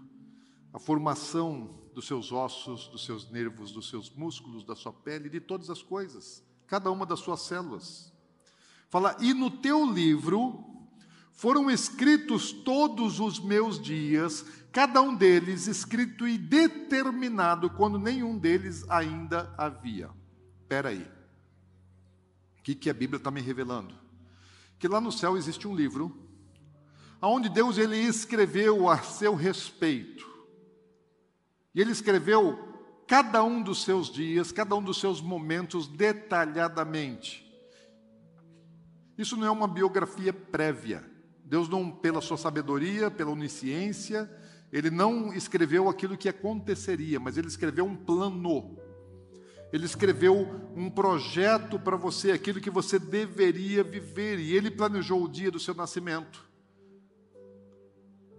a 0.74 0.80
formação 0.80 1.82
dos 1.94 2.08
seus 2.08 2.32
ossos, 2.32 2.88
dos 2.88 3.06
seus 3.06 3.30
nervos, 3.30 3.72
dos 3.72 3.90
seus 3.90 4.10
músculos, 4.10 4.64
da 4.64 4.76
sua 4.76 4.94
pele, 4.94 5.30
de 5.30 5.40
todas 5.40 5.70
as 5.70 5.82
coisas, 5.82 6.44
cada 6.68 6.90
uma 6.92 7.06
das 7.06 7.20
suas 7.20 7.42
células. 7.42 8.14
Fala, 8.90 9.16
e 9.20 9.34
no 9.34 9.50
teu 9.50 9.86
livro 9.92 10.72
foram 11.32 11.70
escritos 11.70 12.52
todos 12.52 13.20
os 13.20 13.40
meus 13.40 13.82
dias, 13.82 14.46
cada 14.72 15.02
um 15.02 15.16
deles 15.16 15.68
escrito 15.68 16.28
e 16.28 16.38
determinado, 16.38 17.70
quando 17.70 17.98
nenhum 17.98 18.38
deles 18.38 18.88
ainda 18.90 19.54
havia. 19.58 20.10
Espera 20.62 20.90
aí. 20.90 21.10
O 22.60 22.64
que, 22.64 22.76
que 22.76 22.90
a 22.90 22.94
Bíblia 22.94 23.18
está 23.18 23.32
me 23.32 23.42
revelando? 23.42 24.01
Que 24.82 24.88
lá 24.88 25.00
no 25.00 25.12
céu 25.12 25.38
existe 25.38 25.68
um 25.68 25.76
livro, 25.76 26.12
onde 27.22 27.48
Deus 27.50 27.78
ele 27.78 27.98
escreveu 27.98 28.90
a 28.90 28.98
seu 28.98 29.36
respeito. 29.36 30.28
E 31.76 31.80
ele 31.80 31.92
escreveu 31.92 32.58
cada 33.06 33.44
um 33.44 33.62
dos 33.62 33.84
seus 33.84 34.10
dias, 34.10 34.52
cada 34.52 34.76
um 34.76 34.82
dos 34.82 35.00
seus 35.00 35.22
momentos 35.22 35.88
detalhadamente. 35.88 37.48
Isso 39.16 39.38
não 39.38 39.46
é 39.46 39.52
uma 39.52 39.68
biografia 39.68 40.34
prévia. 40.34 41.08
Deus 41.46 41.70
não, 41.70 41.92
pela 41.92 42.20
sua 42.20 42.38
sabedoria, 42.38 43.12
pela 43.12 43.30
onisciência, 43.30 44.28
ele 44.72 44.90
não 44.90 45.32
escreveu 45.32 45.90
aquilo 45.90 46.18
que 46.18 46.28
aconteceria, 46.28 47.20
mas 47.20 47.38
ele 47.38 47.50
escreveu 47.50 47.86
um 47.86 47.96
plano. 47.96 48.81
Ele 49.72 49.86
escreveu 49.86 50.36
um 50.76 50.90
projeto 50.90 51.80
para 51.80 51.96
você, 51.96 52.32
aquilo 52.32 52.60
que 52.60 52.70
você 52.70 53.00
deveria 53.00 53.84
viver, 53.84 54.40
e 54.40 54.56
ele 54.56 54.70
planejou 54.70 55.24
o 55.24 55.30
dia 55.30 55.50
do 55.50 55.60
seu 55.60 55.74
nascimento. 55.74 56.44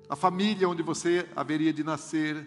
A 0.08 0.16
família 0.16 0.68
onde 0.68 0.82
você 0.82 1.26
haveria 1.34 1.72
de 1.72 1.82
nascer, 1.82 2.46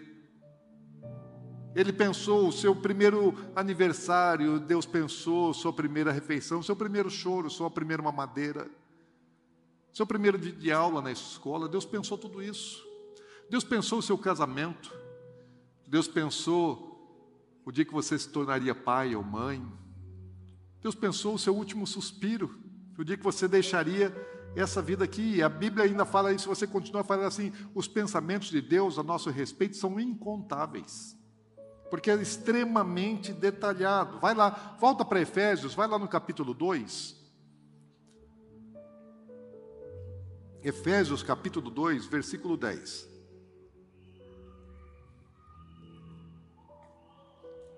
ele 1.74 1.92
pensou 1.92 2.48
o 2.48 2.52
seu 2.52 2.74
primeiro 2.74 3.34
aniversário, 3.54 4.58
Deus 4.58 4.86
pensou 4.86 5.52
sua 5.52 5.72
primeira 5.72 6.10
refeição, 6.10 6.62
seu 6.62 6.74
primeiro 6.74 7.10
choro, 7.10 7.50
sua 7.50 7.70
primeira 7.70 8.02
mamadeira, 8.02 8.66
seu 9.92 10.06
primeiro 10.06 10.38
dia 10.38 10.52
de 10.52 10.72
aula 10.72 11.02
na 11.02 11.10
escola. 11.10 11.68
Deus 11.68 11.84
pensou 11.84 12.16
tudo 12.16 12.42
isso. 12.42 12.82
Deus 13.50 13.64
pensou 13.64 13.98
o 13.98 14.02
seu 14.02 14.16
casamento. 14.16 14.90
Deus 15.86 16.08
pensou 16.08 16.95
o 17.66 17.72
dia 17.72 17.84
que 17.84 17.92
você 17.92 18.18
se 18.18 18.30
tornaria 18.30 18.74
pai 18.74 19.14
ou 19.14 19.22
mãe. 19.22 19.62
Deus 20.80 20.94
pensou 20.94 21.34
o 21.34 21.38
seu 21.38 21.54
último 21.54 21.86
suspiro, 21.86 22.58
o 22.96 23.04
dia 23.04 23.18
que 23.18 23.24
você 23.24 23.46
deixaria 23.46 24.14
essa 24.54 24.80
vida 24.80 25.04
aqui. 25.04 25.34
E 25.34 25.42
a 25.42 25.48
Bíblia 25.48 25.84
ainda 25.84 26.06
fala 26.06 26.32
isso, 26.32 26.48
você 26.48 26.66
continua 26.66 27.04
falando 27.04 27.26
assim: 27.26 27.52
os 27.74 27.88
pensamentos 27.88 28.48
de 28.48 28.62
Deus 28.62 28.98
a 28.98 29.02
nosso 29.02 29.28
respeito 29.28 29.76
são 29.76 30.00
incontáveis 30.00 31.16
porque 31.90 32.10
é 32.10 32.14
extremamente 32.14 33.32
detalhado. 33.32 34.18
Vai 34.18 34.34
lá, 34.34 34.76
volta 34.80 35.04
para 35.04 35.20
Efésios, 35.20 35.74
vai 35.74 35.86
lá 35.86 35.98
no 35.98 36.08
capítulo 36.08 36.52
2. 36.52 37.16
Efésios 40.62 41.22
capítulo 41.22 41.70
2, 41.70 42.06
versículo 42.06 42.56
10. 42.56 43.15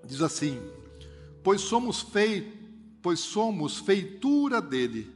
Diz 0.05 0.21
assim: 0.21 0.61
Pois 1.43 1.61
somos 1.61 2.01
feitos, 2.01 2.59
pois 3.01 3.19
somos 3.19 3.79
feitura 3.79 4.61
dele, 4.61 5.13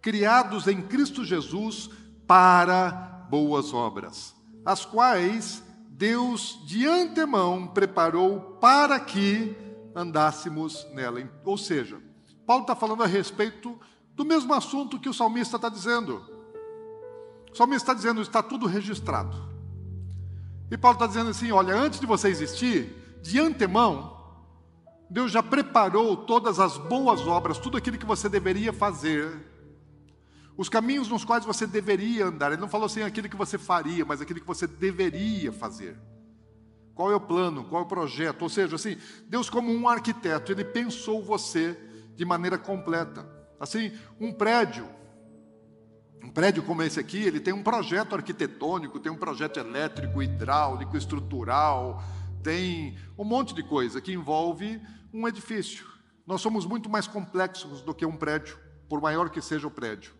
criados 0.00 0.66
em 0.66 0.82
Cristo 0.82 1.24
Jesus 1.24 1.90
para 2.26 3.26
boas 3.30 3.72
obras, 3.72 4.34
as 4.64 4.84
quais 4.84 5.62
Deus 5.88 6.58
de 6.64 6.86
antemão 6.86 7.66
preparou 7.66 8.56
para 8.60 8.98
que 8.98 9.56
andássemos 9.94 10.86
nela. 10.92 11.22
Ou 11.44 11.58
seja, 11.58 12.00
Paulo 12.46 12.62
está 12.62 12.74
falando 12.74 13.02
a 13.02 13.06
respeito 13.06 13.78
do 14.14 14.24
mesmo 14.24 14.52
assunto 14.54 14.98
que 14.98 15.08
o 15.08 15.14
salmista 15.14 15.56
está 15.56 15.68
dizendo. 15.68 16.24
O 17.52 17.56
salmista 17.56 17.92
está 17.92 17.94
dizendo, 17.94 18.22
está 18.22 18.42
tudo 18.42 18.66
registrado. 18.66 19.36
E 20.70 20.76
Paulo 20.76 20.96
está 20.96 21.06
dizendo 21.06 21.30
assim: 21.30 21.50
olha, 21.52 21.74
antes 21.74 22.00
de 22.00 22.06
você 22.06 22.28
existir, 22.28 22.96
de 23.22 23.38
antemão, 23.38 24.18
Deus 25.08 25.32
já 25.32 25.42
preparou 25.42 26.16
todas 26.16 26.60
as 26.60 26.78
boas 26.78 27.26
obras, 27.26 27.58
tudo 27.58 27.76
aquilo 27.76 27.98
que 27.98 28.06
você 28.06 28.28
deveria 28.28 28.72
fazer 28.72 29.50
os 30.56 30.68
caminhos 30.68 31.08
nos 31.08 31.24
quais 31.24 31.44
você 31.44 31.66
deveria 31.66 32.26
andar. 32.26 32.52
Ele 32.52 32.60
não 32.60 32.68
falou 32.68 32.84
assim 32.84 33.02
aquilo 33.02 33.28
que 33.28 33.36
você 33.36 33.56
faria, 33.56 34.04
mas 34.04 34.20
aquilo 34.20 34.40
que 34.40 34.46
você 34.46 34.66
deveria 34.66 35.50
fazer. 35.50 35.98
Qual 36.94 37.10
é 37.10 37.16
o 37.16 37.20
plano? 37.20 37.64
Qual 37.64 37.82
é 37.82 37.84
o 37.84 37.88
projeto? 37.88 38.42
Ou 38.42 38.48
seja, 38.50 38.76
assim, 38.76 38.98
Deus 39.26 39.48
como 39.48 39.72
um 39.72 39.88
arquiteto, 39.88 40.52
ele 40.52 40.64
pensou 40.64 41.22
você 41.22 41.78
de 42.14 42.26
maneira 42.26 42.58
completa. 42.58 43.26
Assim, 43.58 43.90
um 44.20 44.32
prédio, 44.32 44.86
um 46.22 46.28
prédio 46.28 46.62
como 46.62 46.82
esse 46.82 47.00
aqui, 47.00 47.22
ele 47.22 47.40
tem 47.40 47.54
um 47.54 47.62
projeto 47.62 48.14
arquitetônico, 48.14 49.00
tem 49.00 49.10
um 49.10 49.16
projeto 49.16 49.58
elétrico, 49.58 50.22
hidráulico, 50.22 50.94
estrutural, 50.94 52.02
tem 52.42 52.98
um 53.18 53.24
monte 53.24 53.54
de 53.54 53.62
coisa 53.62 54.00
que 54.00 54.12
envolve 54.12 54.80
um 55.12 55.26
edifício. 55.26 55.86
Nós 56.26 56.40
somos 56.40 56.64
muito 56.64 56.88
mais 56.88 57.06
complexos 57.06 57.82
do 57.82 57.94
que 57.94 58.06
um 58.06 58.16
prédio, 58.16 58.58
por 58.88 59.00
maior 59.00 59.30
que 59.30 59.40
seja 59.40 59.66
o 59.66 59.70
prédio. 59.70 60.14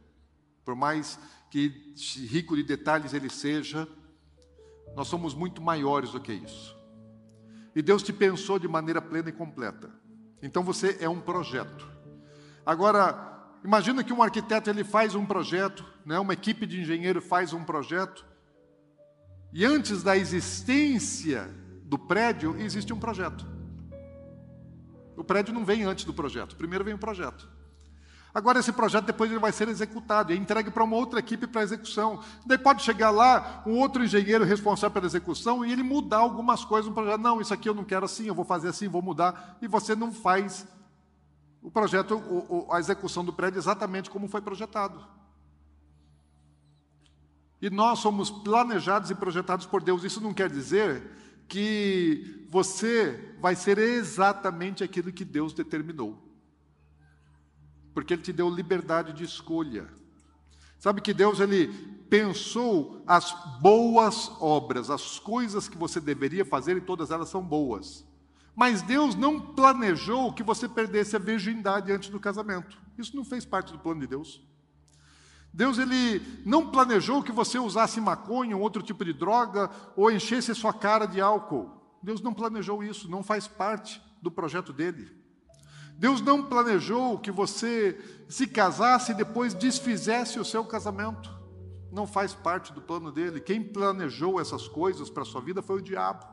Por 0.64 0.74
mais 0.74 1.18
que 1.50 1.94
rico 2.28 2.54
de 2.56 2.62
detalhes 2.62 3.14
ele 3.14 3.30
seja, 3.30 3.88
nós 4.94 5.08
somos 5.08 5.34
muito 5.34 5.62
maiores 5.62 6.10
do 6.10 6.20
que 6.20 6.32
isso. 6.32 6.76
E 7.74 7.82
Deus 7.82 8.02
te 8.02 8.12
pensou 8.12 8.58
de 8.58 8.68
maneira 8.68 9.00
plena 9.00 9.28
e 9.28 9.32
completa. 9.32 9.90
Então 10.42 10.62
você 10.62 10.98
é 11.00 11.08
um 11.08 11.20
projeto. 11.20 11.88
Agora, 12.64 13.56
imagina 13.64 14.02
que 14.02 14.12
um 14.12 14.22
arquiteto 14.22 14.68
ele 14.68 14.84
faz 14.84 15.14
um 15.14 15.24
projeto, 15.24 15.84
né? 16.04 16.18
uma 16.18 16.32
equipe 16.32 16.66
de 16.66 16.80
engenheiro 16.80 17.20
faz 17.20 17.52
um 17.52 17.64
projeto, 17.64 18.24
e 19.52 19.64
antes 19.64 20.02
da 20.02 20.16
existência 20.16 21.48
do 21.90 21.98
prédio, 21.98 22.54
existe 22.60 22.92
um 22.92 23.00
projeto. 23.00 23.44
O 25.16 25.24
prédio 25.24 25.52
não 25.52 25.64
vem 25.64 25.82
antes 25.82 26.04
do 26.04 26.14
projeto, 26.14 26.54
primeiro 26.54 26.84
vem 26.84 26.94
o 26.94 26.98
projeto. 26.98 27.48
Agora, 28.32 28.60
esse 28.60 28.72
projeto 28.72 29.06
depois 29.06 29.28
ele 29.28 29.40
vai 29.40 29.50
ser 29.50 29.66
executado, 29.66 30.32
é 30.32 30.36
entregue 30.36 30.70
para 30.70 30.84
uma 30.84 30.94
outra 30.94 31.18
equipe 31.18 31.48
para 31.48 31.64
execução. 31.64 32.22
Daí 32.46 32.56
pode 32.56 32.84
chegar 32.84 33.10
lá 33.10 33.64
um 33.66 33.76
outro 33.76 34.04
engenheiro 34.04 34.44
responsável 34.44 34.92
pela 34.92 35.06
execução 35.06 35.66
e 35.66 35.72
ele 35.72 35.82
mudar 35.82 36.18
algumas 36.18 36.64
coisas 36.64 36.88
no 36.88 36.94
projeto. 36.94 37.20
Não, 37.20 37.40
isso 37.40 37.52
aqui 37.52 37.68
eu 37.68 37.74
não 37.74 37.82
quero 37.82 38.04
assim, 38.04 38.26
eu 38.26 38.34
vou 38.36 38.44
fazer 38.44 38.68
assim, 38.68 38.86
vou 38.86 39.02
mudar. 39.02 39.58
E 39.60 39.66
você 39.66 39.96
não 39.96 40.12
faz 40.12 40.64
o 41.60 41.72
projeto, 41.72 42.22
a 42.70 42.78
execução 42.78 43.24
do 43.24 43.32
prédio 43.32 43.58
exatamente 43.58 44.08
como 44.08 44.28
foi 44.28 44.40
projetado. 44.40 45.04
E 47.60 47.68
nós 47.68 47.98
somos 47.98 48.30
planejados 48.30 49.10
e 49.10 49.14
projetados 49.16 49.66
por 49.66 49.82
Deus. 49.82 50.04
Isso 50.04 50.20
não 50.20 50.32
quer 50.32 50.48
dizer 50.48 51.18
que 51.50 52.46
você 52.48 53.34
vai 53.38 53.54
ser 53.54 53.76
exatamente 53.76 54.82
aquilo 54.82 55.12
que 55.12 55.24
Deus 55.26 55.52
determinou 55.52 56.30
porque 57.92 58.14
Ele 58.14 58.22
te 58.22 58.32
deu 58.32 58.48
liberdade 58.48 59.12
de 59.12 59.24
escolha. 59.24 59.86
Sabe 60.78 61.02
que 61.02 61.12
Deus 61.12 61.40
ele 61.40 61.68
pensou 62.08 63.02
as 63.06 63.36
boas 63.60 64.32
obras, 64.40 64.88
as 64.88 65.18
coisas 65.18 65.68
que 65.68 65.76
você 65.76 66.00
deveria 66.00 66.44
fazer 66.44 66.76
e 66.78 66.80
todas 66.80 67.10
elas 67.10 67.28
são 67.28 67.42
boas. 67.42 68.06
Mas 68.56 68.80
Deus 68.80 69.14
não 69.14 69.38
planejou 69.38 70.32
que 70.32 70.42
você 70.42 70.66
perdesse 70.66 71.14
a 71.14 71.18
virgindade 71.18 71.92
antes 71.92 72.08
do 72.08 72.18
casamento. 72.18 72.78
Isso 72.96 73.14
não 73.14 73.24
fez 73.24 73.44
parte 73.44 73.72
do 73.72 73.78
plano 73.78 74.00
de 74.00 74.06
Deus. 74.06 74.42
Deus 75.52 75.78
ele 75.78 76.22
não 76.44 76.70
planejou 76.70 77.22
que 77.22 77.32
você 77.32 77.58
usasse 77.58 78.00
maconha 78.00 78.56
ou 78.56 78.62
outro 78.62 78.82
tipo 78.82 79.04
de 79.04 79.12
droga 79.12 79.70
ou 79.96 80.10
enchesse 80.10 80.54
sua 80.54 80.72
cara 80.72 81.06
de 81.06 81.20
álcool. 81.20 81.70
Deus 82.02 82.20
não 82.20 82.32
planejou 82.32 82.82
isso, 82.82 83.10
não 83.10 83.22
faz 83.22 83.48
parte 83.48 84.00
do 84.22 84.30
projeto 84.30 84.72
dele. 84.72 85.10
Deus 85.96 86.20
não 86.20 86.42
planejou 86.42 87.18
que 87.18 87.30
você 87.30 87.98
se 88.28 88.46
casasse 88.46 89.12
e 89.12 89.14
depois 89.14 89.52
desfizesse 89.52 90.38
o 90.38 90.44
seu 90.44 90.64
casamento. 90.64 91.30
Não 91.92 92.06
faz 92.06 92.32
parte 92.32 92.72
do 92.72 92.80
plano 92.80 93.10
dele. 93.10 93.40
Quem 93.40 93.62
planejou 93.62 94.40
essas 94.40 94.68
coisas 94.68 95.10
para 95.10 95.24
a 95.24 95.26
sua 95.26 95.40
vida 95.40 95.60
foi 95.60 95.76
o 95.76 95.82
diabo. 95.82 96.24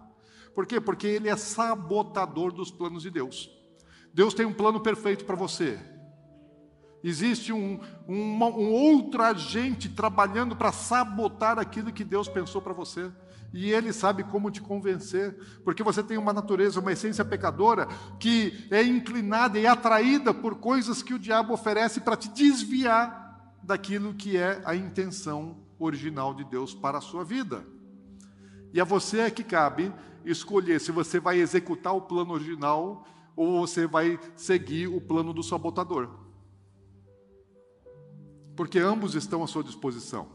Por 0.54 0.66
quê? 0.66 0.80
Porque 0.80 1.08
ele 1.08 1.28
é 1.28 1.36
sabotador 1.36 2.54
dos 2.54 2.72
planos 2.72 3.04
de 3.04 3.10
Deus. 3.10 3.50
Deus 4.14 4.34
tem 4.34 4.46
um 4.46 4.54
plano 4.54 4.80
perfeito 4.80 5.26
para 5.26 5.36
você. 5.36 5.80
Existe 7.04 7.54
um, 7.54 7.80
um, 8.08 8.44
um 8.44 8.72
outro 8.72 9.22
agente 9.22 9.88
trabalhando 9.90 10.56
para 10.56 10.72
sabotar 10.72 11.60
aquilo 11.60 11.94
que 11.94 12.04
Deus 12.04 12.28
pensou 12.28 12.62
para 12.62 12.74
você. 12.74 13.12
E 13.54 13.72
ele 13.72 13.94
sabe 13.94 14.24
como 14.24 14.52
te 14.52 14.62
convencer, 14.62 15.38
porque 15.64 15.82
você 15.82 16.04
tem 16.04 16.18
uma 16.18 16.34
natureza, 16.34 16.80
uma 16.80 16.92
essência 16.92 17.24
pecadora 17.24 17.88
que 18.20 18.68
é 18.70 18.84
inclinada 18.84 19.58
e 19.58 19.66
atraída 19.66 20.34
por 20.34 20.56
coisas 20.56 21.02
que 21.02 21.14
o 21.14 21.20
diabo 21.20 21.54
oferece 21.54 22.02
para 22.02 22.18
te 22.18 22.30
desviar 22.30 23.56
daquilo 23.64 24.14
que 24.14 24.38
é 24.38 24.62
a 24.66 24.76
intenção 24.76 25.58
original 25.80 26.34
de 26.34 26.44
Deus 26.44 26.74
para 26.74 26.98
a 26.98 27.02
sua 27.02 27.24
vida. 27.24 27.66
E 28.74 28.82
a 28.82 28.84
você 28.84 29.20
é 29.20 29.32
que 29.32 29.44
cabe 29.44 29.94
escolher 30.26 30.80
se 30.80 30.92
você 30.92 31.20
vai 31.20 31.40
executar 31.40 31.96
o 31.96 32.02
plano 32.02 32.34
original 32.34 33.08
ou 33.36 33.66
você 33.66 33.88
vai 33.88 34.20
seguir 34.36 34.88
o 34.88 35.00
plano 35.00 35.32
do 35.32 35.42
sabotador. 35.42 36.27
Porque 38.58 38.80
ambos 38.80 39.14
estão 39.14 39.44
à 39.44 39.48
sua 39.48 39.64
disposição. 39.64 40.28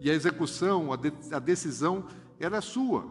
E 0.00 0.10
a 0.10 0.14
execução, 0.14 0.92
a, 0.92 0.96
de, 0.96 1.12
a 1.32 1.38
decisão, 1.38 2.06
ela 2.38 2.56
é 2.56 2.60
sua. 2.60 3.06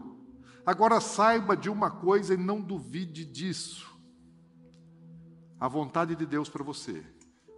Agora 0.64 1.00
saiba 1.00 1.56
de 1.56 1.70
uma 1.70 1.90
coisa 1.90 2.34
e 2.34 2.36
não 2.36 2.60
duvide 2.60 3.24
disso. 3.24 3.88
A 5.58 5.66
vontade 5.66 6.14
de 6.14 6.26
Deus 6.26 6.48
para 6.50 6.62
você, 6.62 7.02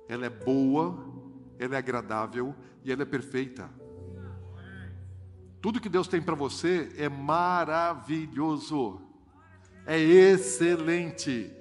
ela 0.08 0.24
é 0.24 0.30
boa, 0.30 0.96
ela 1.58 1.74
é 1.74 1.78
agradável 1.78 2.54
e 2.84 2.92
ela 2.92 3.02
é 3.02 3.06
perfeita. 3.06 3.68
Tudo 5.60 5.80
que 5.80 5.88
Deus 5.88 6.06
tem 6.06 6.22
para 6.22 6.36
você 6.36 6.90
é 6.96 7.08
maravilhoso, 7.08 9.02
é 9.84 9.98
excelente. 9.98 11.52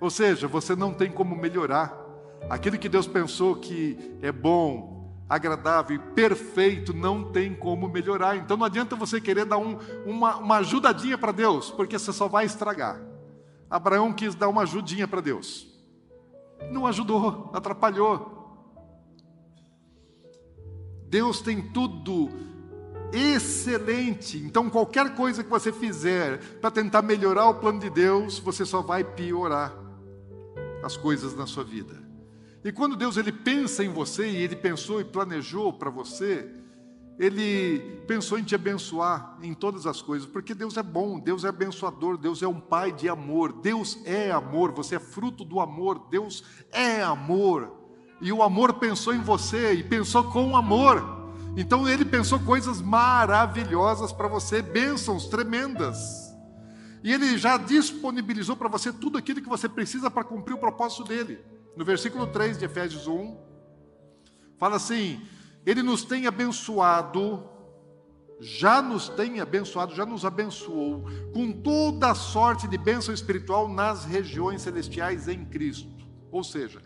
Ou 0.00 0.10
seja, 0.10 0.48
você 0.48 0.74
não 0.74 0.92
tem 0.92 1.12
como 1.12 1.36
melhorar. 1.36 2.03
Aquilo 2.48 2.78
que 2.78 2.88
Deus 2.88 3.06
pensou 3.06 3.56
que 3.56 4.16
é 4.20 4.30
bom, 4.30 4.94
agradável 5.28 5.96
e 5.96 5.98
perfeito 5.98 6.92
não 6.92 7.32
tem 7.32 7.54
como 7.54 7.88
melhorar. 7.88 8.36
Então 8.36 8.56
não 8.56 8.66
adianta 8.66 8.96
você 8.96 9.20
querer 9.20 9.44
dar 9.44 9.58
um, 9.58 9.78
uma, 10.04 10.36
uma 10.36 10.56
ajudadinha 10.58 11.16
para 11.16 11.32
Deus, 11.32 11.70
porque 11.70 11.98
você 11.98 12.12
só 12.12 12.28
vai 12.28 12.44
estragar. 12.44 13.00
Abraão 13.68 14.12
quis 14.12 14.34
dar 14.34 14.48
uma 14.48 14.62
ajudinha 14.62 15.08
para 15.08 15.20
Deus, 15.20 15.66
não 16.70 16.86
ajudou, 16.86 17.50
atrapalhou. 17.54 18.32
Deus 21.08 21.40
tem 21.40 21.62
tudo 21.62 22.28
excelente. 23.12 24.38
Então, 24.38 24.68
qualquer 24.68 25.14
coisa 25.14 25.44
que 25.44 25.50
você 25.50 25.72
fizer 25.72 26.38
para 26.60 26.70
tentar 26.70 27.02
melhorar 27.02 27.48
o 27.48 27.54
plano 27.54 27.78
de 27.78 27.88
Deus, 27.88 28.38
você 28.38 28.64
só 28.64 28.82
vai 28.82 29.04
piorar 29.04 29.72
as 30.82 30.96
coisas 30.96 31.34
na 31.34 31.46
sua 31.46 31.62
vida. 31.62 32.03
E 32.64 32.72
quando 32.72 32.96
Deus 32.96 33.18
ele 33.18 33.30
pensa 33.30 33.84
em 33.84 33.90
você 33.90 34.26
e 34.26 34.36
ele 34.36 34.56
pensou 34.56 34.98
e 34.98 35.04
planejou 35.04 35.70
para 35.70 35.90
você, 35.90 36.50
ele 37.18 38.02
pensou 38.08 38.38
em 38.38 38.42
te 38.42 38.54
abençoar 38.54 39.38
em 39.42 39.52
todas 39.52 39.86
as 39.86 40.00
coisas, 40.00 40.26
porque 40.26 40.54
Deus 40.54 40.78
é 40.78 40.82
bom, 40.82 41.20
Deus 41.20 41.44
é 41.44 41.48
abençoador, 41.48 42.16
Deus 42.16 42.42
é 42.42 42.48
um 42.48 42.58
pai 42.58 42.90
de 42.90 43.08
amor, 43.08 43.52
Deus 43.52 43.98
é 44.06 44.32
amor, 44.32 44.72
você 44.72 44.96
é 44.96 44.98
fruto 44.98 45.44
do 45.44 45.60
amor, 45.60 46.08
Deus 46.10 46.42
é 46.72 47.02
amor. 47.02 47.70
E 48.20 48.32
o 48.32 48.42
amor 48.42 48.74
pensou 48.74 49.14
em 49.14 49.20
você 49.20 49.74
e 49.74 49.84
pensou 49.84 50.24
com 50.24 50.56
amor. 50.56 51.22
Então 51.56 51.86
ele 51.86 52.04
pensou 52.04 52.40
coisas 52.40 52.80
maravilhosas 52.80 54.10
para 54.10 54.26
você, 54.26 54.62
bênçãos 54.62 55.26
tremendas. 55.26 56.34
E 57.02 57.12
ele 57.12 57.36
já 57.36 57.58
disponibilizou 57.58 58.56
para 58.56 58.68
você 58.68 58.90
tudo 58.90 59.18
aquilo 59.18 59.42
que 59.42 59.48
você 59.48 59.68
precisa 59.68 60.10
para 60.10 60.24
cumprir 60.24 60.54
o 60.54 60.58
propósito 60.58 61.04
dele. 61.04 61.38
No 61.76 61.84
versículo 61.84 62.26
3 62.26 62.58
de 62.58 62.64
Efésios 62.64 63.06
1, 63.06 63.36
fala 64.56 64.76
assim: 64.76 65.26
Ele 65.66 65.82
nos 65.82 66.04
tem 66.04 66.26
abençoado, 66.26 67.48
já 68.40 68.80
nos 68.80 69.08
tem 69.08 69.40
abençoado, 69.40 69.94
já 69.94 70.06
nos 70.06 70.24
abençoou 70.24 71.04
com 71.32 71.52
toda 71.52 72.10
a 72.10 72.14
sorte 72.14 72.68
de 72.68 72.78
bênção 72.78 73.12
espiritual 73.12 73.68
nas 73.68 74.04
regiões 74.04 74.62
celestiais 74.62 75.28
em 75.28 75.44
Cristo. 75.44 76.06
Ou 76.30 76.44
seja, 76.44 76.80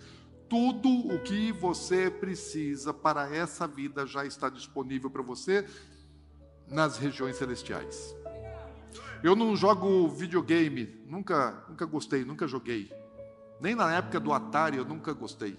tudo 0.49 0.89
o 0.89 1.19
que 1.21 1.53
você 1.53 2.11
precisa 2.11 2.95
para 2.95 3.35
essa 3.35 3.67
vida 3.67 4.07
já 4.07 4.25
está 4.25 4.49
disponível 4.49 5.11
para 5.11 5.23
você 5.23 5.67
nas 6.67 6.97
regiões 6.97 7.37
celestiais. 7.37 8.15
Eu 9.23 9.35
não 9.35 9.57
jogo 9.57 10.09
videogame, 10.09 11.03
nunca, 11.07 11.65
nunca 11.69 11.85
gostei, 11.85 12.25
nunca 12.25 12.47
joguei. 12.47 12.91
Nem 13.61 13.75
na 13.75 13.93
época 13.95 14.21
do 14.21 14.33
Atari 14.33 14.77
eu 14.77 14.85
nunca 14.85 15.13
gostei. 15.13 15.59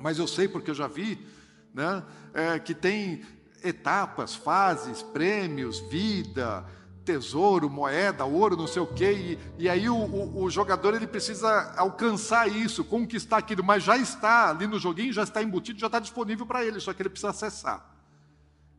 Mas 0.00 0.18
eu 0.18 0.26
sei 0.26 0.48
porque 0.48 0.70
eu 0.70 0.74
já 0.74 0.86
vi 0.86 1.26
né, 1.74 2.04
é, 2.32 2.58
que 2.58 2.74
tem 2.74 3.24
etapas, 3.62 4.34
fases, 4.34 5.02
prêmios, 5.02 5.80
vida, 5.90 6.64
tesouro, 7.04 7.68
moeda, 7.68 8.24
ouro, 8.24 8.56
não 8.56 8.66
sei 8.66 8.82
o 8.82 8.86
quê. 8.86 9.38
E, 9.58 9.64
e 9.64 9.68
aí 9.68 9.88
o, 9.88 9.96
o, 9.96 10.42
o, 10.42 10.50
jogador 10.50 10.94
ele 10.94 11.06
precisa 11.06 11.74
alcançar 11.76 12.48
isso, 12.48 12.84
conquistar 12.84 13.38
aquilo, 13.38 13.64
mas 13.64 13.82
já 13.82 13.96
está 13.96 14.50
ali 14.50 14.66
no 14.66 14.78
joguinho, 14.78 15.12
já 15.12 15.22
está 15.22 15.42
embutido, 15.42 15.78
já 15.78 15.86
está 15.86 15.98
disponível 15.98 16.46
para 16.46 16.64
ele, 16.64 16.80
só 16.80 16.92
que 16.92 17.02
ele 17.02 17.08
precisa 17.08 17.30
acessar. 17.30 17.84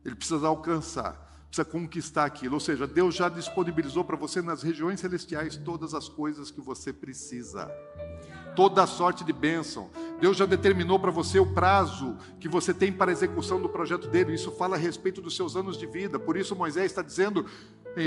Ele 0.04 0.14
precisa 0.14 0.46
alcançar 0.46 1.29
precisa 1.50 1.64
conquistar 1.64 2.24
aquilo. 2.24 2.54
Ou 2.54 2.60
seja, 2.60 2.86
Deus 2.86 3.14
já 3.14 3.28
disponibilizou 3.28 4.04
para 4.04 4.16
você 4.16 4.40
nas 4.40 4.62
regiões 4.62 5.00
celestiais 5.00 5.56
todas 5.56 5.94
as 5.94 6.08
coisas 6.08 6.50
que 6.50 6.60
você 6.60 6.92
precisa. 6.92 7.70
Toda 8.54 8.82
a 8.82 8.86
sorte 8.86 9.24
de 9.24 9.32
bênção. 9.32 9.90
Deus 10.20 10.36
já 10.36 10.46
determinou 10.46 10.98
para 10.98 11.10
você 11.10 11.38
o 11.38 11.52
prazo 11.52 12.16
que 12.38 12.48
você 12.48 12.72
tem 12.72 12.92
para 12.92 13.10
a 13.10 13.12
execução 13.12 13.60
do 13.60 13.68
projeto 13.68 14.08
dele. 14.08 14.34
Isso 14.34 14.52
fala 14.52 14.76
a 14.76 14.78
respeito 14.78 15.20
dos 15.20 15.36
seus 15.36 15.56
anos 15.56 15.76
de 15.76 15.86
vida. 15.86 16.18
Por 16.18 16.36
isso 16.36 16.54
Moisés 16.54 16.86
está 16.86 17.02
dizendo: 17.02 17.46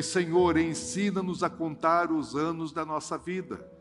Senhor, 0.02 0.58
ensina-nos 0.58 1.44
a 1.44 1.50
contar 1.50 2.12
os 2.12 2.36
anos 2.36 2.72
da 2.72 2.86
nossa 2.86 3.18
vida. 3.18 3.73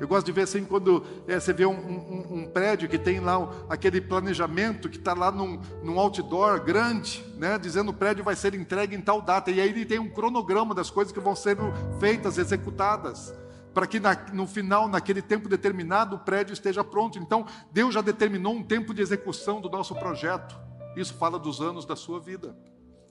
Eu 0.00 0.08
gosto 0.08 0.24
de 0.24 0.32
ver 0.32 0.42
assim 0.42 0.64
quando 0.64 1.04
é, 1.28 1.38
você 1.38 1.52
vê 1.52 1.66
um, 1.66 1.72
um, 1.72 2.38
um, 2.38 2.46
prédio 2.46 2.88
que 2.88 2.98
tem 2.98 3.20
lá 3.20 3.36
aquele 3.68 4.00
planejamento 4.00 4.88
que 4.88 4.96
está 4.96 5.12
lá 5.12 5.30
num, 5.30 5.60
num, 5.82 6.00
outdoor 6.00 6.64
grande, 6.64 7.22
né, 7.36 7.58
dizendo 7.58 7.90
o 7.90 7.94
prédio 7.94 8.24
vai 8.24 8.34
ser 8.34 8.54
entregue 8.54 8.96
em 8.96 9.00
tal 9.02 9.20
data. 9.20 9.50
E 9.50 9.60
aí 9.60 9.68
ele 9.68 9.84
tem 9.84 9.98
um 9.98 10.08
cronograma 10.08 10.74
das 10.74 10.90
coisas 10.90 11.12
que 11.12 11.20
vão 11.20 11.36
ser 11.36 11.58
feitas, 12.00 12.38
executadas, 12.38 13.34
para 13.74 13.86
que 13.86 14.00
na, 14.00 14.16
no 14.32 14.46
final, 14.46 14.88
naquele 14.88 15.20
tempo 15.20 15.50
determinado, 15.50 16.16
o 16.16 16.18
prédio 16.18 16.54
esteja 16.54 16.82
pronto. 16.82 17.18
Então, 17.18 17.44
Deus 17.70 17.92
já 17.92 18.00
determinou 18.00 18.54
um 18.54 18.62
tempo 18.62 18.94
de 18.94 19.02
execução 19.02 19.60
do 19.60 19.68
nosso 19.68 19.94
projeto. 19.94 20.58
Isso 20.96 21.12
fala 21.12 21.38
dos 21.38 21.60
anos 21.60 21.84
da 21.84 21.94
sua 21.94 22.18
vida. 22.18 22.56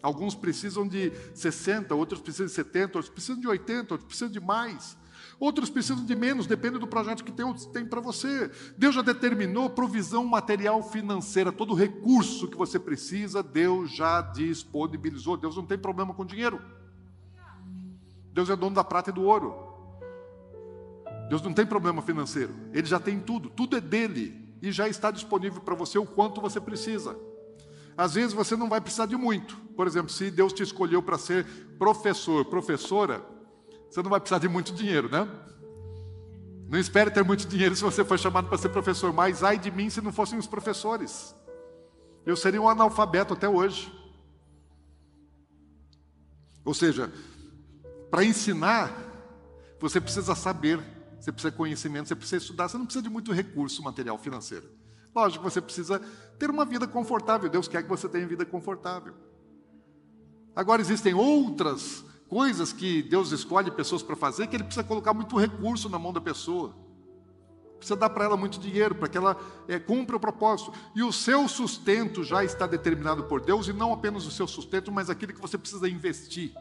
Alguns 0.01 0.33
precisam 0.33 0.87
de 0.87 1.11
60, 1.35 1.93
outros 1.93 2.19
precisam 2.19 2.47
de 2.47 2.53
70, 2.53 2.97
outros 2.97 3.09
precisam 3.09 3.39
de 3.39 3.47
80, 3.47 3.93
outros 3.93 4.07
precisam 4.07 4.31
de 4.31 4.39
mais. 4.39 4.97
Outros 5.39 5.69
precisam 5.69 6.03
de 6.03 6.15
menos, 6.15 6.45
depende 6.45 6.77
do 6.77 6.87
projeto 6.87 7.23
que 7.23 7.31
tem, 7.31 7.53
tem 7.71 7.85
para 7.85 8.01
você. 8.01 8.51
Deus 8.77 8.93
já 8.93 9.01
determinou 9.01 9.69
provisão 9.69 10.25
material 10.25 10.83
financeira, 10.83 11.49
todo 11.49 11.73
recurso 11.73 12.49
que 12.49 12.57
você 12.57 12.77
precisa, 12.77 13.41
Deus 13.41 13.89
já 13.89 14.21
disponibilizou. 14.21 15.37
Deus 15.37 15.55
não 15.55 15.65
tem 15.65 15.77
problema 15.77 16.13
com 16.13 16.25
dinheiro. 16.25 16.61
Deus 18.33 18.49
é 18.49 18.55
dono 18.55 18.75
da 18.75 18.83
prata 18.83 19.11
e 19.11 19.13
do 19.13 19.23
ouro. 19.23 19.55
Deus 21.29 21.41
não 21.41 21.53
tem 21.53 21.65
problema 21.65 22.01
financeiro. 22.01 22.53
Ele 22.73 22.87
já 22.87 22.99
tem 22.99 23.19
tudo, 23.19 23.49
tudo 23.49 23.77
é 23.77 23.81
dele 23.81 24.55
e 24.61 24.73
já 24.73 24.89
está 24.89 25.09
disponível 25.09 25.61
para 25.61 25.75
você 25.75 25.97
o 25.97 26.05
quanto 26.05 26.41
você 26.41 26.59
precisa. 26.59 27.17
Às 27.95 28.15
vezes 28.15 28.33
você 28.33 28.57
não 28.57 28.67
vai 28.67 28.81
precisar 28.81 29.05
de 29.05 29.15
muito. 29.15 29.55
Por 29.75 29.87
exemplo, 29.87 30.09
se 30.09 30.29
Deus 30.31 30.51
te 30.51 30.63
escolheu 30.63 31.01
para 31.01 31.17
ser 31.17 31.45
professor, 31.77 32.43
professora, 32.45 33.23
você 33.89 34.01
não 34.01 34.09
vai 34.09 34.19
precisar 34.19 34.39
de 34.39 34.47
muito 34.47 34.73
dinheiro, 34.73 35.09
né? 35.09 35.27
Não 36.67 36.77
espere 36.77 37.09
ter 37.09 37.23
muito 37.23 37.47
dinheiro 37.47 37.75
se 37.75 37.81
você 37.81 38.05
for 38.05 38.19
chamado 38.19 38.47
para 38.47 38.57
ser 38.57 38.69
professor, 38.69 39.11
mas 39.11 39.43
ai 39.43 39.57
de 39.57 39.71
mim 39.71 39.89
se 39.89 40.01
não 40.01 40.11
fossem 40.13 40.37
os 40.37 40.45
professores. 40.45 41.35
Eu 42.25 42.35
seria 42.35 42.61
um 42.61 42.69
analfabeto 42.69 43.33
até 43.33 43.49
hoje. 43.49 43.91
Ou 46.63 46.73
seja, 46.73 47.11
para 48.11 48.23
ensinar 48.23 48.93
Você 49.79 50.01
precisa 50.01 50.35
saber, 50.35 50.79
você 51.19 51.31
precisa 51.31 51.51
conhecimento, 51.53 52.07
você 52.07 52.15
precisa 52.15 52.41
estudar, 52.41 52.67
você 52.67 52.77
não 52.77 52.85
precisa 52.85 53.03
de 53.03 53.09
muito 53.09 53.31
recurso 53.31 53.81
material 53.81 54.17
financeiro. 54.17 54.69
Lógico, 55.15 55.43
você 55.43 55.61
precisa 55.61 55.99
ter 56.37 56.49
uma 56.49 56.65
vida 56.65 56.85
confortável. 56.87 57.49
Deus 57.49 57.67
quer 57.67 57.81
que 57.83 57.89
você 57.89 58.07
tenha 58.07 58.27
vida 58.27 58.45
confortável. 58.45 59.13
Agora 60.55 60.81
existem 60.81 61.13
outras 61.13 62.03
coisas 62.29 62.71
que 62.71 63.01
Deus 63.01 63.31
escolhe 63.31 63.71
pessoas 63.71 64.03
para 64.03 64.15
fazer 64.15 64.47
que 64.47 64.55
ele 64.55 64.63
precisa 64.63 64.83
colocar 64.83 65.13
muito 65.13 65.35
recurso 65.35 65.89
na 65.89 65.97
mão 65.97 66.13
da 66.13 66.21
pessoa. 66.21 66.75
Precisa 67.77 67.95
dar 67.95 68.09
para 68.09 68.25
ela 68.25 68.37
muito 68.37 68.59
dinheiro 68.59 68.93
para 68.93 69.07
que 69.07 69.17
ela 69.17 69.35
é, 69.67 69.79
cumpra 69.79 70.15
o 70.15 70.19
propósito. 70.19 70.71
E 70.95 71.01
o 71.01 71.11
seu 71.11 71.47
sustento 71.47 72.23
já 72.23 72.43
está 72.43 72.67
determinado 72.67 73.23
por 73.23 73.41
Deus, 73.41 73.67
e 73.67 73.73
não 73.73 73.91
apenas 73.91 74.25
o 74.25 74.31
seu 74.31 74.45
sustento, 74.45 74.91
mas 74.91 75.09
aquilo 75.09 75.33
que 75.33 75.41
você 75.41 75.57
precisa 75.57 75.89
investir. 75.89 76.53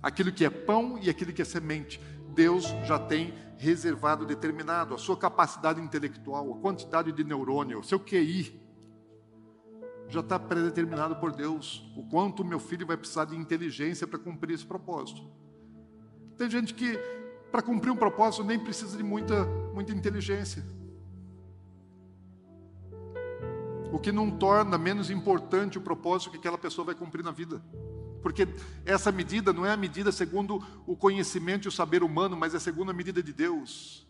Aquilo 0.00 0.30
que 0.30 0.44
é 0.44 0.50
pão 0.50 0.98
e 1.00 1.10
aquilo 1.10 1.32
que 1.32 1.42
é 1.42 1.44
semente. 1.44 2.00
Deus 2.34 2.64
já 2.84 2.98
tem 2.98 3.34
reservado, 3.56 4.26
determinado. 4.26 4.94
A 4.94 4.98
sua 4.98 5.16
capacidade 5.16 5.80
intelectual, 5.80 6.52
a 6.52 6.58
quantidade 6.58 7.10
de 7.10 7.24
neurônio, 7.24 7.80
o 7.80 7.84
seu 7.84 7.98
QI, 7.98 8.61
já 10.12 10.20
está 10.20 10.38
predeterminado 10.38 11.16
por 11.16 11.32
Deus. 11.32 11.90
O 11.96 12.02
quanto 12.04 12.44
meu 12.44 12.60
filho 12.60 12.86
vai 12.86 12.96
precisar 12.96 13.24
de 13.24 13.36
inteligência 13.36 14.06
para 14.06 14.18
cumprir 14.18 14.54
esse 14.54 14.66
propósito. 14.66 15.22
Tem 16.36 16.50
gente 16.50 16.74
que 16.74 16.98
para 17.50 17.62
cumprir 17.62 17.90
um 17.90 17.96
propósito 17.96 18.44
nem 18.44 18.58
precisa 18.58 18.96
de 18.96 19.02
muita, 19.02 19.44
muita 19.74 19.92
inteligência. 19.92 20.64
O 23.92 23.98
que 23.98 24.10
não 24.10 24.30
torna 24.30 24.78
menos 24.78 25.10
importante 25.10 25.76
o 25.76 25.80
propósito 25.80 26.30
que 26.30 26.38
aquela 26.38 26.56
pessoa 26.56 26.86
vai 26.86 26.94
cumprir 26.94 27.22
na 27.22 27.30
vida. 27.30 27.62
Porque 28.22 28.48
essa 28.86 29.12
medida 29.12 29.52
não 29.52 29.66
é 29.66 29.72
a 29.72 29.76
medida 29.76 30.10
segundo 30.12 30.64
o 30.86 30.96
conhecimento 30.96 31.66
e 31.66 31.68
o 31.68 31.72
saber 31.72 32.02
humano, 32.02 32.36
mas 32.36 32.54
é 32.54 32.58
segundo 32.58 32.90
a 32.90 32.94
medida 32.94 33.22
de 33.22 33.32
Deus. 33.32 34.06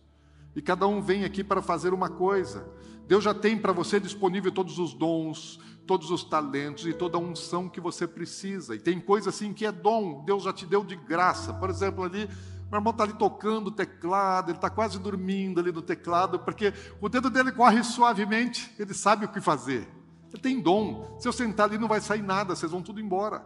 E 0.54 0.62
cada 0.62 0.86
um 0.86 1.00
vem 1.00 1.24
aqui 1.24 1.42
para 1.42 1.62
fazer 1.62 1.92
uma 1.94 2.08
coisa. 2.08 2.68
Deus 3.12 3.24
já 3.24 3.34
tem 3.34 3.58
para 3.58 3.74
você 3.74 4.00
disponível 4.00 4.50
todos 4.50 4.78
os 4.78 4.94
dons, 4.94 5.60
todos 5.86 6.10
os 6.10 6.24
talentos 6.24 6.86
e 6.86 6.94
toda 6.94 7.18
a 7.18 7.20
unção 7.20 7.68
que 7.68 7.78
você 7.78 8.08
precisa. 8.08 8.74
E 8.74 8.78
tem 8.78 8.98
coisa 8.98 9.28
assim 9.28 9.52
que 9.52 9.66
é 9.66 9.70
dom, 9.70 10.24
Deus 10.24 10.44
já 10.44 10.50
te 10.50 10.64
deu 10.64 10.82
de 10.82 10.96
graça. 10.96 11.52
Por 11.52 11.68
exemplo, 11.68 12.04
ali 12.04 12.26
meu 12.70 12.78
irmão 12.78 12.90
está 12.90 13.04
ali 13.04 13.12
tocando 13.12 13.66
o 13.66 13.70
teclado, 13.70 14.48
ele 14.48 14.56
está 14.56 14.70
quase 14.70 14.98
dormindo 14.98 15.60
ali 15.60 15.70
no 15.70 15.82
teclado, 15.82 16.38
porque 16.38 16.72
o 17.02 17.08
dedo 17.10 17.28
dele 17.28 17.52
corre 17.52 17.84
suavemente, 17.84 18.74
ele 18.78 18.94
sabe 18.94 19.26
o 19.26 19.28
que 19.28 19.42
fazer. 19.42 19.86
Ele 20.32 20.40
tem 20.40 20.58
dom. 20.58 21.18
Se 21.20 21.28
eu 21.28 21.34
sentar 21.34 21.68
ali, 21.68 21.76
não 21.76 21.88
vai 21.88 22.00
sair 22.00 22.22
nada, 22.22 22.56
vocês 22.56 22.72
vão 22.72 22.80
tudo 22.80 22.98
embora. 22.98 23.44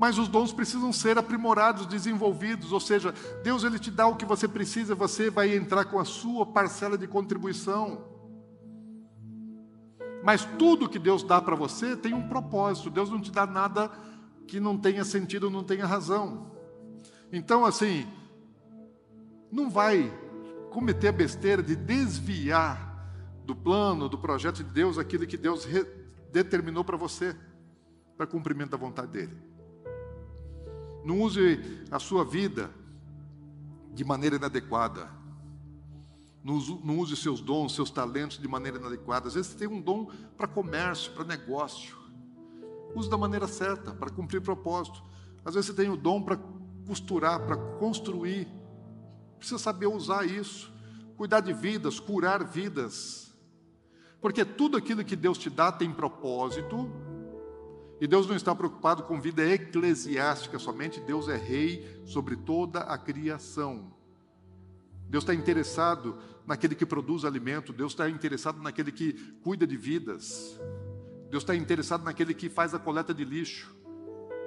Mas 0.00 0.16
os 0.16 0.28
dons 0.28 0.50
precisam 0.50 0.94
ser 0.94 1.18
aprimorados, 1.18 1.84
desenvolvidos, 1.84 2.72
ou 2.72 2.80
seja, 2.80 3.14
Deus 3.44 3.64
ele 3.64 3.78
te 3.78 3.90
dá 3.90 4.06
o 4.06 4.16
que 4.16 4.24
você 4.24 4.48
precisa, 4.48 4.94
você 4.94 5.28
vai 5.28 5.54
entrar 5.54 5.84
com 5.84 5.98
a 5.98 6.06
sua 6.06 6.46
parcela 6.46 6.96
de 6.96 7.06
contribuição. 7.06 8.02
Mas 10.24 10.42
tudo 10.58 10.88
que 10.88 10.98
Deus 10.98 11.22
dá 11.22 11.38
para 11.38 11.54
você 11.54 11.94
tem 11.94 12.14
um 12.14 12.26
propósito. 12.26 12.88
Deus 12.88 13.10
não 13.10 13.20
te 13.20 13.30
dá 13.30 13.44
nada 13.44 13.90
que 14.48 14.58
não 14.58 14.78
tenha 14.78 15.04
sentido, 15.04 15.50
não 15.50 15.62
tenha 15.62 15.84
razão. 15.84 16.50
Então, 17.30 17.66
assim, 17.66 18.06
não 19.52 19.68
vai 19.68 20.10
cometer 20.70 21.08
a 21.08 21.12
besteira 21.12 21.62
de 21.62 21.76
desviar 21.76 23.06
do 23.44 23.54
plano, 23.54 24.08
do 24.08 24.16
projeto 24.16 24.64
de 24.64 24.72
Deus, 24.72 24.96
aquilo 24.96 25.26
que 25.26 25.36
Deus 25.36 25.68
determinou 26.32 26.84
para 26.84 26.96
você, 26.96 27.36
para 28.16 28.26
cumprimento 28.26 28.70
da 28.70 28.78
vontade 28.78 29.12
dEle. 29.12 29.49
Não 31.04 31.20
use 31.20 31.84
a 31.90 31.98
sua 31.98 32.24
vida 32.24 32.70
de 33.92 34.04
maneira 34.04 34.36
inadequada. 34.36 35.10
Não 36.42 36.98
use, 36.98 37.16
seus 37.16 37.40
dons, 37.40 37.74
seus 37.74 37.90
talentos 37.90 38.38
de 38.38 38.48
maneira 38.48 38.78
inadequada. 38.78 39.28
Às 39.28 39.34
vezes 39.34 39.52
você 39.52 39.58
tem 39.58 39.68
um 39.68 39.80
dom 39.80 40.10
para 40.36 40.46
comércio, 40.46 41.12
para 41.12 41.24
negócio. 41.24 41.96
Use 42.94 43.10
da 43.10 43.16
maneira 43.16 43.46
certa, 43.46 43.92
para 43.92 44.10
cumprir 44.10 44.40
propósito. 44.40 45.02
Às 45.44 45.54
vezes 45.54 45.66
você 45.66 45.74
tem 45.74 45.90
o 45.90 45.96
dom 45.96 46.22
para 46.22 46.38
costurar, 46.86 47.44
para 47.46 47.56
construir. 47.78 48.48
Precisa 49.38 49.58
saber 49.58 49.86
usar 49.86 50.24
isso. 50.24 50.72
Cuidar 51.16 51.40
de 51.40 51.52
vidas, 51.52 52.00
curar 52.00 52.42
vidas. 52.42 53.34
Porque 54.20 54.44
tudo 54.44 54.76
aquilo 54.76 55.04
que 55.04 55.16
Deus 55.16 55.36
te 55.36 55.50
dá 55.50 55.70
tem 55.70 55.92
propósito. 55.92 56.90
E 58.00 58.06
Deus 58.06 58.26
não 58.26 58.34
está 58.34 58.54
preocupado 58.54 59.02
com 59.02 59.20
vida 59.20 59.44
eclesiástica 59.44 60.58
somente, 60.58 61.00
Deus 61.00 61.28
é 61.28 61.36
rei 61.36 62.02
sobre 62.06 62.34
toda 62.34 62.80
a 62.80 62.96
criação. 62.96 63.92
Deus 65.08 65.22
está 65.22 65.34
interessado 65.34 66.16
naquele 66.46 66.74
que 66.74 66.86
produz 66.86 67.24
alimento, 67.24 67.72
Deus 67.72 67.92
está 67.92 68.08
interessado 68.08 68.62
naquele 68.62 68.90
que 68.90 69.12
cuida 69.42 69.66
de 69.66 69.76
vidas. 69.76 70.58
Deus 71.28 71.42
está 71.42 71.54
interessado 71.54 72.02
naquele 72.02 72.32
que 72.32 72.48
faz 72.48 72.72
a 72.74 72.78
coleta 72.78 73.12
de 73.12 73.24
lixo. 73.24 73.74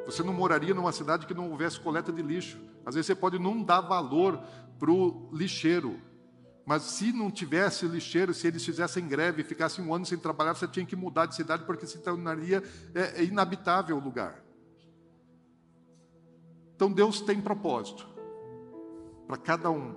Você 0.05 0.23
não 0.23 0.33
moraria 0.33 0.73
numa 0.73 0.91
cidade 0.91 1.25
que 1.27 1.33
não 1.33 1.51
houvesse 1.51 1.79
coleta 1.79 2.11
de 2.11 2.21
lixo. 2.21 2.57
Às 2.85 2.95
vezes 2.95 3.07
você 3.07 3.15
pode 3.15 3.37
não 3.37 3.61
dar 3.61 3.81
valor 3.81 4.41
para 4.79 4.91
o 4.91 5.29
lixeiro, 5.31 5.99
mas 6.65 6.83
se 6.83 7.11
não 7.11 7.29
tivesse 7.29 7.85
lixeiro, 7.85 8.33
se 8.33 8.47
eles 8.47 8.63
fizessem 8.63 9.07
greve 9.07 9.41
e 9.41 9.45
ficassem 9.45 9.83
um 9.83 9.93
ano 9.93 10.05
sem 10.05 10.17
trabalhar, 10.17 10.53
você 10.53 10.67
tinha 10.67 10.85
que 10.85 10.95
mudar 10.95 11.25
de 11.25 11.35
cidade 11.35 11.65
porque 11.65 11.85
se 11.85 11.99
tornaria 11.99 12.63
é, 12.95 13.21
é 13.21 13.23
inabitável 13.23 13.97
o 13.97 13.99
lugar. 13.99 14.41
Então 16.75 16.91
Deus 16.91 17.21
tem 17.21 17.41
propósito 17.41 18.07
para 19.27 19.37
cada 19.37 19.69
um 19.69 19.95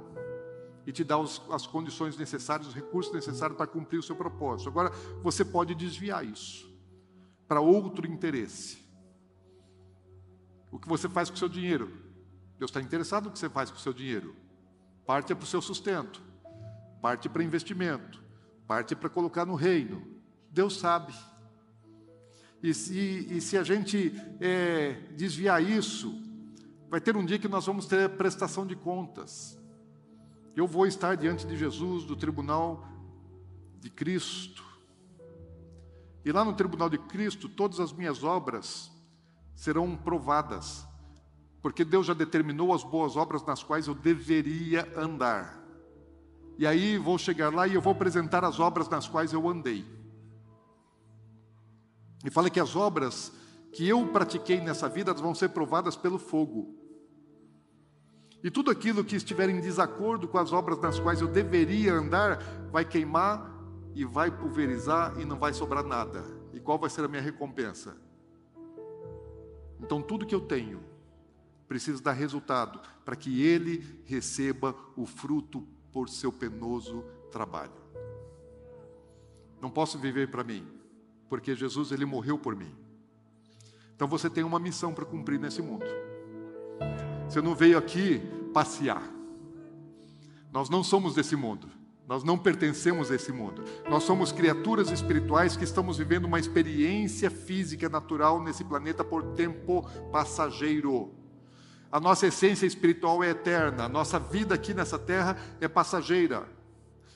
e 0.86 0.92
te 0.92 1.02
dá 1.02 1.18
os, 1.18 1.42
as 1.50 1.66
condições 1.66 2.16
necessárias, 2.16 2.68
os 2.68 2.74
recursos 2.74 3.12
necessários 3.12 3.56
para 3.56 3.66
cumprir 3.66 3.98
o 3.98 4.02
seu 4.02 4.14
propósito. 4.14 4.68
Agora, 4.68 4.90
você 5.22 5.44
pode 5.44 5.74
desviar 5.74 6.24
isso 6.24 6.72
para 7.48 7.60
outro 7.60 8.06
interesse. 8.06 8.84
O 10.70 10.78
que 10.78 10.88
você 10.88 11.08
faz 11.08 11.28
com 11.28 11.36
o 11.36 11.38
seu 11.38 11.48
dinheiro? 11.48 11.90
Deus 12.58 12.70
está 12.70 12.80
interessado 12.80 13.24
no 13.24 13.30
que 13.30 13.38
você 13.38 13.48
faz 13.48 13.70
com 13.70 13.76
o 13.76 13.80
seu 13.80 13.92
dinheiro. 13.92 14.34
Parte 15.04 15.32
é 15.32 15.34
para 15.34 15.44
o 15.44 15.46
seu 15.46 15.60
sustento, 15.60 16.22
parte 17.00 17.28
para 17.28 17.42
investimento, 17.42 18.22
parte 18.66 18.94
para 18.94 19.08
colocar 19.08 19.44
no 19.44 19.54
reino. 19.54 20.06
Deus 20.50 20.78
sabe. 20.78 21.14
E 22.62 22.72
se, 22.72 23.26
e 23.30 23.40
se 23.40 23.56
a 23.56 23.62
gente 23.62 24.12
é, 24.40 24.92
desviar 25.16 25.62
isso, 25.62 26.20
vai 26.88 27.00
ter 27.00 27.16
um 27.16 27.24
dia 27.24 27.38
que 27.38 27.48
nós 27.48 27.66
vamos 27.66 27.86
ter 27.86 28.08
prestação 28.16 28.66
de 28.66 28.74
contas. 28.74 29.58
Eu 30.54 30.66
vou 30.66 30.86
estar 30.86 31.14
diante 31.16 31.46
de 31.46 31.56
Jesus, 31.56 32.04
do 32.04 32.16
tribunal 32.16 32.88
de 33.78 33.90
Cristo. 33.90 34.64
E 36.24 36.32
lá 36.32 36.44
no 36.44 36.54
tribunal 36.54 36.88
de 36.88 36.98
Cristo, 36.98 37.48
todas 37.48 37.78
as 37.78 37.92
minhas 37.92 38.24
obras 38.24 38.90
serão 39.54 39.96
provadas, 39.96 40.86
porque 41.62 41.84
Deus 41.84 42.06
já 42.06 42.14
determinou 42.14 42.74
as 42.74 42.82
boas 42.82 43.16
obras 43.16 43.44
nas 43.44 43.62
quais 43.62 43.86
eu 43.86 43.94
deveria 43.94 44.92
andar. 44.96 45.65
E 46.58 46.66
aí 46.66 46.96
vou 46.96 47.18
chegar 47.18 47.52
lá 47.52 47.66
e 47.66 47.74
eu 47.74 47.80
vou 47.80 47.92
apresentar 47.92 48.44
as 48.44 48.58
obras 48.58 48.88
nas 48.88 49.06
quais 49.06 49.32
eu 49.32 49.48
andei. 49.48 49.84
E 52.24 52.30
fala 52.30 52.50
que 52.50 52.58
as 52.58 52.74
obras 52.74 53.32
que 53.72 53.86
eu 53.86 54.06
pratiquei 54.08 54.60
nessa 54.60 54.88
vida 54.88 55.12
vão 55.12 55.34
ser 55.34 55.50
provadas 55.50 55.96
pelo 55.96 56.18
fogo. 56.18 56.74
E 58.42 58.50
tudo 58.50 58.70
aquilo 58.70 59.04
que 59.04 59.16
estiver 59.16 59.48
em 59.48 59.60
desacordo 59.60 60.26
com 60.26 60.38
as 60.38 60.52
obras 60.52 60.80
nas 60.80 60.98
quais 60.98 61.20
eu 61.20 61.28
deveria 61.28 61.92
andar 61.92 62.42
vai 62.70 62.84
queimar 62.84 63.54
e 63.94 64.04
vai 64.04 64.30
pulverizar 64.30 65.18
e 65.20 65.24
não 65.24 65.38
vai 65.38 65.52
sobrar 65.52 65.84
nada. 65.84 66.24
E 66.52 66.60
qual 66.60 66.78
vai 66.78 66.88
ser 66.88 67.04
a 67.04 67.08
minha 67.08 67.22
recompensa? 67.22 67.96
Então, 69.80 70.00
tudo 70.00 70.26
que 70.26 70.34
eu 70.34 70.40
tenho 70.40 70.80
precisa 71.68 72.02
dar 72.02 72.12
resultado 72.12 72.80
para 73.04 73.16
que 73.16 73.42
ele 73.42 74.02
receba 74.04 74.74
o 74.96 75.04
fruto 75.04 75.66
por 75.96 76.10
seu 76.10 76.30
penoso 76.30 77.02
trabalho. 77.32 77.72
Não 79.62 79.70
posso 79.70 79.98
viver 79.98 80.30
para 80.30 80.44
mim, 80.44 80.62
porque 81.26 81.56
Jesus 81.56 81.90
ele 81.90 82.04
morreu 82.04 82.38
por 82.38 82.54
mim. 82.54 82.70
Então 83.94 84.06
você 84.06 84.28
tem 84.28 84.44
uma 84.44 84.58
missão 84.58 84.92
para 84.92 85.06
cumprir 85.06 85.40
nesse 85.40 85.62
mundo. 85.62 85.86
Você 87.26 87.40
não 87.40 87.54
veio 87.54 87.78
aqui 87.78 88.20
passear. 88.52 89.10
Nós 90.52 90.68
não 90.68 90.84
somos 90.84 91.14
desse 91.14 91.34
mundo. 91.34 91.66
Nós 92.06 92.22
não 92.22 92.36
pertencemos 92.36 93.10
a 93.10 93.14
esse 93.14 93.32
mundo. 93.32 93.64
Nós 93.88 94.02
somos 94.02 94.30
criaturas 94.30 94.90
espirituais 94.90 95.56
que 95.56 95.64
estamos 95.64 95.96
vivendo 95.96 96.26
uma 96.26 96.38
experiência 96.38 97.30
física 97.30 97.88
natural 97.88 98.42
nesse 98.42 98.62
planeta 98.62 99.02
por 99.02 99.32
tempo 99.32 99.80
passageiro. 100.12 101.10
A 101.90 102.00
nossa 102.00 102.26
essência 102.26 102.66
espiritual 102.66 103.22
é 103.22 103.30
eterna, 103.30 103.84
a 103.84 103.88
nossa 103.88 104.18
vida 104.18 104.54
aqui 104.54 104.74
nessa 104.74 104.98
terra 104.98 105.36
é 105.60 105.68
passageira. 105.68 106.48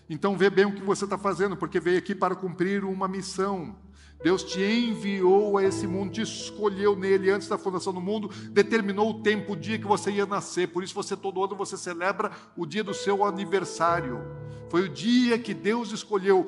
Então 0.09 0.37
vê 0.37 0.51
bem 0.51 0.65
o 0.65 0.75
que 0.75 0.83
você 0.83 1.05
está 1.05 1.17
fazendo, 1.17 1.57
porque 1.57 1.79
veio 1.79 1.99
aqui 1.99 2.15
para 2.15 2.35
cumprir 2.35 2.85
uma 2.85 3.07
missão. 3.07 3.77
Deus 4.23 4.43
te 4.43 4.61
enviou 4.61 5.57
a 5.57 5.65
esse 5.65 5.87
mundo, 5.87 6.13
te 6.13 6.21
escolheu 6.21 6.95
nele 6.95 7.31
antes 7.31 7.49
da 7.49 7.57
fundação 7.57 7.93
do 7.93 8.01
mundo, 8.01 8.29
determinou 8.51 9.11
o 9.11 9.23
tempo, 9.23 9.53
o 9.53 9.57
dia 9.57 9.79
que 9.79 9.87
você 9.87 10.11
ia 10.11 10.27
nascer. 10.27 10.69
Por 10.69 10.85
isso 10.85 10.95
você 10.95 11.17
todo 11.17 11.43
ano 11.43 11.57
você 11.57 11.77
celebra 11.77 12.31
o 12.57 12.67
dia 12.67 12.85
do 12.85 12.93
seu 12.93 13.25
aniversário. 13.25 14.21
Foi 14.69 14.83
o 14.83 14.89
dia 14.89 15.39
que 15.39 15.55
Deus 15.55 15.91
escolheu, 15.91 16.47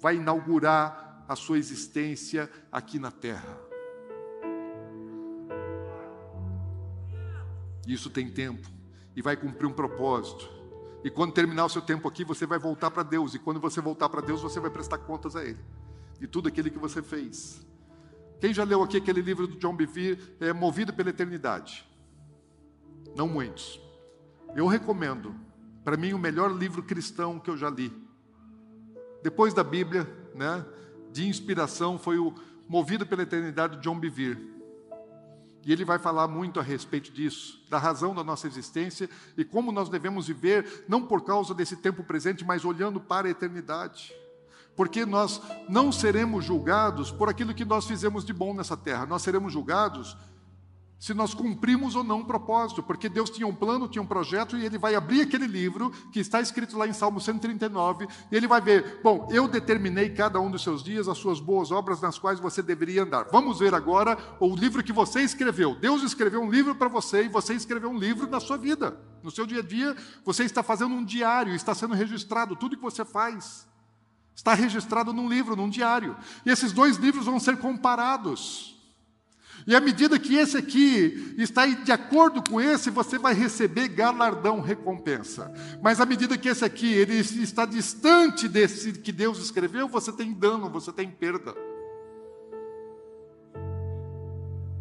vai 0.00 0.16
inaugurar 0.16 1.24
a 1.28 1.36
sua 1.36 1.58
existência 1.58 2.50
aqui 2.70 2.98
na 2.98 3.10
terra. 3.10 3.63
Isso 7.86 8.10
tem 8.10 8.30
tempo 8.30 8.68
e 9.16 9.22
vai 9.22 9.36
cumprir 9.36 9.66
um 9.66 9.72
propósito. 9.72 10.48
E 11.04 11.10
quando 11.10 11.32
terminar 11.32 11.66
o 11.66 11.68
seu 11.68 11.82
tempo 11.82 12.08
aqui, 12.08 12.24
você 12.24 12.46
vai 12.46 12.58
voltar 12.58 12.90
para 12.90 13.02
Deus. 13.02 13.34
E 13.34 13.38
quando 13.38 13.60
você 13.60 13.80
voltar 13.80 14.08
para 14.08 14.20
Deus, 14.20 14.40
você 14.40 14.58
vai 14.58 14.70
prestar 14.70 14.98
contas 14.98 15.36
a 15.36 15.44
Ele 15.44 15.58
de 16.18 16.26
tudo 16.26 16.48
aquilo 16.48 16.70
que 16.70 16.78
você 16.78 17.02
fez. 17.02 17.64
Quem 18.40 18.52
já 18.52 18.64
leu 18.64 18.82
aqui 18.82 18.96
aquele 18.96 19.20
livro 19.20 19.46
do 19.46 19.56
John 19.56 19.74
Bevere, 19.74 20.18
é 20.40 20.52
Movido 20.52 20.92
pela 20.92 21.10
Eternidade? 21.10 21.86
Não 23.16 23.28
muitos. 23.28 23.80
Eu 24.54 24.66
recomendo. 24.66 25.34
Para 25.84 25.96
mim, 25.96 26.12
o 26.12 26.18
melhor 26.18 26.50
livro 26.50 26.82
cristão 26.82 27.38
que 27.38 27.50
eu 27.50 27.56
já 27.56 27.68
li. 27.68 27.92
Depois 29.22 29.52
da 29.52 29.64
Bíblia, 29.64 30.08
né, 30.34 30.64
de 31.12 31.26
inspiração, 31.28 31.98
foi 31.98 32.18
o 32.18 32.34
Movido 32.68 33.06
pela 33.06 33.22
Eternidade 33.22 33.76
de 33.76 33.82
John 33.82 33.98
Bevere. 33.98 34.53
E 35.66 35.72
ele 35.72 35.84
vai 35.84 35.98
falar 35.98 36.28
muito 36.28 36.60
a 36.60 36.62
respeito 36.62 37.10
disso, 37.10 37.60
da 37.70 37.78
razão 37.78 38.14
da 38.14 38.22
nossa 38.22 38.46
existência 38.46 39.08
e 39.36 39.44
como 39.44 39.72
nós 39.72 39.88
devemos 39.88 40.26
viver, 40.26 40.84
não 40.88 41.02
por 41.06 41.24
causa 41.24 41.54
desse 41.54 41.76
tempo 41.76 42.04
presente, 42.04 42.44
mas 42.44 42.64
olhando 42.64 43.00
para 43.00 43.28
a 43.28 43.30
eternidade. 43.30 44.12
Porque 44.76 45.06
nós 45.06 45.40
não 45.68 45.90
seremos 45.90 46.44
julgados 46.44 47.10
por 47.10 47.28
aquilo 47.28 47.54
que 47.54 47.64
nós 47.64 47.86
fizemos 47.86 48.24
de 48.24 48.32
bom 48.32 48.52
nessa 48.52 48.76
terra, 48.76 49.06
nós 49.06 49.22
seremos 49.22 49.52
julgados 49.52 50.16
se 51.04 51.12
nós 51.12 51.34
cumprimos 51.34 51.94
ou 51.94 52.02
não 52.02 52.20
o 52.20 52.24
propósito, 52.24 52.82
porque 52.82 53.10
Deus 53.10 53.28
tinha 53.28 53.46
um 53.46 53.54
plano, 53.54 53.86
tinha 53.86 54.00
um 54.00 54.06
projeto, 54.06 54.56
e 54.56 54.64
Ele 54.64 54.78
vai 54.78 54.94
abrir 54.94 55.20
aquele 55.20 55.46
livro 55.46 55.90
que 56.10 56.18
está 56.18 56.40
escrito 56.40 56.78
lá 56.78 56.88
em 56.88 56.94
Salmo 56.94 57.20
139, 57.20 58.08
e 58.32 58.34
Ele 58.34 58.46
vai 58.46 58.58
ver: 58.58 59.00
bom, 59.04 59.28
eu 59.30 59.46
determinei 59.46 60.08
cada 60.08 60.40
um 60.40 60.50
dos 60.50 60.62
seus 60.62 60.82
dias 60.82 61.06
as 61.06 61.18
suas 61.18 61.40
boas 61.40 61.70
obras 61.70 62.00
nas 62.00 62.18
quais 62.18 62.40
você 62.40 62.62
deveria 62.62 63.02
andar. 63.02 63.26
Vamos 63.30 63.58
ver 63.58 63.74
agora 63.74 64.16
o 64.40 64.56
livro 64.56 64.82
que 64.82 64.94
você 64.94 65.20
escreveu. 65.20 65.74
Deus 65.74 66.02
escreveu 66.02 66.40
um 66.40 66.50
livro 66.50 66.74
para 66.74 66.88
você 66.88 67.24
e 67.24 67.28
você 67.28 67.52
escreveu 67.52 67.90
um 67.90 67.98
livro 67.98 68.26
na 68.26 68.40
sua 68.40 68.56
vida. 68.56 68.98
No 69.22 69.30
seu 69.30 69.44
dia 69.44 69.60
a 69.60 69.62
dia, 69.62 69.94
você 70.24 70.44
está 70.44 70.62
fazendo 70.62 70.94
um 70.94 71.04
diário, 71.04 71.54
está 71.54 71.74
sendo 71.74 71.92
registrado 71.92 72.56
tudo 72.56 72.78
que 72.78 72.82
você 72.82 73.04
faz. 73.04 73.68
Está 74.34 74.54
registrado 74.54 75.12
num 75.12 75.28
livro, 75.28 75.54
num 75.54 75.68
diário. 75.68 76.16
E 76.46 76.50
esses 76.50 76.72
dois 76.72 76.96
livros 76.96 77.26
vão 77.26 77.38
ser 77.38 77.58
comparados. 77.58 78.73
E 79.66 79.74
à 79.74 79.80
medida 79.80 80.18
que 80.18 80.34
esse 80.34 80.56
aqui 80.58 81.34
está 81.38 81.64
de 81.66 81.90
acordo 81.90 82.42
com 82.42 82.60
esse, 82.60 82.90
você 82.90 83.18
vai 83.18 83.32
receber 83.32 83.88
galardão, 83.88 84.60
recompensa. 84.60 85.50
Mas 85.82 86.00
à 86.00 86.06
medida 86.06 86.36
que 86.36 86.48
esse 86.48 86.64
aqui 86.64 86.92
ele 86.92 87.14
está 87.14 87.64
distante 87.64 88.46
desse 88.46 88.92
que 88.92 89.10
Deus 89.10 89.38
escreveu, 89.38 89.88
você 89.88 90.12
tem 90.12 90.32
dano, 90.34 90.68
você 90.68 90.92
tem 90.92 91.10
perda. 91.10 91.54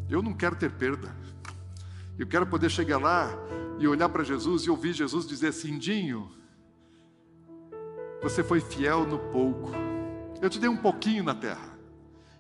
Eu 0.10 0.22
não 0.22 0.34
quero 0.34 0.56
ter 0.58 0.72
perda. 0.72 1.16
Eu 2.20 2.28
quero 2.28 2.46
poder 2.46 2.70
chegar 2.70 2.98
lá 2.98 3.32
e 3.80 3.88
olhar 3.88 4.10
para 4.10 4.24
Jesus 4.24 4.64
e 4.64 4.70
ouvir 4.70 4.92
Jesus 4.92 5.26
dizer 5.26 5.48
assim: 5.48 5.78
Dinho, 5.78 6.30
você 8.22 8.44
foi 8.44 8.60
fiel 8.60 9.06
no 9.06 9.18
pouco. 9.18 9.72
Eu 10.42 10.50
te 10.50 10.60
dei 10.60 10.70
um 10.70 10.78
pouquinho 10.78 11.24
na 11.24 11.34
terra. 11.34 11.72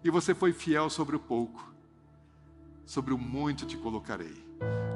E 0.03 0.09
você 0.09 0.35
foi 0.35 0.51
fiel 0.51 0.89
sobre 0.89 1.15
o 1.15 1.19
pouco 1.19 1.72
sobre 2.85 3.13
o 3.13 3.17
muito 3.17 3.65
te 3.65 3.77
colocarei. 3.77 4.43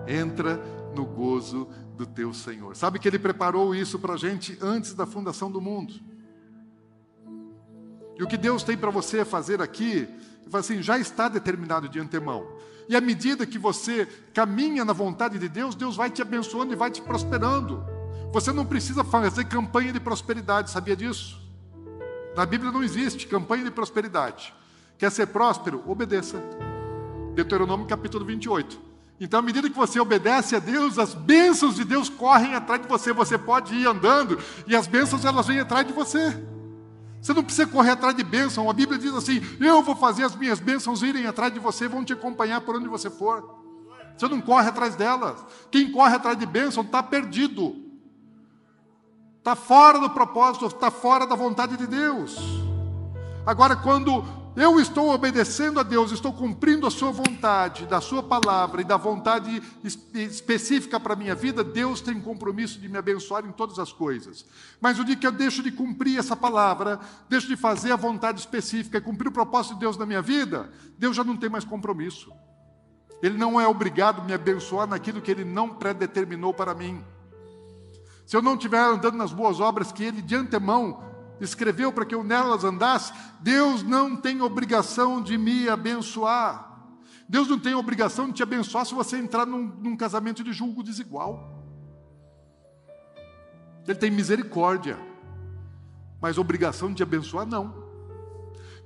Entra 0.07 0.57
no 0.95 1.05
gozo 1.05 1.67
do 1.95 2.05
teu 2.05 2.33
Senhor. 2.33 2.75
Sabe 2.75 2.99
que 2.99 3.07
Ele 3.07 3.19
preparou 3.19 3.75
isso 3.75 3.99
para 3.99 4.13
a 4.13 4.17
gente 4.17 4.57
antes 4.61 4.93
da 4.93 5.05
fundação 5.05 5.51
do 5.51 5.59
mundo. 5.59 5.93
E 8.17 8.23
o 8.23 8.27
que 8.27 8.37
Deus 8.37 8.63
tem 8.63 8.77
para 8.77 8.89
você 8.89 9.23
fazer 9.23 9.61
aqui, 9.61 10.07
assim, 10.51 10.81
já 10.81 10.97
está 10.97 11.27
determinado 11.27 11.87
de 11.87 11.99
antemão. 11.99 12.47
E 12.89 12.95
à 12.95 13.01
medida 13.01 13.45
que 13.45 13.59
você 13.59 14.05
caminha 14.33 14.85
na 14.85 14.93
vontade 14.93 15.37
de 15.37 15.49
Deus, 15.49 15.75
Deus 15.75 15.95
vai 15.95 16.09
te 16.09 16.21
abençoando 16.21 16.73
e 16.73 16.75
vai 16.75 16.89
te 16.89 17.01
prosperando. 17.01 17.85
Você 18.31 18.51
não 18.51 18.65
precisa 18.65 19.03
fazer 19.03 19.45
campanha 19.45 19.91
de 19.91 19.99
prosperidade, 19.99 20.71
sabia 20.71 20.95
disso? 20.95 21.39
Na 22.35 22.45
Bíblia 22.45 22.71
não 22.71 22.83
existe 22.83 23.27
campanha 23.27 23.63
de 23.63 23.71
prosperidade. 23.71 24.53
Quer 24.97 25.11
ser 25.11 25.27
próspero? 25.27 25.83
Obedeça. 25.85 26.41
Deuteronômio 27.37 27.85
capítulo 27.85 28.25
28. 28.25 28.81
Então, 29.19 29.39
à 29.39 29.43
medida 29.43 29.69
que 29.69 29.75
você 29.75 29.99
obedece 29.99 30.55
a 30.55 30.59
Deus, 30.59 30.97
as 30.97 31.13
bênçãos 31.13 31.75
de 31.75 31.83
Deus 31.83 32.09
correm 32.09 32.55
atrás 32.55 32.81
de 32.81 32.87
você. 32.87 33.13
Você 33.13 33.37
pode 33.37 33.75
ir 33.75 33.87
andando 33.87 34.39
e 34.65 34.75
as 34.75 34.87
bênçãos 34.87 35.23
elas 35.23 35.45
vêm 35.45 35.59
atrás 35.59 35.85
de 35.85 35.93
você. 35.93 36.35
Você 37.21 37.33
não 37.33 37.43
precisa 37.43 37.67
correr 37.67 37.91
atrás 37.91 38.15
de 38.15 38.23
bênção. 38.23 38.69
A 38.69 38.73
Bíblia 38.73 38.97
diz 38.97 39.13
assim: 39.13 39.39
Eu 39.59 39.83
vou 39.83 39.95
fazer 39.95 40.23
as 40.23 40.35
minhas 40.35 40.59
bênçãos 40.59 41.03
irem 41.03 41.27
atrás 41.27 41.53
de 41.53 41.59
você, 41.59 41.87
vão 41.87 42.03
te 42.03 42.13
acompanhar 42.13 42.61
por 42.61 42.75
onde 42.75 42.87
você 42.87 43.09
for. 43.09 43.57
Você 44.17 44.27
não 44.27 44.41
corre 44.41 44.69
atrás 44.69 44.95
delas. 44.95 45.37
Quem 45.69 45.91
corre 45.91 46.15
atrás 46.15 46.37
de 46.37 46.45
bênção 46.45 46.81
está 46.83 47.03
perdido. 47.03 47.75
Está 49.37 49.55
fora 49.55 49.99
do 49.99 50.09
propósito, 50.09 50.65
está 50.65 50.89
fora 50.89 51.27
da 51.27 51.35
vontade 51.35 51.77
de 51.77 51.85
Deus. 51.85 52.35
Agora, 53.45 53.75
quando 53.75 54.25
eu 54.57 54.79
estou 54.79 55.11
obedecendo 55.11 55.79
a 55.79 55.83
Deus, 55.83 56.11
estou 56.11 56.33
cumprindo 56.33 56.87
a 56.87 56.89
Sua 56.89 57.11
vontade, 57.11 57.85
da 57.85 58.01
Sua 58.01 58.23
palavra 58.23 58.81
e 58.81 58.83
da 58.83 58.97
vontade 58.97 59.61
específica 60.15 60.99
para 60.99 61.13
a 61.13 61.15
minha 61.15 61.35
vida, 61.35 61.63
Deus 61.63 62.01
tem 62.01 62.19
compromisso 62.19 62.79
de 62.79 62.89
me 62.89 62.97
abençoar 62.97 63.45
em 63.45 63.51
todas 63.51 63.77
as 63.77 63.93
coisas. 63.93 64.43
Mas 64.81 64.97
o 64.97 65.05
dia 65.05 65.15
que 65.15 65.27
eu 65.27 65.31
deixo 65.31 65.61
de 65.61 65.71
cumprir 65.71 66.17
essa 66.17 66.35
palavra, 66.35 66.99
deixo 67.29 67.47
de 67.47 67.55
fazer 67.55 67.91
a 67.91 67.95
vontade 67.95 68.39
específica, 68.39 68.99
cumprir 68.99 69.27
o 69.27 69.31
propósito 69.31 69.75
de 69.75 69.81
Deus 69.81 69.95
na 69.95 70.07
minha 70.07 70.23
vida, 70.23 70.71
Deus 70.97 71.15
já 71.15 71.23
não 71.23 71.37
tem 71.37 71.51
mais 71.51 71.63
compromisso. 71.63 72.31
Ele 73.21 73.37
não 73.37 73.61
é 73.61 73.67
obrigado 73.67 74.21
a 74.21 74.23
me 74.23 74.33
abençoar 74.33 74.87
naquilo 74.87 75.21
que 75.21 75.29
Ele 75.29 75.45
não 75.45 75.69
predeterminou 75.69 76.51
para 76.51 76.73
mim. 76.73 77.03
Se 78.25 78.35
eu 78.35 78.41
não 78.41 78.55
estiver 78.55 78.79
andando 78.79 79.17
nas 79.17 79.31
boas 79.31 79.59
obras 79.59 79.91
que 79.91 80.03
Ele 80.03 80.19
de 80.19 80.35
antemão 80.35 81.03
escreveu 81.39 81.91
para 81.91 82.05
que 82.05 82.15
eu 82.15 82.23
nelas 82.23 82.63
andasse, 82.63 83.13
Deus 83.39 83.83
não 83.83 84.15
tem 84.15 84.41
obrigação 84.41 85.21
de 85.21 85.37
me 85.37 85.69
abençoar. 85.69 86.65
Deus 87.29 87.47
não 87.47 87.59
tem 87.59 87.75
obrigação 87.75 88.27
de 88.27 88.33
te 88.33 88.43
abençoar 88.43 88.85
se 88.85 88.93
você 88.93 89.17
entrar 89.17 89.45
num, 89.45 89.63
num 89.63 89.97
casamento 89.97 90.43
de 90.43 90.53
julgo 90.53 90.81
desigual. 90.81 91.57
Ele 93.85 93.97
tem 93.97 94.11
misericórdia, 94.11 94.97
mas 96.21 96.37
obrigação 96.37 96.89
de 96.89 96.95
te 96.95 97.03
abençoar, 97.03 97.45
não. 97.45 97.87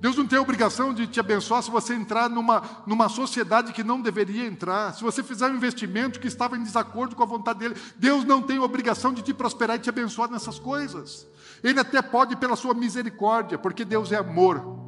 Deus 0.02 0.16
não 0.16 0.26
tem 0.26 0.36
obrigação 0.36 0.92
de 0.92 1.06
te 1.06 1.20
abençoar 1.20 1.62
se 1.62 1.70
você 1.70 1.94
entrar 1.94 2.28
numa, 2.28 2.60
numa 2.88 3.08
sociedade 3.08 3.72
que 3.72 3.84
não 3.84 4.00
deveria 4.00 4.44
entrar, 4.44 4.92
se 4.92 5.04
você 5.04 5.22
fizer 5.22 5.48
um 5.48 5.54
investimento 5.54 6.18
que 6.18 6.26
estava 6.26 6.56
em 6.56 6.62
desacordo 6.64 7.14
com 7.14 7.22
a 7.22 7.26
vontade 7.26 7.60
dele. 7.60 7.76
Deus 7.96 8.24
não 8.24 8.42
tem 8.42 8.58
obrigação 8.58 9.12
de 9.12 9.22
te 9.22 9.32
prosperar 9.32 9.76
e 9.76 9.78
te 9.78 9.88
abençoar 9.88 10.28
nessas 10.28 10.58
coisas. 10.58 11.24
Ele 11.62 11.78
até 11.78 12.02
pode 12.02 12.36
pela 12.36 12.56
sua 12.56 12.74
misericórdia, 12.74 13.56
porque 13.56 13.84
Deus 13.84 14.10
é 14.10 14.16
amor. 14.16 14.80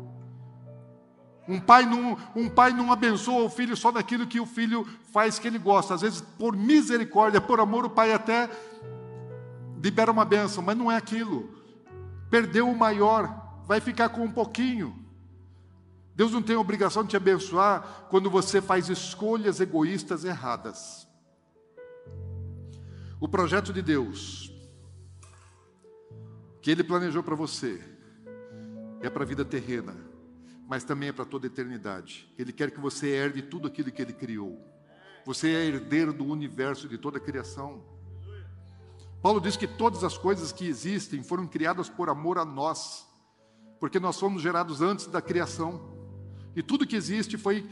Um 1.46 1.60
pai, 1.60 1.84
não, 1.84 2.16
um 2.34 2.48
pai 2.48 2.72
não 2.72 2.90
abençoa 2.90 3.44
o 3.44 3.50
filho 3.50 3.76
só 3.76 3.90
daquilo 3.90 4.26
que 4.26 4.40
o 4.40 4.46
filho 4.46 4.86
faz 5.12 5.38
que 5.38 5.46
ele 5.46 5.58
gosta. 5.58 5.94
Às 5.94 6.00
vezes, 6.00 6.20
por 6.20 6.56
misericórdia, 6.56 7.40
por 7.40 7.60
amor, 7.60 7.84
o 7.84 7.90
pai 7.90 8.12
até 8.12 8.48
libera 9.82 10.10
uma 10.10 10.24
benção, 10.24 10.64
mas 10.64 10.76
não 10.76 10.90
é 10.90 10.96
aquilo. 10.96 11.54
Perdeu 12.30 12.68
o 12.68 12.76
maior, 12.76 13.62
vai 13.66 13.80
ficar 13.80 14.08
com 14.08 14.22
um 14.22 14.32
pouquinho. 14.32 14.98
Deus 16.16 16.32
não 16.32 16.40
tem 16.40 16.56
obrigação 16.56 17.02
de 17.02 17.10
te 17.10 17.16
abençoar 17.16 18.06
quando 18.08 18.30
você 18.30 18.62
faz 18.62 18.88
escolhas 18.88 19.60
egoístas 19.60 20.24
erradas. 20.24 21.06
O 23.20 23.28
projeto 23.28 23.72
de 23.72 23.82
Deus, 23.82 24.43
que 26.64 26.70
Ele 26.70 26.82
planejou 26.82 27.22
para 27.22 27.34
você, 27.34 27.78
é 29.02 29.10
para 29.10 29.22
a 29.22 29.26
vida 29.26 29.44
terrena, 29.44 29.94
mas 30.66 30.82
também 30.82 31.10
é 31.10 31.12
para 31.12 31.26
toda 31.26 31.46
a 31.46 31.48
eternidade. 31.48 32.26
Ele 32.38 32.54
quer 32.54 32.70
que 32.70 32.80
você 32.80 33.10
herde 33.10 33.42
tudo 33.42 33.68
aquilo 33.68 33.92
que 33.92 34.00
Ele 34.00 34.14
criou. 34.14 34.58
Você 35.26 35.48
é 35.50 35.66
herdeiro 35.66 36.10
do 36.10 36.24
universo, 36.24 36.88
de 36.88 36.96
toda 36.96 37.18
a 37.18 37.20
criação. 37.20 37.84
Paulo 39.20 39.42
diz 39.42 39.58
que 39.58 39.66
todas 39.66 40.02
as 40.02 40.16
coisas 40.16 40.52
que 40.52 40.66
existem 40.66 41.22
foram 41.22 41.46
criadas 41.46 41.90
por 41.90 42.08
amor 42.08 42.38
a 42.38 42.46
nós, 42.46 43.06
porque 43.78 44.00
nós 44.00 44.18
fomos 44.18 44.40
gerados 44.40 44.80
antes 44.80 45.06
da 45.06 45.20
criação. 45.20 45.94
E 46.56 46.62
tudo 46.62 46.86
que 46.86 46.96
existe 46.96 47.36
foi 47.36 47.68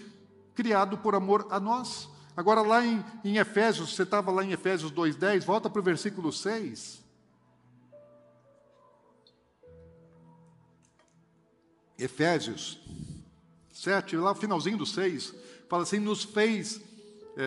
criado 0.55 0.99
por 0.99 1.15
amor 1.15 1.47
a 1.49 1.59
nós. 1.59 2.11
Agora, 2.37 2.61
lá 2.61 2.85
em, 2.85 3.03
em 3.25 3.39
Efésios, 3.39 3.95
você 3.95 4.03
estava 4.03 4.31
lá 4.31 4.45
em 4.45 4.53
Efésios 4.53 4.93
2,10, 4.93 5.47
volta 5.47 5.71
para 5.71 5.81
o 5.81 5.83
versículo 5.83 6.31
6. 6.31 7.02
Efésios, 11.99 12.79
7, 13.73 14.17
lá 14.17 14.35
finalzinho 14.35 14.77
do 14.77 14.87
6, 14.87 15.35
fala 15.69 15.83
assim: 15.83 15.99
nos 15.99 16.23
fez, 16.23 16.81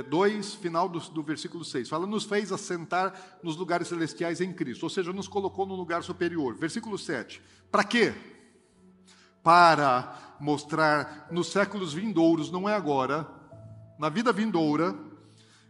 2, 0.09 0.35
é, 0.35 0.57
final 0.57 0.89
do, 0.89 0.99
do 0.99 1.23
versículo 1.23 1.63
6, 1.63 1.89
fala: 1.89 2.07
nos 2.07 2.25
fez 2.25 2.51
assentar 2.51 3.39
nos 3.43 3.55
lugares 3.55 3.87
celestiais 3.87 4.41
em 4.41 4.51
Cristo, 4.51 4.83
ou 4.83 4.89
seja, 4.89 5.13
nos 5.13 5.27
colocou 5.27 5.65
no 5.65 5.75
lugar 5.75 6.03
superior. 6.03 6.55
Versículo 6.55 6.97
7, 6.97 7.41
para 7.71 7.83
quê? 7.83 8.13
Para 9.43 10.35
mostrar 10.39 11.27
nos 11.31 11.47
séculos 11.47 11.93
vindouros, 11.93 12.51
não 12.51 12.67
é 12.67 12.73
agora, 12.73 13.27
na 13.99 14.09
vida 14.09 14.33
vindoura, 14.33 14.95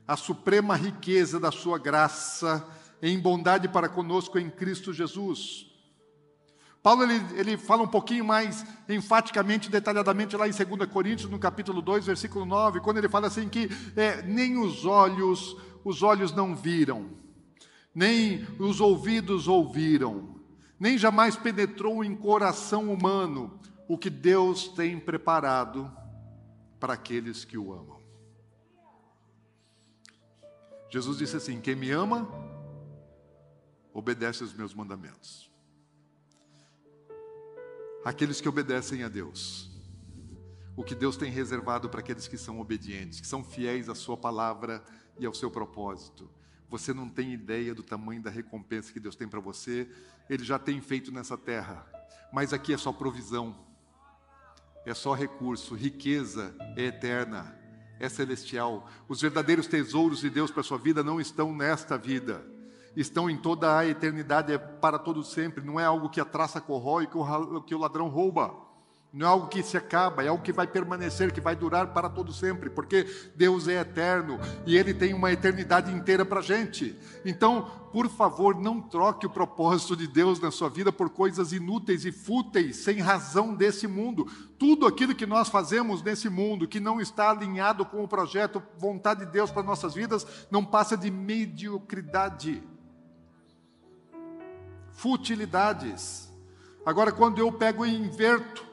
a 0.07 0.15
suprema 0.15 0.75
riqueza 0.75 1.39
da 1.39 1.51
sua 1.51 1.77
graça 1.77 2.67
em 3.01 3.19
bondade 3.19 3.67
para 3.67 3.89
conosco 3.89 4.39
em 4.39 4.49
Cristo 4.49 4.93
Jesus. 4.93 5.74
Paulo 6.85 7.01
ele, 7.01 7.15
ele 7.33 7.57
fala 7.57 7.81
um 7.81 7.87
pouquinho 7.87 8.23
mais 8.23 8.63
enfaticamente, 8.87 9.71
detalhadamente 9.71 10.37
lá 10.37 10.47
em 10.47 10.51
2 10.51 10.87
Coríntios, 10.87 11.31
no 11.31 11.39
capítulo 11.39 11.81
2, 11.81 12.05
versículo 12.05 12.45
9, 12.45 12.79
quando 12.79 12.97
ele 12.97 13.09
fala 13.09 13.25
assim 13.25 13.49
que 13.49 13.67
é, 13.95 14.21
nem 14.21 14.55
os 14.55 14.85
olhos, 14.85 15.57
os 15.83 16.03
olhos 16.03 16.31
não 16.31 16.55
viram, 16.55 17.09
nem 17.91 18.45
os 18.59 18.79
ouvidos 18.79 19.47
ouviram, 19.47 20.35
nem 20.79 20.95
jamais 20.95 21.35
penetrou 21.35 22.03
em 22.03 22.15
coração 22.15 22.93
humano 22.93 23.59
o 23.87 23.97
que 23.97 24.11
Deus 24.11 24.67
tem 24.67 24.99
preparado 24.99 25.91
para 26.79 26.93
aqueles 26.93 27.43
que 27.43 27.57
o 27.57 27.73
amam. 27.73 27.99
Jesus 30.91 31.17
disse 31.17 31.35
assim: 31.35 31.59
Quem 31.59 31.75
me 31.75 31.89
ama, 31.89 32.29
obedece 33.91 34.43
os 34.43 34.53
meus 34.53 34.71
mandamentos. 34.71 35.44
Aqueles 38.05 38.39
que 38.39 38.47
obedecem 38.47 39.01
a 39.01 39.09
Deus, 39.09 39.67
o 40.75 40.83
que 40.83 40.93
Deus 40.93 41.17
tem 41.17 41.31
reservado 41.31 41.89
para 41.89 42.01
aqueles 42.01 42.27
que 42.27 42.37
são 42.37 42.61
obedientes, 42.61 43.19
que 43.19 43.25
são 43.25 43.43
fiéis 43.43 43.89
à 43.89 43.95
Sua 43.95 44.15
palavra 44.15 44.83
e 45.17 45.25
ao 45.25 45.33
seu 45.33 45.49
propósito. 45.49 46.29
Você 46.69 46.93
não 46.93 47.09
tem 47.09 47.33
ideia 47.33 47.73
do 47.73 47.81
tamanho 47.81 48.21
da 48.21 48.29
recompensa 48.29 48.93
que 48.93 48.99
Deus 48.99 49.15
tem 49.15 49.27
para 49.27 49.39
você, 49.39 49.89
Ele 50.29 50.43
já 50.43 50.59
tem 50.59 50.79
feito 50.81 51.11
nessa 51.11 51.35
terra, 51.35 51.83
mas 52.31 52.53
aqui 52.53 52.75
é 52.75 52.77
só 52.77 52.93
provisão, 52.93 53.57
é 54.85 54.93
só 54.93 55.15
recurso, 55.15 55.73
riqueza 55.73 56.55
é 56.77 56.83
eterna, 56.83 57.59
é 57.99 58.07
celestial. 58.07 58.87
Os 59.09 59.19
verdadeiros 59.19 59.65
tesouros 59.65 60.19
de 60.19 60.29
Deus 60.29 60.51
para 60.51 60.61
a 60.61 60.63
sua 60.63 60.77
vida 60.77 61.03
não 61.03 61.19
estão 61.19 61.55
nesta 61.55 61.97
vida 61.97 62.45
estão 62.95 63.29
em 63.29 63.37
toda 63.37 63.77
a 63.77 63.85
eternidade, 63.85 64.53
é 64.53 64.57
para 64.57 64.97
todo 64.97 65.23
sempre. 65.23 65.63
Não 65.63 65.79
é 65.79 65.85
algo 65.85 66.09
que 66.09 66.21
a 66.21 66.25
traça 66.25 66.61
corrói, 66.61 67.07
que 67.07 67.17
o, 67.17 67.61
que 67.61 67.75
o 67.75 67.79
ladrão 67.79 68.07
rouba. 68.07 68.65
Não 69.15 69.25
é 69.25 69.29
algo 69.29 69.47
que 69.47 69.63
se 69.63 69.77
acaba, 69.77 70.25
é 70.25 70.27
algo 70.27 70.43
que 70.43 70.51
vai 70.51 70.67
permanecer, 70.67 71.31
que 71.31 71.39
vai 71.39 71.55
durar 71.55 71.93
para 71.93 72.09
todo 72.09 72.33
sempre, 72.33 72.69
porque 72.69 73.07
Deus 73.33 73.65
é 73.65 73.79
eterno 73.79 74.37
e 74.65 74.75
Ele 74.75 74.93
tem 74.93 75.13
uma 75.13 75.31
eternidade 75.31 75.89
inteira 75.89 76.25
para 76.25 76.41
a 76.41 76.43
gente. 76.43 76.99
Então, 77.23 77.71
por 77.93 78.09
favor, 78.09 78.59
não 78.59 78.81
troque 78.81 79.25
o 79.25 79.29
propósito 79.29 79.95
de 79.95 80.05
Deus 80.05 80.37
na 80.41 80.51
sua 80.51 80.67
vida 80.67 80.91
por 80.91 81.09
coisas 81.09 81.53
inúteis 81.53 82.03
e 82.03 82.11
fúteis, 82.11 82.75
sem 82.75 82.99
razão 82.99 83.55
desse 83.55 83.87
mundo. 83.87 84.25
Tudo 84.59 84.85
aquilo 84.85 85.15
que 85.15 85.25
nós 85.25 85.47
fazemos 85.47 86.03
nesse 86.03 86.27
mundo 86.27 86.67
que 86.67 86.81
não 86.81 86.99
está 86.99 87.29
alinhado 87.29 87.85
com 87.85 88.03
o 88.03 88.09
projeto, 88.09 88.61
vontade 88.77 89.25
de 89.25 89.31
Deus 89.31 89.49
para 89.49 89.63
nossas 89.63 89.93
vidas, 89.93 90.27
não 90.51 90.65
passa 90.65 90.97
de 90.97 91.09
mediocridade 91.09 92.61
futilidades. 94.95 96.31
Agora, 96.85 97.11
quando 97.11 97.39
eu 97.39 97.51
pego 97.51 97.85
e 97.85 97.93
inverto 97.93 98.65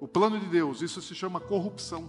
o 0.00 0.08
plano 0.08 0.40
de 0.40 0.46
Deus, 0.46 0.82
isso 0.82 1.00
se 1.00 1.14
chama 1.14 1.38
corrupção. 1.38 2.08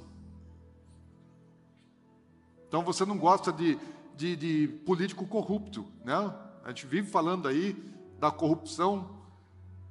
Então 2.67 2.83
você 2.83 3.05
não 3.05 3.17
gosta 3.17 3.51
de, 3.51 3.77
de, 4.15 4.35
de 4.35 4.67
político 4.85 5.27
corrupto, 5.27 5.85
né? 6.03 6.15
A 6.63 6.69
gente 6.69 6.87
vive 6.87 7.09
falando 7.09 7.47
aí 7.47 7.73
da 8.19 8.31
corrupção 8.31 9.21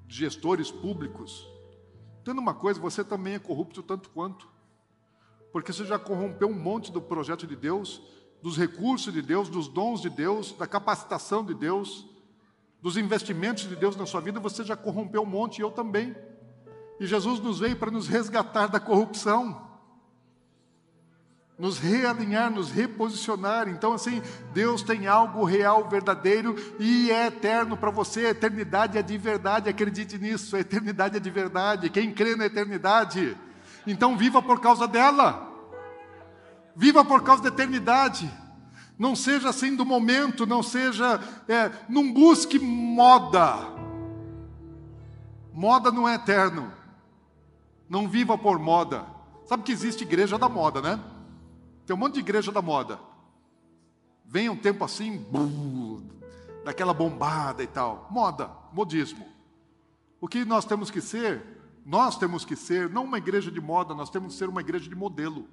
de 0.06 0.16
gestores 0.16 0.70
públicos. 0.70 1.46
Tendo 2.24 2.40
uma 2.40 2.54
coisa, 2.54 2.80
você 2.80 3.04
também 3.04 3.34
é 3.34 3.38
corrupto 3.38 3.82
tanto 3.82 4.08
quanto. 4.10 4.48
Porque 5.52 5.72
você 5.72 5.84
já 5.84 5.98
corrompeu 5.98 6.48
um 6.48 6.58
monte 6.58 6.90
do 6.90 7.00
projeto 7.00 7.46
de 7.46 7.54
Deus, 7.54 8.02
dos 8.42 8.56
recursos 8.56 9.12
de 9.12 9.22
Deus, 9.22 9.48
dos 9.48 9.68
dons 9.68 10.00
de 10.00 10.10
Deus, 10.10 10.52
da 10.52 10.66
capacitação 10.66 11.44
de 11.44 11.54
Deus 11.54 12.13
dos 12.84 12.98
investimentos 12.98 13.66
de 13.66 13.74
Deus 13.74 13.96
na 13.96 14.04
sua 14.04 14.20
vida, 14.20 14.38
você 14.38 14.62
já 14.62 14.76
corrompeu 14.76 15.22
um 15.22 15.26
monte, 15.26 15.56
e 15.56 15.62
eu 15.62 15.70
também. 15.70 16.14
E 17.00 17.06
Jesus 17.06 17.40
nos 17.40 17.60
veio 17.60 17.76
para 17.76 17.90
nos 17.90 18.06
resgatar 18.06 18.66
da 18.66 18.78
corrupção, 18.78 19.70
nos 21.58 21.78
realinhar, 21.78 22.50
nos 22.50 22.70
reposicionar. 22.70 23.70
Então, 23.70 23.94
assim, 23.94 24.20
Deus 24.52 24.82
tem 24.82 25.06
algo 25.06 25.44
real, 25.44 25.88
verdadeiro 25.88 26.56
e 26.78 27.10
é 27.10 27.28
eterno 27.28 27.74
para 27.74 27.90
você. 27.90 28.26
A 28.26 28.30
eternidade 28.30 28.98
é 28.98 29.02
de 29.02 29.16
verdade, 29.16 29.70
acredite 29.70 30.18
nisso. 30.18 30.54
A 30.54 30.60
eternidade 30.60 31.16
é 31.16 31.20
de 31.20 31.30
verdade. 31.30 31.88
Quem 31.88 32.12
crê 32.12 32.36
na 32.36 32.44
eternidade, 32.44 33.34
então 33.86 34.14
viva 34.14 34.42
por 34.42 34.60
causa 34.60 34.86
dela, 34.86 35.50
viva 36.76 37.02
por 37.02 37.22
causa 37.22 37.44
da 37.44 37.48
eternidade. 37.48 38.30
Não 38.98 39.16
seja 39.16 39.48
assim 39.48 39.74
do 39.74 39.84
momento, 39.84 40.46
não 40.46 40.62
seja, 40.62 41.20
é, 41.48 41.70
não 41.88 42.12
busque 42.12 42.58
moda. 42.58 43.58
Moda 45.52 45.90
não 45.90 46.08
é 46.08 46.14
eterno. 46.14 46.72
Não 47.88 48.08
viva 48.08 48.38
por 48.38 48.58
moda. 48.58 49.04
Sabe 49.46 49.62
que 49.62 49.72
existe 49.72 50.04
igreja 50.04 50.38
da 50.38 50.48
moda, 50.48 50.80
né? 50.80 51.00
Tem 51.84 51.94
um 51.94 51.98
monte 51.98 52.14
de 52.14 52.20
igreja 52.20 52.52
da 52.52 52.62
moda. 52.62 52.98
Vem 54.24 54.48
um 54.48 54.56
tempo 54.56 54.84
assim, 54.84 55.24
daquela 56.64 56.94
bombada 56.94 57.62
e 57.62 57.66
tal. 57.66 58.06
Moda, 58.10 58.50
modismo. 58.72 59.26
O 60.20 60.28
que 60.28 60.44
nós 60.44 60.64
temos 60.64 60.90
que 60.90 61.00
ser? 61.00 61.42
Nós 61.84 62.16
temos 62.16 62.44
que 62.44 62.56
ser, 62.56 62.88
não 62.88 63.04
uma 63.04 63.18
igreja 63.18 63.50
de 63.50 63.60
moda, 63.60 63.92
nós 63.92 64.08
temos 64.08 64.32
que 64.32 64.38
ser 64.38 64.48
uma 64.48 64.62
igreja 64.62 64.88
de 64.88 64.94
modelo 64.94 65.46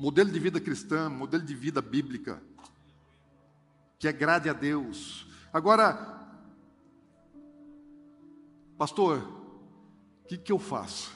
modelo 0.00 0.30
de 0.30 0.38
vida 0.38 0.58
cristã, 0.58 1.10
modelo 1.10 1.44
de 1.44 1.54
vida 1.54 1.82
bíblica, 1.82 2.42
que 3.98 4.08
agrade 4.08 4.48
a 4.48 4.54
Deus. 4.54 5.26
Agora, 5.52 6.18
pastor, 8.78 9.18
o 10.24 10.26
que, 10.26 10.38
que 10.38 10.50
eu 10.50 10.58
faço? 10.58 11.12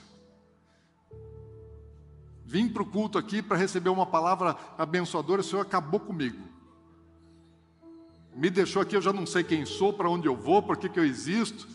Vim 2.44 2.68
para 2.68 2.82
o 2.82 2.86
culto 2.86 3.16
aqui 3.16 3.40
para 3.40 3.56
receber 3.56 3.88
uma 3.88 4.04
palavra 4.04 4.54
abençoadora, 4.76 5.40
o 5.40 5.44
Senhor 5.44 5.62
acabou 5.62 5.98
comigo. 5.98 6.46
Me 8.36 8.50
deixou 8.50 8.82
aqui, 8.82 8.94
eu 8.94 9.00
já 9.00 9.14
não 9.14 9.24
sei 9.24 9.42
quem 9.42 9.64
sou, 9.64 9.94
para 9.94 10.10
onde 10.10 10.28
eu 10.28 10.36
vou, 10.36 10.62
por 10.62 10.76
que, 10.76 10.90
que 10.90 11.00
eu 11.00 11.06
existo, 11.06 11.66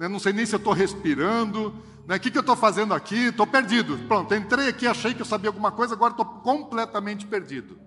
né? 0.00 0.08
não 0.08 0.18
sei 0.18 0.32
nem 0.32 0.46
se 0.46 0.54
eu 0.54 0.58
estou 0.58 0.72
respirando, 0.72 1.74
né? 2.06 2.18
Que, 2.18 2.30
que 2.30 2.38
eu 2.38 2.40
estou 2.40 2.56
fazendo 2.56 2.94
aqui? 2.94 3.26
Estou 3.26 3.46
perdido. 3.46 3.98
Pronto, 4.06 4.34
entrei 4.34 4.68
aqui, 4.68 4.86
achei 4.86 5.12
que 5.12 5.22
eu 5.22 5.26
sabia 5.26 5.50
alguma 5.50 5.72
coisa, 5.72 5.94
agora 5.94 6.12
estou 6.12 6.26
completamente 6.26 7.26
perdido. 7.26 7.78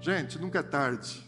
Gente, 0.00 0.38
nunca 0.38 0.58
é 0.58 0.62
tarde. 0.62 1.24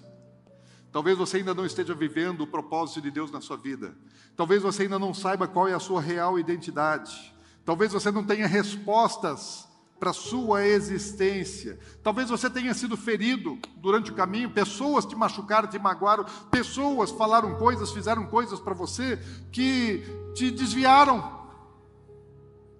Talvez 0.92 1.16
você 1.16 1.38
ainda 1.38 1.54
não 1.54 1.66
esteja 1.66 1.94
vivendo 1.94 2.42
o 2.42 2.46
propósito 2.46 3.00
de 3.00 3.10
Deus 3.10 3.30
na 3.30 3.40
sua 3.40 3.56
vida. 3.56 3.94
Talvez 4.36 4.62
você 4.62 4.82
ainda 4.82 4.98
não 4.98 5.12
saiba 5.12 5.48
qual 5.48 5.66
é 5.66 5.74
a 5.74 5.78
sua 5.78 6.00
real 6.00 6.38
identidade. 6.38 7.34
Talvez 7.64 7.92
você 7.92 8.10
não 8.10 8.24
tenha 8.24 8.46
respostas 8.46 9.66
para 9.98 10.10
a 10.10 10.14
sua 10.14 10.66
existência. 10.66 11.78
Talvez 12.02 12.28
você 12.28 12.48
tenha 12.50 12.72
sido 12.74 12.96
ferido 12.96 13.58
durante 13.78 14.10
o 14.10 14.14
caminho, 14.14 14.50
pessoas 14.50 15.06
te 15.06 15.16
machucaram, 15.16 15.68
te 15.68 15.78
magoaram, 15.78 16.24
pessoas 16.50 17.10
falaram 17.10 17.56
coisas, 17.56 17.92
fizeram 17.92 18.26
coisas 18.26 18.60
para 18.60 18.74
você 18.74 19.18
que 19.50 20.02
te 20.34 20.50
desviaram 20.50 21.35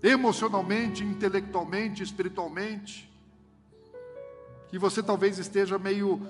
emocionalmente, 0.03 1.05
intelectualmente, 1.05 2.03
espiritualmente, 2.03 3.13
que 4.69 4.79
você 4.79 5.03
talvez 5.03 5.39
esteja 5.39 5.79
meio 5.79 6.21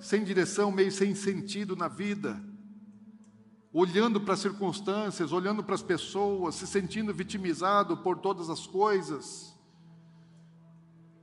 sem 0.00 0.24
direção, 0.24 0.72
meio 0.72 0.90
sem 0.90 1.14
sentido 1.14 1.76
na 1.76 1.88
vida, 1.88 2.42
olhando 3.72 4.20
para 4.20 4.34
as 4.34 4.40
circunstâncias, 4.40 5.32
olhando 5.32 5.62
para 5.62 5.74
as 5.74 5.82
pessoas, 5.82 6.56
se 6.56 6.66
sentindo 6.66 7.14
vitimizado 7.14 7.96
por 7.98 8.18
todas 8.18 8.50
as 8.50 8.66
coisas. 8.66 9.56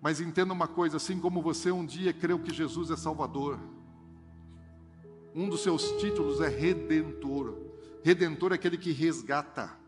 Mas 0.01 0.21
entenda 0.21 0.53
uma 0.53 0.67
coisa: 0.67 0.97
assim 0.97 1.19
como 1.19 1.41
você 1.41 1.71
um 1.71 1.85
dia 1.85 2.13
creu 2.13 2.39
que 2.39 2.53
Jesus 2.53 2.89
é 2.89 2.95
Salvador, 2.95 3.59
um 5.35 5.47
dos 5.49 5.61
seus 5.61 5.91
títulos 5.99 6.41
é 6.41 6.47
Redentor. 6.47 7.57
Redentor 8.03 8.51
é 8.51 8.55
aquele 8.55 8.77
que 8.77 8.91
resgata. 8.91 9.78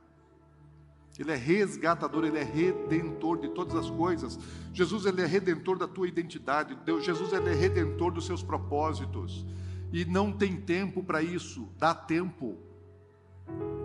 Ele 1.20 1.32
é 1.32 1.36
resgatador, 1.36 2.24
ele 2.24 2.40
é 2.40 2.44
redentor 2.44 3.38
de 3.38 3.50
todas 3.50 3.76
as 3.76 3.90
coisas. 3.90 4.40
Jesus 4.74 5.06
ele 5.06 5.22
é 5.22 5.26
redentor 5.26 5.78
da 5.78 5.88
tua 5.88 6.08
identidade. 6.08 6.76
Deus, 6.86 7.06
Jesus 7.06 7.34
ele 7.34 7.50
é 7.50 7.54
redentor 7.54 8.12
dos 8.12 8.26
seus 8.26 8.42
propósitos. 8.42 9.46
E 9.92 10.06
não 10.06 10.32
tem 10.32 10.56
tempo 10.56 11.04
para 11.04 11.22
isso. 11.22 11.68
Dá 11.78 11.94
tempo. 11.94 12.58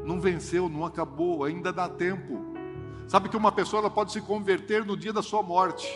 Não 0.04 0.20
venceu, 0.20 0.68
não 0.68 0.84
acabou, 0.84 1.44
ainda 1.44 1.72
dá 1.72 1.88
tempo. 1.88 2.54
Sabe 3.08 3.28
que 3.28 3.36
uma 3.36 3.52
pessoa 3.52 3.80
ela 3.80 3.90
pode 3.90 4.12
se 4.12 4.20
converter 4.20 4.84
no 4.84 4.96
dia 4.96 5.12
da 5.12 5.22
sua 5.22 5.42
morte. 5.42 5.86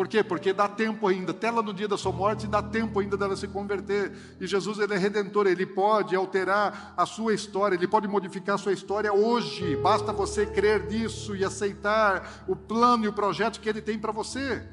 Por 0.00 0.08
quê? 0.08 0.24
Porque 0.24 0.54
dá 0.54 0.66
tempo 0.66 1.06
ainda, 1.06 1.32
até 1.32 1.50
lá 1.50 1.60
no 1.60 1.74
dia 1.74 1.86
da 1.86 1.98
sua 1.98 2.10
morte, 2.10 2.46
dá 2.46 2.62
tempo 2.62 3.00
ainda 3.00 3.18
dela 3.18 3.36
se 3.36 3.46
converter. 3.46 4.10
E 4.40 4.46
Jesus, 4.46 4.78
ele 4.78 4.94
é 4.94 4.96
redentor, 4.96 5.46
ele 5.46 5.66
pode 5.66 6.16
alterar 6.16 6.94
a 6.96 7.04
sua 7.04 7.34
história, 7.34 7.76
ele 7.76 7.86
pode 7.86 8.08
modificar 8.08 8.54
a 8.54 8.58
sua 8.58 8.72
história 8.72 9.12
hoje. 9.12 9.76
Basta 9.76 10.10
você 10.10 10.46
crer 10.46 10.86
nisso 10.86 11.36
e 11.36 11.44
aceitar 11.44 12.46
o 12.48 12.56
plano 12.56 13.04
e 13.04 13.08
o 13.08 13.12
projeto 13.12 13.60
que 13.60 13.68
ele 13.68 13.82
tem 13.82 13.98
para 13.98 14.10
você. 14.10 14.66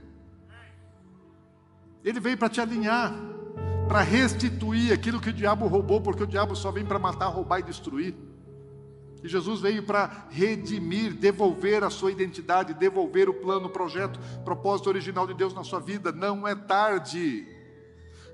Ele 2.06 2.22
veio 2.22 2.38
para 2.38 2.48
te 2.48 2.62
alinhar, 2.62 3.14
para 3.86 4.00
restituir 4.00 4.94
aquilo 4.94 5.20
que 5.20 5.32
o 5.32 5.34
diabo 5.34 5.68
roubou, 5.68 6.00
porque 6.00 6.24
o 6.24 6.28
diabo 6.28 6.56
só 6.56 6.72
vem 6.72 6.86
para 6.86 7.00
matar, 7.00 7.28
roubar 7.28 7.60
e 7.60 7.64
destruir. 7.64 8.16
E 9.24 9.28
Jesus 9.28 9.62
veio 9.62 9.84
para 9.84 10.28
redimir, 10.30 11.14
devolver 11.14 11.84
a 11.84 11.90
sua 11.90 12.12
identidade, 12.12 12.74
devolver 12.74 13.30
o 13.30 13.34
plano, 13.34 13.68
o 13.68 13.70
projeto, 13.70 14.20
o 14.40 14.44
propósito 14.44 14.88
original 14.88 15.26
de 15.26 15.34
Deus 15.34 15.54
na 15.54 15.64
sua 15.64 15.80
vida. 15.80 16.12
Não 16.12 16.48
é 16.48 16.56
tarde. 16.56 17.48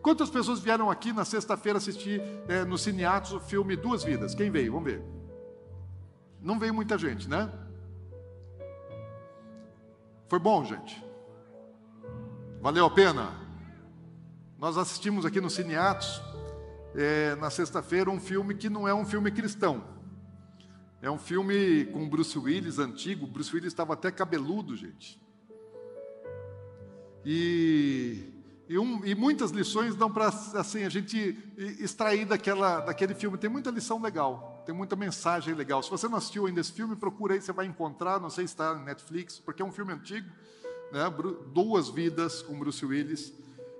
Quantas 0.01 0.29
pessoas 0.29 0.59
vieram 0.59 0.91
aqui 0.91 1.13
na 1.13 1.23
sexta-feira 1.23 1.77
assistir 1.77 2.21
é, 2.47 2.65
no 2.65 2.77
Cineatos 2.77 3.31
o 3.31 3.39
filme 3.39 3.75
Duas 3.75 4.03
Vidas? 4.03 4.36
Quem 4.36 4.51
veio? 4.51 4.73
Vamos 4.73 4.91
ver. 4.91 5.01
Não 6.41 6.59
veio 6.59 6.73
muita 6.73 6.97
gente, 6.97 7.29
né? 7.29 7.49
Foi 10.27 10.39
bom, 10.39 10.65
gente? 10.65 11.01
Valeu 12.61 12.86
a 12.86 12.89
pena? 12.89 13.31
Nós 14.57 14.77
assistimos 14.77 15.25
aqui 15.25 15.39
no 15.39 15.49
Cineatos, 15.49 16.21
é, 16.95 17.36
na 17.36 17.49
sexta-feira, 17.49 18.09
um 18.09 18.19
filme 18.19 18.55
que 18.55 18.69
não 18.69 18.88
é 18.88 18.93
um 18.93 19.05
filme 19.05 19.31
cristão. 19.31 19.84
É 21.04 21.12
um 21.12 21.18
filme 21.18 21.84
com 21.88 22.08
Bruce 22.08 22.39
Willis 22.39 22.80
antigo. 22.80 23.28
Bruce 23.28 23.54
Willis 23.54 23.74
estava 23.74 23.91
até 23.91 24.10
cabeludo, 24.10 24.74
gente. 24.74 25.22
E, 27.26 28.24
e, 28.70 28.80
um, 28.80 29.04
e 29.04 29.14
muitas 29.14 29.51
lições 29.51 29.95
dão 29.95 30.10
para 30.10 30.28
assim, 30.28 30.86
a 30.86 30.89
gente 30.89 31.38
extrair 31.78 32.24
daquela, 32.24 32.80
daquele 32.80 33.14
filme. 33.14 33.38
Tem 33.38 33.49
muita 33.49 33.70
lição 33.70 34.01
legal, 34.01 34.64
tem 34.66 34.74
muita 34.74 34.95
mensagem 34.95 35.54
legal. 35.54 35.84
Se 35.84 35.91
você 35.91 36.08
não 36.08 36.18
assistiu 36.18 36.45
ainda 36.45 36.62
esse 36.62 36.72
filme, 36.72 36.95
procura 36.95 37.34
aí, 37.34 37.41
você 37.41 37.51
vai 37.51 37.66
encontrar. 37.66 38.18
Não 38.18 38.30
sei 38.30 38.47
se 38.47 38.54
está 38.54 38.74
na 38.74 38.86
Netflix, 38.86 39.38
porque 39.38 39.62
é 39.62 39.66
um 39.66 39.74
filme 39.74 39.91
antigo. 39.91 40.30
Né? 40.89 41.01
Duas 41.54 41.89
vidas 41.89 42.41
com 42.41 42.58
Bruce 42.58 42.86
Willis. 42.86 43.34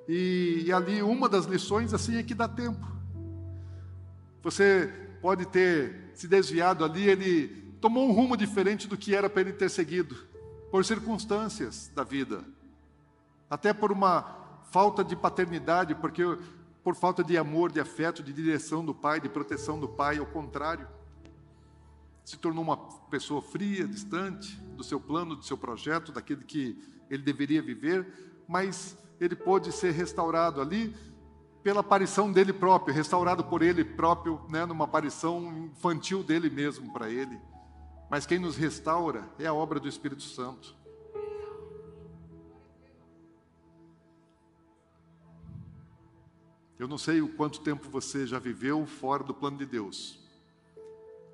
E, 0.10 0.64
e 0.66 0.74
ali 0.74 1.02
uma 1.02 1.30
das 1.30 1.46
lições 1.46 1.94
assim 1.94 2.18
é 2.18 2.24
que 2.24 2.34
dá 2.34 2.50
tempo. 2.50 2.86
Você 4.42 4.92
pode 5.22 5.46
ter 5.46 6.03
se 6.14 6.28
desviado 6.28 6.84
ali, 6.86 7.08
ele 7.08 7.48
tomou 7.82 8.08
um 8.08 8.12
rumo 8.12 8.38
diferente 8.38 8.88
do 8.88 8.98
que 8.98 9.14
era 9.14 9.30
para 9.30 9.42
ele 9.42 9.54
ter 9.54 9.70
seguido, 9.70 10.16
por 10.72 10.86
circunstâncias 10.86 11.92
da 11.94 12.04
vida, 12.04 12.44
até 13.50 13.74
por 13.74 13.92
uma 13.92 14.62
falta 14.72 15.04
de 15.04 15.16
paternidade, 15.16 15.94
porque 15.96 16.24
por 16.84 16.96
falta 16.96 17.24
de 17.24 17.38
amor, 17.38 17.72
de 17.72 17.80
afeto, 17.80 18.24
de 18.24 18.34
direção 18.34 18.84
do 18.84 18.94
pai, 18.94 19.20
de 19.20 19.30
proteção 19.30 19.80
do 19.80 19.88
pai, 19.88 20.18
ao 20.18 20.26
contrário, 20.26 20.88
se 22.26 22.38
tornou 22.38 22.64
uma 22.64 22.78
pessoa 23.10 23.42
fria, 23.42 23.88
distante 23.88 24.56
do 24.76 24.84
seu 24.84 25.00
plano, 25.00 25.36
do 25.36 25.44
seu 25.44 25.58
projeto, 25.58 26.12
daquele 26.12 26.44
que 26.44 26.82
ele 27.10 27.22
deveria 27.22 27.62
viver, 27.62 28.08
mas 28.48 28.98
ele 29.20 29.36
pôde 29.36 29.72
ser 29.72 29.92
restaurado 29.92 30.62
ali 30.62 30.96
pela 31.64 31.80
aparição 31.80 32.30
dele 32.30 32.52
próprio, 32.52 32.94
restaurado 32.94 33.46
por 33.46 33.62
ele 33.62 33.86
próprio, 33.86 34.42
né, 34.50 34.66
numa 34.66 34.84
aparição 34.84 35.72
infantil 35.72 36.22
dele 36.22 36.50
mesmo 36.50 36.92
para 36.92 37.10
ele. 37.10 37.40
Mas 38.10 38.26
quem 38.26 38.38
nos 38.38 38.58
restaura 38.58 39.24
é 39.40 39.48
a 39.48 39.54
obra 39.54 39.80
do 39.80 39.88
Espírito 39.88 40.24
Santo. 40.24 40.76
Eu 46.78 46.88
não 46.88 46.98
sei 46.98 47.22
o 47.22 47.30
quanto 47.30 47.62
tempo 47.62 47.90
você 47.90 48.28
já 48.28 48.40
viveu 48.40 48.86
fora 48.86 49.24
do 49.24 49.34
plano 49.34 49.58
de 49.58 49.66
Deus, 49.66 50.20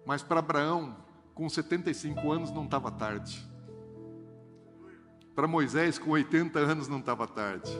mas 0.06 0.22
para 0.22 0.40
Abraão, 0.40 0.96
com 1.34 1.50
75 1.50 2.32
anos, 2.32 2.52
não 2.52 2.66
estava 2.66 2.92
tarde. 2.92 3.48
Para 5.34 5.48
Moisés, 5.48 5.98
com 5.98 6.12
80 6.12 6.60
anos, 6.60 6.88
não 6.88 7.00
estava 7.00 7.26
tarde. 7.26 7.72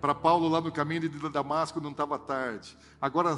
Para 0.00 0.14
Paulo, 0.14 0.48
lá 0.48 0.60
no 0.60 0.70
caminho 0.70 1.08
de 1.08 1.28
Damasco, 1.28 1.80
não 1.80 1.90
estava 1.90 2.18
tarde. 2.18 2.76
Agora, 3.00 3.36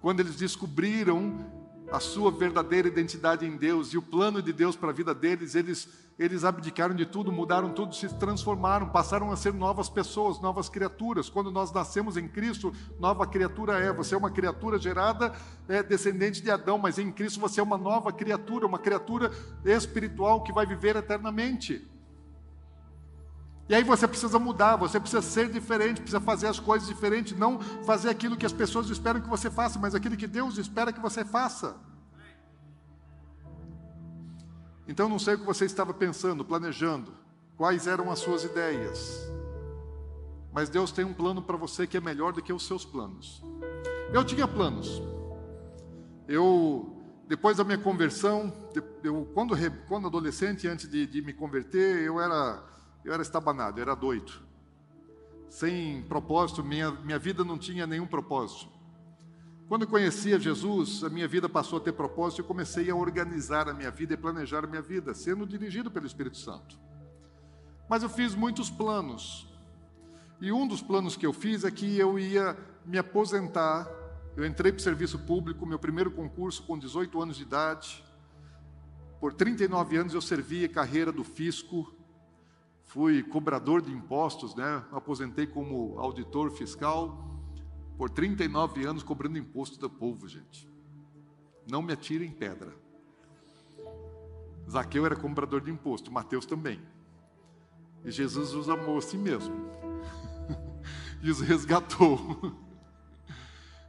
quando 0.00 0.20
eles 0.20 0.36
descobriram 0.36 1.46
a 1.90 2.00
sua 2.00 2.30
verdadeira 2.30 2.88
identidade 2.88 3.46
em 3.46 3.56
Deus 3.56 3.92
e 3.92 3.98
o 3.98 4.02
plano 4.02 4.42
de 4.42 4.52
Deus 4.52 4.74
para 4.74 4.90
a 4.90 4.92
vida 4.92 5.14
deles, 5.14 5.54
eles, 5.54 5.88
eles 6.18 6.42
abdicaram 6.42 6.94
de 6.94 7.04
tudo, 7.04 7.30
mudaram 7.30 7.70
tudo, 7.70 7.94
se 7.94 8.08
transformaram, 8.14 8.88
passaram 8.88 9.30
a 9.30 9.36
ser 9.36 9.52
novas 9.52 9.88
pessoas, 9.90 10.40
novas 10.40 10.68
criaturas. 10.68 11.28
Quando 11.28 11.50
nós 11.50 11.70
nascemos 11.70 12.16
em 12.16 12.26
Cristo, 12.26 12.72
nova 12.98 13.26
criatura 13.26 13.78
é. 13.78 13.92
Você 13.92 14.14
é 14.14 14.18
uma 14.18 14.30
criatura 14.30 14.78
gerada, 14.78 15.34
é, 15.68 15.82
descendente 15.82 16.42
de 16.42 16.50
Adão, 16.50 16.78
mas 16.78 16.98
em 16.98 17.12
Cristo 17.12 17.40
você 17.40 17.60
é 17.60 17.62
uma 17.62 17.78
nova 17.78 18.12
criatura, 18.12 18.66
uma 18.66 18.78
criatura 18.78 19.30
espiritual 19.64 20.42
que 20.42 20.52
vai 20.52 20.66
viver 20.66 20.96
eternamente. 20.96 21.86
E 23.72 23.74
aí 23.74 23.82
você 23.82 24.06
precisa 24.06 24.38
mudar, 24.38 24.76
você 24.76 25.00
precisa 25.00 25.22
ser 25.22 25.48
diferente, 25.48 26.02
precisa 26.02 26.20
fazer 26.20 26.46
as 26.46 26.60
coisas 26.60 26.86
diferentes, 26.86 27.38
não 27.38 27.58
fazer 27.58 28.10
aquilo 28.10 28.36
que 28.36 28.44
as 28.44 28.52
pessoas 28.52 28.90
esperam 28.90 29.18
que 29.18 29.30
você 29.30 29.50
faça, 29.50 29.78
mas 29.78 29.94
aquilo 29.94 30.14
que 30.14 30.26
Deus 30.26 30.58
espera 30.58 30.92
que 30.92 31.00
você 31.00 31.24
faça. 31.24 31.74
Então 34.86 35.08
não 35.08 35.18
sei 35.18 35.36
o 35.36 35.38
que 35.38 35.46
você 35.46 35.64
estava 35.64 35.94
pensando, 35.94 36.44
planejando, 36.44 37.14
quais 37.56 37.86
eram 37.86 38.10
as 38.10 38.18
suas 38.18 38.44
ideias. 38.44 39.26
Mas 40.52 40.68
Deus 40.68 40.92
tem 40.92 41.06
um 41.06 41.14
plano 41.14 41.40
para 41.40 41.56
você 41.56 41.86
que 41.86 41.96
é 41.96 42.00
melhor 42.00 42.34
do 42.34 42.42
que 42.42 42.52
os 42.52 42.66
seus 42.66 42.84
planos. 42.84 43.42
Eu 44.12 44.22
tinha 44.22 44.46
planos. 44.46 45.00
Eu 46.28 46.94
depois 47.26 47.56
da 47.56 47.64
minha 47.64 47.78
conversão, 47.78 48.52
eu, 49.02 49.26
quando, 49.32 49.54
quando 49.88 50.08
adolescente, 50.08 50.68
antes 50.68 50.86
de, 50.90 51.06
de 51.06 51.22
me 51.22 51.32
converter, 51.32 52.02
eu 52.02 52.20
era 52.20 52.70
eu 53.04 53.12
era 53.12 53.22
estabanado, 53.22 53.78
eu 53.78 53.82
era 53.82 53.94
doido. 53.94 54.32
Sem 55.48 56.02
propósito, 56.02 56.64
minha, 56.64 56.90
minha 56.90 57.18
vida 57.18 57.44
não 57.44 57.58
tinha 57.58 57.86
nenhum 57.86 58.06
propósito. 58.06 58.70
Quando 59.68 59.82
eu 59.82 59.88
conhecia 59.88 60.38
Jesus, 60.38 61.02
a 61.02 61.08
minha 61.08 61.26
vida 61.26 61.48
passou 61.48 61.78
a 61.78 61.80
ter 61.80 61.92
propósito 61.92 62.42
e 62.42 62.44
comecei 62.44 62.90
a 62.90 62.94
organizar 62.94 63.68
a 63.68 63.74
minha 63.74 63.90
vida 63.90 64.14
e 64.14 64.16
planejar 64.16 64.64
a 64.64 64.66
minha 64.66 64.82
vida, 64.82 65.14
sendo 65.14 65.46
dirigido 65.46 65.90
pelo 65.90 66.06
Espírito 66.06 66.36
Santo. 66.36 66.78
Mas 67.88 68.02
eu 68.02 68.08
fiz 68.08 68.34
muitos 68.34 68.70
planos. 68.70 69.48
E 70.40 70.52
um 70.52 70.66
dos 70.66 70.82
planos 70.82 71.16
que 71.16 71.26
eu 71.26 71.32
fiz 71.32 71.64
é 71.64 71.70
que 71.70 71.98
eu 71.98 72.18
ia 72.18 72.56
me 72.84 72.98
aposentar. 72.98 73.88
Eu 74.36 74.44
entrei 74.44 74.72
para 74.72 74.80
o 74.80 74.82
serviço 74.82 75.18
público, 75.18 75.64
meu 75.64 75.78
primeiro 75.78 76.10
concurso 76.10 76.62
com 76.64 76.78
18 76.78 77.22
anos 77.22 77.36
de 77.36 77.42
idade. 77.42 78.04
Por 79.20 79.32
39 79.32 79.96
anos 79.96 80.14
eu 80.14 80.20
servi 80.20 80.64
a 80.64 80.68
carreira 80.68 81.12
do 81.12 81.22
fisco 81.22 81.94
fui 82.92 83.22
cobrador 83.22 83.80
de 83.80 83.90
impostos, 83.90 84.54
né? 84.54 84.84
aposentei 84.92 85.46
como 85.46 85.98
auditor 85.98 86.50
fiscal 86.50 87.26
por 87.96 88.10
39 88.10 88.84
anos 88.84 89.02
cobrando 89.02 89.38
imposto 89.38 89.80
do 89.80 89.88
povo, 89.88 90.28
gente. 90.28 90.68
Não 91.70 91.80
me 91.80 91.94
atirem 91.94 92.30
pedra. 92.30 92.76
Zaqueu 94.70 95.06
era 95.06 95.16
cobrador 95.16 95.62
de 95.62 95.70
imposto, 95.70 96.12
Mateus 96.12 96.44
também. 96.44 96.82
E 98.04 98.10
Jesus 98.10 98.52
os 98.52 98.68
amou 98.68 98.98
assim 98.98 99.16
mesmo. 99.16 99.54
e 101.22 101.30
os 101.30 101.40
resgatou. 101.40 102.18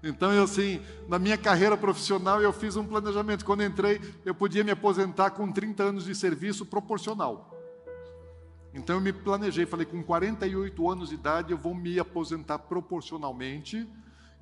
Então, 0.06 0.34
eu 0.34 0.44
assim, 0.44 0.82
na 1.08 1.18
minha 1.18 1.38
carreira 1.38 1.78
profissional, 1.78 2.42
eu 2.42 2.52
fiz 2.52 2.76
um 2.76 2.86
planejamento. 2.86 3.46
Quando 3.46 3.64
entrei, 3.64 4.02
eu 4.26 4.36
podia 4.36 4.62
me 4.62 4.72
aposentar 4.72 5.30
com 5.30 5.50
30 5.50 5.82
anos 5.82 6.04
de 6.04 6.14
serviço 6.14 6.66
proporcional. 6.66 7.53
Então 8.74 8.96
eu 8.96 9.02
me 9.02 9.14
planejei, 9.14 9.66
falei, 9.66 9.86
com 9.86 10.02
48 10.04 10.90
anos 10.90 11.10
de 11.10 11.16
idade 11.16 11.52
eu 11.52 11.58
vou 11.58 11.76
me 11.76 12.00
aposentar 12.00 12.58
proporcionalmente, 12.60 13.88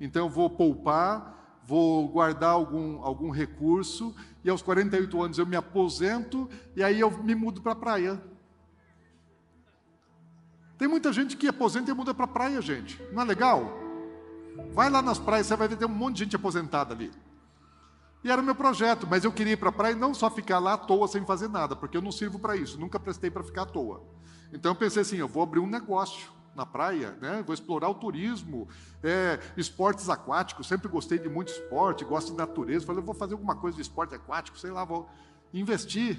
então 0.00 0.26
eu 0.26 0.30
vou 0.30 0.48
poupar, 0.48 1.60
vou 1.66 2.08
guardar 2.08 2.50
algum, 2.50 3.02
algum 3.02 3.30
recurso, 3.30 4.14
e 4.42 4.48
aos 4.48 4.62
48 4.62 5.22
anos 5.22 5.38
eu 5.38 5.46
me 5.46 5.54
aposento, 5.54 6.48
e 6.74 6.82
aí 6.82 6.98
eu 6.98 7.10
me 7.22 7.34
mudo 7.34 7.60
para 7.60 7.72
a 7.72 7.76
praia. 7.76 8.22
Tem 10.78 10.88
muita 10.88 11.12
gente 11.12 11.36
que 11.36 11.46
aposenta 11.46 11.90
e 11.90 11.94
muda 11.94 12.12
para 12.12 12.24
a 12.24 12.28
praia, 12.28 12.60
gente. 12.60 13.00
Não 13.12 13.22
é 13.22 13.24
legal? 13.24 13.78
Vai 14.72 14.90
lá 14.90 15.00
nas 15.00 15.18
praias, 15.18 15.46
você 15.46 15.56
vai 15.56 15.68
ver 15.68 15.76
tem 15.76 15.86
um 15.86 15.90
monte 15.90 16.16
de 16.16 16.24
gente 16.24 16.36
aposentada 16.36 16.94
ali. 16.94 17.12
E 18.24 18.30
era 18.30 18.40
o 18.40 18.44
meu 18.44 18.54
projeto, 18.54 19.06
mas 19.08 19.24
eu 19.24 19.32
queria 19.32 19.52
ir 19.52 19.56
para 19.56 19.68
a 19.68 19.72
praia 19.72 19.92
e 19.92 19.96
não 19.96 20.14
só 20.14 20.30
ficar 20.30 20.58
lá 20.58 20.74
à 20.74 20.78
toa 20.78 21.08
sem 21.08 21.24
fazer 21.24 21.48
nada, 21.48 21.74
porque 21.74 21.96
eu 21.96 22.02
não 22.02 22.12
sirvo 22.12 22.38
para 22.38 22.56
isso, 22.56 22.80
nunca 22.80 22.98
prestei 22.98 23.30
para 23.30 23.42
ficar 23.42 23.62
à 23.62 23.66
toa. 23.66 24.02
Então 24.52 24.72
eu 24.72 24.76
pensei 24.76 25.02
assim, 25.02 25.16
eu 25.16 25.28
vou 25.28 25.42
abrir 25.42 25.60
um 25.60 25.66
negócio. 25.66 26.30
na 26.54 26.66
praia, 26.66 27.16
né? 27.18 27.42
vou 27.46 27.54
explorar 27.54 27.88
o 27.88 27.94
turismo, 27.94 28.68
é, 29.02 29.40
esportes 29.56 30.10
aquáticos, 30.10 30.66
sempre 30.66 30.86
gostei 30.86 31.18
de 31.18 31.26
muito 31.26 31.50
esporte, 31.50 32.04
gosto 32.04 32.32
de 32.32 32.36
natureza, 32.36 32.84
falei, 32.84 33.02
vou 33.02 33.14
fazer 33.14 33.32
alguma 33.32 33.56
coisa 33.56 33.76
de 33.76 33.80
esporte 33.80 34.14
aquático, 34.14 34.58
sei 34.58 34.70
lá, 34.70 34.84
vou 34.84 35.08
investir. 35.54 36.18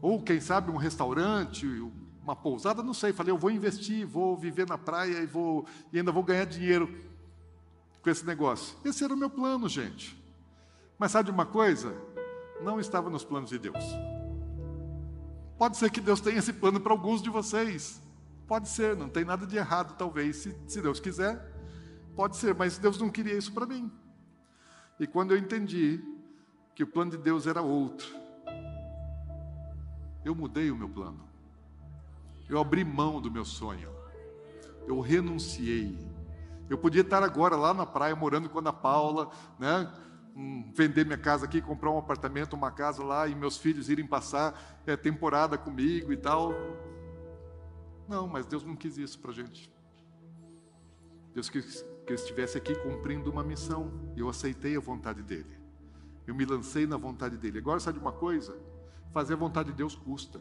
Ou, 0.00 0.20
quem 0.20 0.40
sabe, 0.40 0.72
um 0.72 0.76
restaurante, 0.76 1.64
uma 2.22 2.34
pousada, 2.34 2.82
não 2.82 2.92
sei. 2.92 3.12
Falei, 3.12 3.32
eu 3.32 3.38
vou 3.38 3.52
investir, 3.52 4.04
vou 4.04 4.36
viver 4.36 4.66
na 4.66 4.76
praia 4.76 5.18
e, 5.18 5.26
vou, 5.26 5.64
e 5.92 5.98
ainda 5.98 6.10
vou 6.10 6.24
ganhar 6.24 6.44
dinheiro 6.44 6.92
com 8.02 8.10
esse 8.10 8.26
negócio. 8.26 8.76
Esse 8.84 9.04
era 9.04 9.14
o 9.14 9.16
meu 9.16 9.30
plano, 9.30 9.68
gente. 9.68 10.20
Mas 10.98 11.12
sabe 11.12 11.26
de 11.26 11.30
uma 11.30 11.46
coisa? 11.46 11.94
Não 12.60 12.80
estava 12.80 13.08
nos 13.08 13.24
planos 13.24 13.50
de 13.50 13.58
Deus. 13.60 14.11
Pode 15.62 15.76
ser 15.76 15.92
que 15.92 16.00
Deus 16.00 16.20
tenha 16.20 16.40
esse 16.40 16.52
plano 16.52 16.80
para 16.80 16.90
alguns 16.90 17.22
de 17.22 17.30
vocês. 17.30 18.02
Pode 18.48 18.68
ser, 18.68 18.96
não 18.96 19.08
tem 19.08 19.24
nada 19.24 19.46
de 19.46 19.56
errado, 19.56 19.94
talvez, 19.96 20.38
se, 20.38 20.56
se 20.66 20.82
Deus 20.82 20.98
quiser. 20.98 21.40
Pode 22.16 22.36
ser, 22.36 22.52
mas 22.52 22.78
Deus 22.78 22.98
não 22.98 23.08
queria 23.08 23.38
isso 23.38 23.52
para 23.52 23.64
mim. 23.64 23.88
E 24.98 25.06
quando 25.06 25.30
eu 25.30 25.38
entendi 25.38 26.02
que 26.74 26.82
o 26.82 26.86
plano 26.88 27.12
de 27.12 27.16
Deus 27.16 27.46
era 27.46 27.62
outro, 27.62 28.08
eu 30.24 30.34
mudei 30.34 30.68
o 30.68 30.76
meu 30.76 30.88
plano. 30.88 31.20
Eu 32.48 32.60
abri 32.60 32.82
mão 32.82 33.20
do 33.20 33.30
meu 33.30 33.44
sonho. 33.44 33.88
Eu 34.88 34.98
renunciei. 34.98 35.96
Eu 36.68 36.76
podia 36.76 37.02
estar 37.02 37.22
agora 37.22 37.54
lá 37.54 37.72
na 37.72 37.86
praia 37.86 38.16
morando 38.16 38.48
com 38.48 38.58
a 38.58 38.62
Ana 38.62 38.72
Paula, 38.72 39.30
né? 39.60 39.88
Vender 40.74 41.04
minha 41.04 41.18
casa 41.18 41.44
aqui, 41.44 41.60
comprar 41.60 41.90
um 41.90 41.98
apartamento, 41.98 42.54
uma 42.54 42.70
casa 42.70 43.02
lá 43.04 43.28
e 43.28 43.34
meus 43.34 43.58
filhos 43.58 43.88
irem 43.88 44.06
passar 44.06 44.82
é, 44.86 44.96
temporada 44.96 45.58
comigo 45.58 46.12
e 46.12 46.16
tal. 46.16 46.52
Não, 48.08 48.26
mas 48.26 48.46
Deus 48.46 48.64
não 48.64 48.74
quis 48.74 48.96
isso 48.96 49.18
para 49.18 49.32
gente. 49.32 49.70
Deus 51.34 51.48
quis 51.48 51.84
que 52.06 52.12
eu 52.12 52.16
estivesse 52.16 52.58
aqui 52.58 52.74
cumprindo 52.74 53.30
uma 53.30 53.42
missão. 53.42 53.92
Eu 54.16 54.28
aceitei 54.28 54.76
a 54.76 54.80
vontade 54.80 55.22
dele. 55.22 55.58
Eu 56.26 56.34
me 56.34 56.44
lancei 56.44 56.86
na 56.86 56.96
vontade 56.96 57.36
dele. 57.36 57.58
Agora 57.58 57.80
sabe 57.80 57.98
uma 57.98 58.12
coisa? 58.12 58.56
Fazer 59.12 59.34
a 59.34 59.36
vontade 59.36 59.70
de 59.70 59.76
Deus 59.76 59.94
custa. 59.94 60.40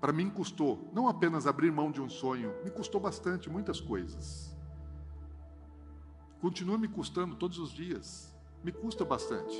Para 0.00 0.12
mim 0.12 0.28
custou, 0.28 0.90
não 0.92 1.08
apenas 1.08 1.46
abrir 1.46 1.72
mão 1.72 1.90
de 1.90 2.02
um 2.02 2.08
sonho, 2.08 2.54
me 2.62 2.70
custou 2.70 3.00
bastante, 3.00 3.48
muitas 3.48 3.80
coisas. 3.80 4.54
Continua 6.38 6.76
me 6.76 6.86
custando 6.86 7.34
todos 7.34 7.58
os 7.58 7.72
dias 7.72 8.35
me 8.62 8.72
custa 8.72 9.04
bastante. 9.04 9.56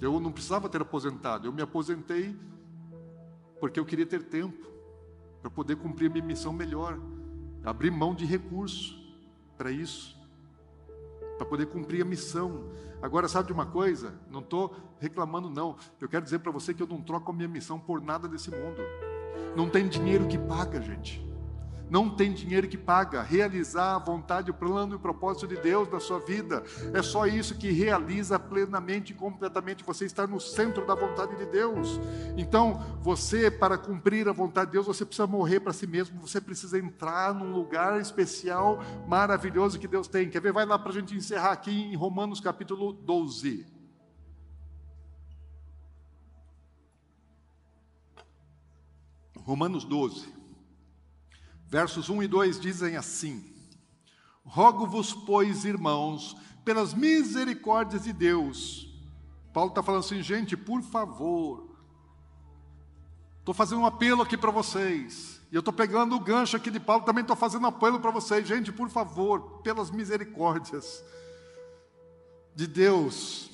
Eu 0.00 0.20
não 0.20 0.30
precisava 0.30 0.68
ter 0.68 0.82
aposentado, 0.82 1.46
eu 1.46 1.52
me 1.52 1.62
aposentei 1.62 2.36
porque 3.58 3.80
eu 3.80 3.86
queria 3.86 4.06
ter 4.06 4.22
tempo 4.24 4.66
para 5.40 5.50
poder 5.50 5.76
cumprir 5.76 6.10
a 6.10 6.12
minha 6.12 6.24
missão 6.24 6.52
melhor, 6.52 6.98
abrir 7.64 7.90
mão 7.90 8.14
de 8.14 8.26
recurso 8.26 8.98
para 9.56 9.70
isso, 9.70 10.16
para 11.38 11.46
poder 11.46 11.66
cumprir 11.66 12.02
a 12.02 12.04
missão. 12.04 12.70
Agora, 13.00 13.28
sabe 13.28 13.46
de 13.46 13.52
uma 13.52 13.66
coisa? 13.66 14.14
Não 14.30 14.40
estou 14.40 14.76
reclamando, 14.98 15.48
não. 15.48 15.76
Eu 16.00 16.08
quero 16.08 16.24
dizer 16.24 16.40
para 16.40 16.52
você 16.52 16.74
que 16.74 16.82
eu 16.82 16.86
não 16.86 17.00
troco 17.00 17.30
a 17.30 17.34
minha 17.34 17.48
missão 17.48 17.78
por 17.78 18.02
nada 18.02 18.28
desse 18.28 18.50
mundo. 18.50 18.82
Não 19.56 19.70
tem 19.70 19.88
dinheiro 19.88 20.26
que 20.26 20.38
paga, 20.38 20.80
gente 20.80 21.25
não 21.88 22.10
tem 22.10 22.32
dinheiro 22.32 22.68
que 22.68 22.76
paga. 22.76 23.22
Realizar 23.22 23.96
a 23.96 23.98
vontade, 23.98 24.50
o 24.50 24.54
plano 24.54 24.94
e 24.94 24.96
o 24.96 25.00
propósito 25.00 25.46
de 25.46 25.56
Deus 25.56 25.90
na 25.90 26.00
sua 26.00 26.18
vida. 26.18 26.62
É 26.92 27.02
só 27.02 27.26
isso 27.26 27.56
que 27.56 27.70
realiza 27.70 28.38
plenamente 28.38 29.12
e 29.12 29.16
completamente 29.16 29.84
você 29.84 30.04
estar 30.04 30.26
no 30.26 30.40
centro 30.40 30.86
da 30.86 30.94
vontade 30.94 31.36
de 31.36 31.46
Deus. 31.46 32.00
Então, 32.36 32.82
você, 33.00 33.50
para 33.50 33.78
cumprir 33.78 34.28
a 34.28 34.32
vontade 34.32 34.66
de 34.66 34.72
Deus, 34.72 34.86
você 34.86 35.04
precisa 35.04 35.26
morrer 35.26 35.60
para 35.60 35.72
si 35.72 35.86
mesmo. 35.86 36.20
Você 36.20 36.40
precisa 36.40 36.78
entrar 36.78 37.34
num 37.34 37.52
lugar 37.52 38.00
especial, 38.00 38.80
maravilhoso 39.06 39.78
que 39.78 39.88
Deus 39.88 40.08
tem. 40.08 40.28
Quer 40.28 40.40
ver? 40.40 40.52
Vai 40.52 40.66
lá 40.66 40.78
para 40.78 40.90
a 40.90 40.94
gente 40.94 41.14
encerrar 41.14 41.52
aqui 41.52 41.70
em 41.70 41.94
Romanos 41.96 42.40
capítulo 42.40 42.92
12. 42.92 43.66
Romanos 49.46 49.84
12. 49.84 50.34
Versos 51.66 52.08
1 52.08 52.22
e 52.22 52.28
2 52.28 52.60
dizem 52.60 52.96
assim: 52.96 53.52
Rogo-vos, 54.44 55.12
pois, 55.12 55.64
irmãos, 55.64 56.36
pelas 56.64 56.94
misericórdias 56.94 58.04
de 58.04 58.12
Deus. 58.12 58.88
Paulo 59.52 59.70
está 59.70 59.82
falando 59.82 60.00
assim, 60.00 60.22
gente, 60.22 60.56
por 60.56 60.82
favor. 60.82 61.76
Estou 63.38 63.54
fazendo 63.54 63.80
um 63.80 63.86
apelo 63.86 64.22
aqui 64.22 64.36
para 64.36 64.50
vocês. 64.50 65.40
E 65.50 65.54
eu 65.54 65.60
estou 65.60 65.72
pegando 65.72 66.16
o 66.16 66.20
gancho 66.20 66.56
aqui 66.56 66.70
de 66.70 66.80
Paulo, 66.80 67.04
também 67.04 67.22
estou 67.22 67.36
fazendo 67.36 67.62
um 67.62 67.68
apelo 67.68 68.00
para 68.00 68.10
vocês. 68.10 68.46
Gente, 68.46 68.72
por 68.72 68.88
favor, 68.88 69.60
pelas 69.62 69.90
misericórdias 69.90 71.02
de 72.54 72.66
Deus, 72.66 73.50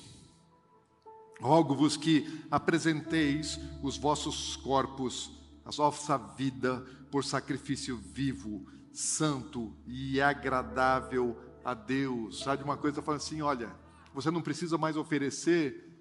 rogo-vos 1.39 1.95
que 1.95 2.43
apresenteis 2.49 3.59
os 3.81 3.97
vossos 3.97 4.55
corpos, 4.55 5.31
a 5.63 5.71
vossa 5.71 6.17
vida, 6.17 6.85
por 7.13 7.23
sacrifício 7.23 7.95
vivo, 7.95 8.65
santo 8.91 9.71
e 9.85 10.19
agradável 10.19 11.37
a 11.63 11.75
Deus. 11.75 12.39
Sabe 12.39 12.63
uma 12.63 12.75
coisa? 12.75 13.03
Falando 13.03 13.21
assim: 13.21 13.39
olha, 13.39 13.69
você 14.15 14.31
não 14.31 14.41
precisa 14.41 14.79
mais 14.79 14.97
oferecer 14.97 15.95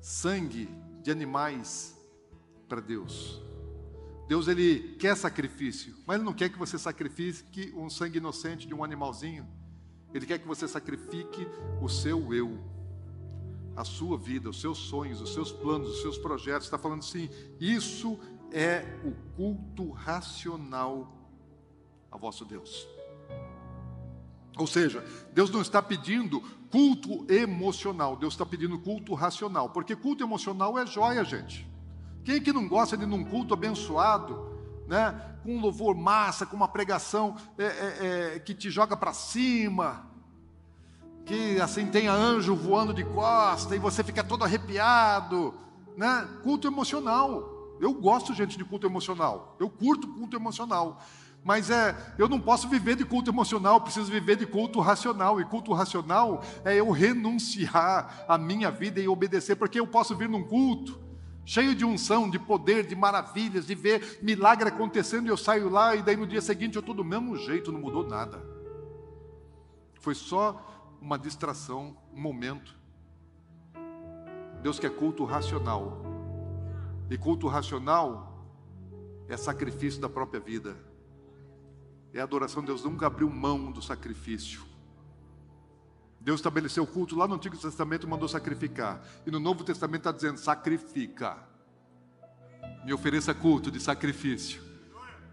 sangue 0.00 0.68
de 1.02 1.10
animais 1.10 1.98
para 2.68 2.80
Deus. 2.80 3.42
Deus 4.28 4.46
ele 4.46 4.94
quer 4.96 5.16
sacrifício, 5.16 5.96
mas 6.06 6.18
ele 6.18 6.24
não 6.24 6.32
quer 6.32 6.50
que 6.50 6.58
você 6.58 6.78
sacrifique 6.78 7.74
um 7.76 7.90
sangue 7.90 8.18
inocente 8.18 8.64
de 8.64 8.74
um 8.74 8.84
animalzinho. 8.84 9.44
Ele 10.14 10.24
quer 10.24 10.38
que 10.38 10.46
você 10.46 10.68
sacrifique 10.68 11.48
o 11.82 11.88
seu 11.88 12.32
eu, 12.32 12.60
a 13.74 13.84
sua 13.84 14.16
vida, 14.16 14.48
os 14.48 14.60
seus 14.60 14.78
sonhos, 14.78 15.20
os 15.20 15.34
seus 15.34 15.50
planos, 15.50 15.96
os 15.96 16.02
seus 16.02 16.16
projetos. 16.16 16.68
Está 16.68 16.78
falando 16.78 17.00
assim: 17.00 17.28
isso 17.58 18.16
é 18.52 18.84
o 19.04 19.12
culto 19.36 19.90
racional 19.90 21.12
a 22.10 22.16
vosso 22.16 22.44
Deus. 22.44 22.86
Ou 24.56 24.66
seja, 24.66 25.04
Deus 25.32 25.50
não 25.50 25.60
está 25.60 25.82
pedindo 25.82 26.40
culto 26.70 27.30
emocional, 27.30 28.16
Deus 28.16 28.34
está 28.34 28.46
pedindo 28.46 28.78
culto 28.78 29.14
racional, 29.14 29.70
porque 29.70 29.94
culto 29.94 30.24
emocional 30.24 30.78
é 30.78 30.86
joia, 30.86 31.24
gente. 31.24 31.66
Quem 32.24 32.40
que 32.40 32.52
não 32.52 32.66
gosta 32.66 32.96
de 32.96 33.04
um 33.04 33.24
culto 33.24 33.54
abençoado, 33.54 34.56
né? 34.88 35.36
com 35.42 35.56
um 35.56 35.60
louvor 35.60 35.94
massa, 35.94 36.44
com 36.44 36.56
uma 36.56 36.66
pregação 36.66 37.36
é, 37.56 37.64
é, 37.64 38.34
é, 38.34 38.38
que 38.40 38.52
te 38.52 38.68
joga 38.68 38.96
para 38.96 39.12
cima, 39.12 40.06
que 41.24 41.60
assim 41.60 41.86
tenha 41.86 42.12
anjo 42.12 42.56
voando 42.56 42.92
de 42.92 43.04
costa 43.04 43.76
e 43.76 43.78
você 43.78 44.02
fica 44.02 44.24
todo 44.24 44.42
arrepiado, 44.42 45.54
né? 45.96 46.28
Culto 46.42 46.66
emocional. 46.66 47.55
Eu 47.80 47.92
gosto, 47.92 48.34
gente, 48.34 48.56
de 48.56 48.64
culto 48.64 48.86
emocional. 48.86 49.56
Eu 49.58 49.68
curto 49.68 50.08
culto 50.08 50.36
emocional. 50.36 51.02
Mas 51.44 51.70
é, 51.70 51.96
eu 52.18 52.28
não 52.28 52.40
posso 52.40 52.68
viver 52.68 52.96
de 52.96 53.04
culto 53.04 53.30
emocional, 53.30 53.80
preciso 53.80 54.10
viver 54.10 54.36
de 54.36 54.46
culto 54.46 54.80
racional. 54.80 55.40
E 55.40 55.44
culto 55.44 55.72
racional 55.72 56.42
é 56.64 56.74
eu 56.74 56.90
renunciar 56.90 58.24
a 58.26 58.36
minha 58.36 58.70
vida 58.70 59.00
e 59.00 59.06
obedecer, 59.06 59.54
porque 59.54 59.78
eu 59.78 59.86
posso 59.86 60.16
vir 60.16 60.28
num 60.28 60.42
culto 60.42 61.06
cheio 61.44 61.76
de 61.76 61.84
unção, 61.84 62.28
de 62.28 62.40
poder, 62.40 62.84
de 62.84 62.96
maravilhas, 62.96 63.68
de 63.68 63.74
ver 63.76 64.18
milagre 64.20 64.68
acontecendo 64.68 65.26
e 65.26 65.28
eu 65.28 65.36
saio 65.36 65.68
lá 65.68 65.94
e 65.94 66.02
daí 66.02 66.16
no 66.16 66.26
dia 66.26 66.40
seguinte 66.40 66.74
eu 66.74 66.80
estou 66.80 66.94
do 66.94 67.04
mesmo 67.04 67.36
jeito, 67.36 67.70
não 67.70 67.80
mudou 67.80 68.04
nada. 68.04 68.44
Foi 70.00 70.14
só 70.14 70.60
uma 71.00 71.16
distração, 71.16 71.96
um 72.12 72.20
momento. 72.20 72.74
Deus 74.60 74.80
quer 74.80 74.90
culto 74.90 75.24
racional. 75.24 76.15
E 77.08 77.16
culto 77.16 77.46
racional 77.46 78.44
é 79.28 79.36
sacrifício 79.36 80.00
da 80.00 80.08
própria 80.08 80.40
vida. 80.40 80.76
É 82.12 82.20
adoração. 82.20 82.64
Deus 82.64 82.84
nunca 82.84 83.06
abriu 83.06 83.28
mão 83.30 83.70
do 83.70 83.80
sacrifício. 83.80 84.62
Deus 86.20 86.40
estabeleceu 86.40 86.82
o 86.82 86.86
culto 86.86 87.14
lá 87.16 87.28
no 87.28 87.34
Antigo 87.34 87.56
Testamento 87.56 88.06
e 88.06 88.10
mandou 88.10 88.28
sacrificar. 88.28 89.00
E 89.24 89.30
no 89.30 89.38
Novo 89.38 89.62
Testamento 89.62 90.00
está 90.00 90.12
dizendo: 90.12 90.38
sacrifica. 90.38 91.36
Me 92.84 92.92
ofereça 92.92 93.34
culto 93.34 93.70
de 93.70 93.80
sacrifício. 93.80 94.60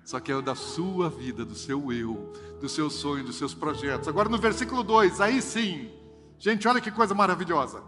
Só 0.03 0.19
que 0.19 0.31
é 0.31 0.35
o 0.35 0.41
da 0.41 0.53
sua 0.53 1.09
vida, 1.09 1.45
do 1.45 1.55
seu 1.55 1.91
eu, 1.93 2.33
do 2.59 2.67
seu 2.67 2.89
sonho, 2.89 3.23
dos 3.23 3.37
seus 3.37 3.53
projetos. 3.53 4.07
Agora 4.07 4.27
no 4.27 4.37
versículo 4.37 4.83
2, 4.83 5.21
aí 5.21 5.41
sim. 5.41 5.89
Gente, 6.37 6.67
olha 6.67 6.81
que 6.81 6.91
coisa 6.91 7.15
maravilhosa 7.15 7.81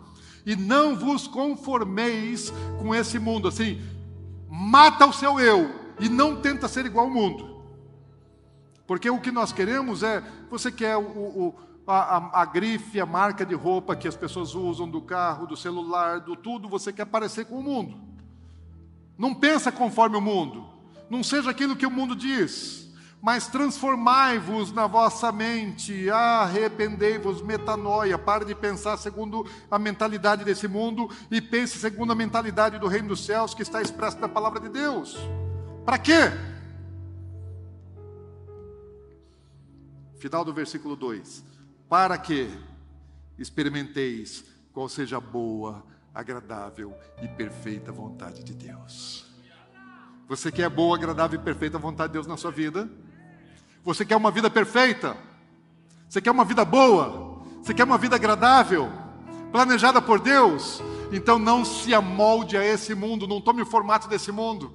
e 0.46 0.56
não 0.56 0.96
vos 0.96 1.28
conformeis 1.28 2.54
com 2.80 2.94
esse 2.94 3.18
mundo. 3.18 3.48
Assim, 3.48 3.82
mata 4.50 5.06
o 5.06 5.14
seu 5.14 5.40
eu 5.40 5.70
e 6.00 6.08
não 6.08 6.42
tenta 6.42 6.68
ser 6.68 6.86
igual 6.86 7.06
ao 7.06 7.14
mundo. 7.14 7.56
Porque 8.86 9.10
o 9.10 9.20
que 9.20 9.32
nós 9.32 9.52
queremos 9.52 10.04
é, 10.04 10.24
você 10.50 10.72
quer 10.72 10.96
o, 10.96 11.02
o, 11.02 11.56
a, 11.88 12.42
a, 12.42 12.46
grife, 12.46 13.00
a 13.00 13.06
marca 13.06 13.46
de 13.46 13.56
roupa 13.56 13.96
que 13.96 14.08
as 14.08 14.16
pessoas 14.16 14.54
usam, 14.54 14.88
do 14.88 15.02
carro, 15.02 15.48
do 15.48 15.58
celular, 15.58 16.20
do 16.20 16.36
tudo, 16.36 16.70
você 16.70 16.94
quer 16.94 17.06
parecer 17.06 17.46
com 17.46 17.60
o 17.60 17.64
mundo. 17.64 17.98
Não 19.18 19.34
pensa 19.34 19.72
conforme 19.72 20.18
o 20.18 20.22
mundo. 20.22 20.68
Não 21.10 21.24
seja 21.24 21.50
aquilo 21.50 21.76
que 21.76 21.86
o 21.86 21.92
mundo 21.92 22.16
diz, 22.16 22.85
mas 23.26 23.48
transformai-vos 23.48 24.72
na 24.72 24.86
vossa 24.86 25.32
mente, 25.32 26.08
arrependei-vos, 26.12 27.42
metanoia. 27.42 28.20
Pare 28.20 28.46
de 28.46 28.54
pensar 28.54 28.98
segundo 28.98 29.50
a 29.72 29.80
mentalidade 29.80 30.44
desse 30.44 30.68
mundo 30.68 31.10
e 31.32 31.42
pense 31.42 31.80
segundo 31.80 32.12
a 32.12 32.16
mentalidade 32.16 32.78
do 32.78 32.88
reino 32.88 33.08
dos 33.08 33.26
céus 33.26 33.56
que 33.56 33.64
está 33.64 33.82
expressa 33.82 34.20
na 34.20 34.30
palavra 34.30 34.60
de 34.60 34.70
Deus. 34.70 35.18
Para 35.84 35.98
quê? 35.98 36.14
Final 40.20 40.46
do 40.46 40.54
versículo 40.54 40.96
2: 40.96 41.44
Para 41.90 42.20
que 42.20 42.48
experimenteis 43.40 44.46
qual 44.72 44.88
seja 44.88 45.18
a 45.18 45.20
boa, 45.20 45.84
agradável 46.14 46.96
e 47.24 47.28
perfeita 47.28 47.92
vontade 47.92 48.44
de 48.44 48.54
Deus. 48.54 49.26
Você 50.28 50.52
quer 50.52 50.70
boa, 50.70 50.96
agradável 50.96 51.40
e 51.40 51.44
perfeita 51.44 51.80
vontade 51.80 52.10
de 52.10 52.14
Deus 52.14 52.28
na 52.28 52.38
sua 52.38 52.52
vida? 52.52 52.88
Você 53.86 54.04
quer 54.04 54.18
uma 54.18 54.32
vida 54.32 54.50
perfeita? 54.50 55.16
Você 56.10 56.20
quer 56.20 56.32
uma 56.32 56.44
vida 56.44 56.66
boa? 56.66 57.44
Você 57.62 57.72
quer 57.72 57.84
uma 57.84 58.00
vida 58.00 58.16
agradável? 58.16 58.92
Planejada 59.52 60.02
por 60.02 60.20
Deus? 60.20 60.82
Então 61.12 61.38
não 61.38 61.64
se 61.64 61.94
amolde 61.94 62.58
a 62.58 62.66
esse 62.66 62.96
mundo, 62.96 63.28
não 63.28 63.40
tome 63.40 63.62
o 63.62 63.66
formato 63.66 64.08
desse 64.08 64.32
mundo. 64.32 64.74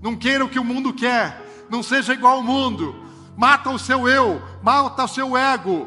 Não 0.00 0.16
queira 0.16 0.42
o 0.42 0.48
que 0.48 0.58
o 0.58 0.64
mundo 0.64 0.94
quer, 0.94 1.44
não 1.68 1.82
seja 1.82 2.14
igual 2.14 2.38
ao 2.38 2.42
mundo. 2.42 2.96
Mata 3.36 3.68
o 3.68 3.78
seu 3.78 4.08
eu, 4.08 4.40
mata 4.62 5.04
o 5.04 5.08
seu 5.08 5.36
ego, 5.36 5.86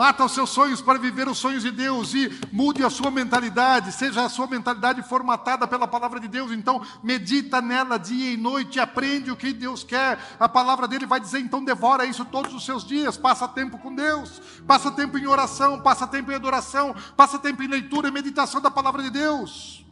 Mata 0.00 0.24
os 0.24 0.32
seus 0.32 0.48
sonhos 0.48 0.80
para 0.80 0.98
viver 0.98 1.28
os 1.28 1.36
sonhos 1.36 1.62
de 1.62 1.70
Deus 1.70 2.14
e 2.14 2.30
mude 2.50 2.82
a 2.82 2.88
sua 2.88 3.10
mentalidade, 3.10 3.92
seja 3.92 4.24
a 4.24 4.30
sua 4.30 4.46
mentalidade 4.46 5.02
formatada 5.02 5.68
pela 5.68 5.86
palavra 5.86 6.18
de 6.18 6.26
Deus. 6.26 6.52
Então, 6.52 6.80
medita 7.02 7.60
nela 7.60 7.98
dia 7.98 8.32
e 8.32 8.36
noite, 8.38 8.80
aprende 8.80 9.30
o 9.30 9.36
que 9.36 9.52
Deus 9.52 9.84
quer. 9.84 10.18
A 10.40 10.48
palavra 10.48 10.88
dele 10.88 11.04
vai 11.04 11.20
dizer, 11.20 11.40
então 11.40 11.62
devora 11.62 12.06
isso 12.06 12.24
todos 12.24 12.54
os 12.54 12.64
seus 12.64 12.82
dias. 12.82 13.18
Passa 13.18 13.46
tempo 13.46 13.76
com 13.76 13.94
Deus, 13.94 14.40
passa 14.66 14.90
tempo 14.90 15.18
em 15.18 15.26
oração, 15.26 15.78
passa 15.82 16.06
tempo 16.06 16.32
em 16.32 16.34
adoração, 16.34 16.94
passa 17.14 17.38
tempo 17.38 17.62
em 17.62 17.66
leitura 17.66 18.08
e 18.08 18.10
meditação 18.10 18.58
da 18.58 18.70
palavra 18.70 19.02
de 19.02 19.10
Deus. 19.10 19.84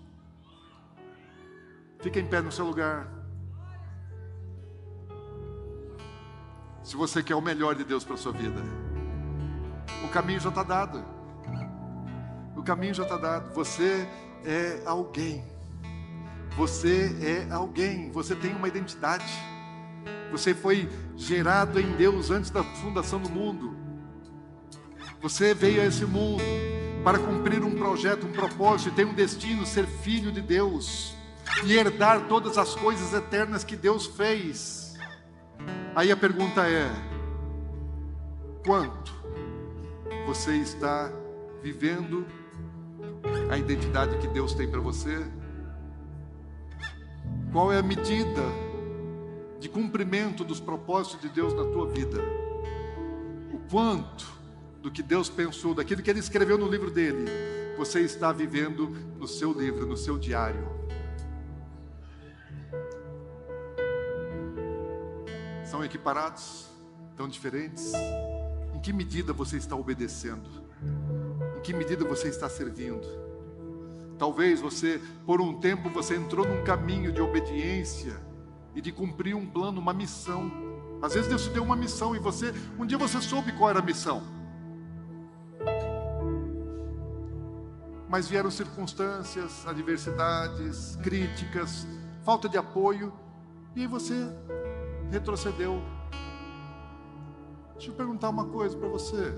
Fique 2.00 2.18
em 2.18 2.26
pé 2.26 2.40
no 2.40 2.50
seu 2.50 2.64
lugar. 2.64 3.06
Se 6.82 6.96
você 6.96 7.22
quer 7.22 7.34
o 7.34 7.42
melhor 7.42 7.74
de 7.74 7.84
Deus 7.84 8.04
para 8.04 8.14
a 8.14 8.16
sua 8.16 8.32
vida. 8.32 8.87
O 10.04 10.08
caminho 10.08 10.40
já 10.40 10.48
está 10.48 10.62
dado. 10.62 11.04
O 12.56 12.62
caminho 12.62 12.94
já 12.94 13.02
está 13.02 13.16
dado. 13.16 13.52
Você 13.54 14.08
é 14.44 14.82
alguém. 14.84 15.44
Você 16.56 17.16
é 17.22 17.52
alguém. 17.52 18.10
Você 18.12 18.34
tem 18.34 18.54
uma 18.54 18.68
identidade. 18.68 19.32
Você 20.30 20.54
foi 20.54 20.88
gerado 21.16 21.80
em 21.80 21.96
Deus 21.96 22.30
antes 22.30 22.50
da 22.50 22.62
fundação 22.62 23.20
do 23.20 23.30
mundo. 23.30 23.76
Você 25.20 25.54
veio 25.54 25.82
a 25.82 25.84
esse 25.84 26.04
mundo 26.04 26.42
para 27.02 27.18
cumprir 27.18 27.62
um 27.64 27.74
projeto, 27.74 28.26
um 28.26 28.32
propósito, 28.32 28.90
e 28.90 28.92
tem 28.92 29.04
um 29.04 29.14
destino, 29.14 29.64
ser 29.66 29.86
filho 29.86 30.30
de 30.30 30.40
Deus 30.40 31.14
e 31.64 31.74
herdar 31.74 32.28
todas 32.28 32.58
as 32.58 32.74
coisas 32.74 33.12
eternas 33.12 33.64
que 33.64 33.76
Deus 33.76 34.06
fez. 34.06 34.96
Aí 35.94 36.12
a 36.12 36.16
pergunta 36.16 36.68
é: 36.68 36.90
quanto 38.64 39.17
você 40.28 40.56
está 40.56 41.10
vivendo 41.62 42.26
a 43.50 43.56
identidade 43.56 44.18
que 44.18 44.28
Deus 44.28 44.52
tem 44.52 44.70
para 44.70 44.78
você? 44.78 45.26
Qual 47.50 47.72
é 47.72 47.78
a 47.78 47.82
medida 47.82 48.42
de 49.58 49.70
cumprimento 49.70 50.44
dos 50.44 50.60
propósitos 50.60 51.22
de 51.22 51.30
Deus 51.30 51.54
na 51.54 51.64
tua 51.72 51.88
vida? 51.88 52.18
O 53.54 53.70
quanto 53.70 54.30
do 54.82 54.90
que 54.90 55.02
Deus 55.02 55.30
pensou, 55.30 55.72
daquilo 55.72 56.02
que 56.02 56.10
Ele 56.10 56.20
escreveu 56.20 56.58
no 56.58 56.68
livro 56.68 56.90
dele, 56.90 57.24
você 57.78 58.00
está 58.00 58.30
vivendo 58.30 58.90
no 59.18 59.26
seu 59.26 59.50
livro, 59.50 59.86
no 59.86 59.96
seu 59.96 60.18
diário? 60.18 60.68
São 65.64 65.82
equiparados? 65.82 66.68
Tão 67.16 67.26
diferentes? 67.26 67.94
Em 68.78 68.80
que 68.80 68.92
medida 68.92 69.32
você 69.32 69.56
está 69.56 69.74
obedecendo? 69.74 70.48
Em 71.56 71.60
que 71.62 71.74
medida 71.74 72.04
você 72.04 72.28
está 72.28 72.48
servindo? 72.48 73.04
Talvez 74.16 74.60
você, 74.60 75.02
por 75.26 75.40
um 75.40 75.58
tempo, 75.58 75.90
você 75.90 76.14
entrou 76.14 76.46
num 76.46 76.62
caminho 76.62 77.10
de 77.10 77.20
obediência 77.20 78.16
e 78.76 78.80
de 78.80 78.92
cumprir 78.92 79.34
um 79.34 79.44
plano, 79.44 79.80
uma 79.80 79.92
missão. 79.92 80.48
Às 81.02 81.14
vezes 81.14 81.28
Deus 81.28 81.42
te 81.42 81.50
deu 81.50 81.64
uma 81.64 81.74
missão 81.74 82.14
e 82.14 82.20
você, 82.20 82.54
um 82.78 82.86
dia 82.86 82.96
você 82.96 83.20
soube 83.20 83.50
qual 83.50 83.68
era 83.68 83.80
a 83.80 83.82
missão. 83.82 84.22
Mas 88.08 88.28
vieram 88.28 88.48
circunstâncias, 88.48 89.66
adversidades, 89.66 90.94
críticas, 91.02 91.84
falta 92.22 92.48
de 92.48 92.56
apoio, 92.56 93.12
e 93.74 93.80
aí 93.80 93.88
você 93.88 94.14
retrocedeu 95.10 95.82
Deixa 97.78 97.92
eu 97.92 97.94
perguntar 97.94 98.28
uma 98.30 98.44
coisa 98.44 98.76
para 98.76 98.88
você. 98.88 99.32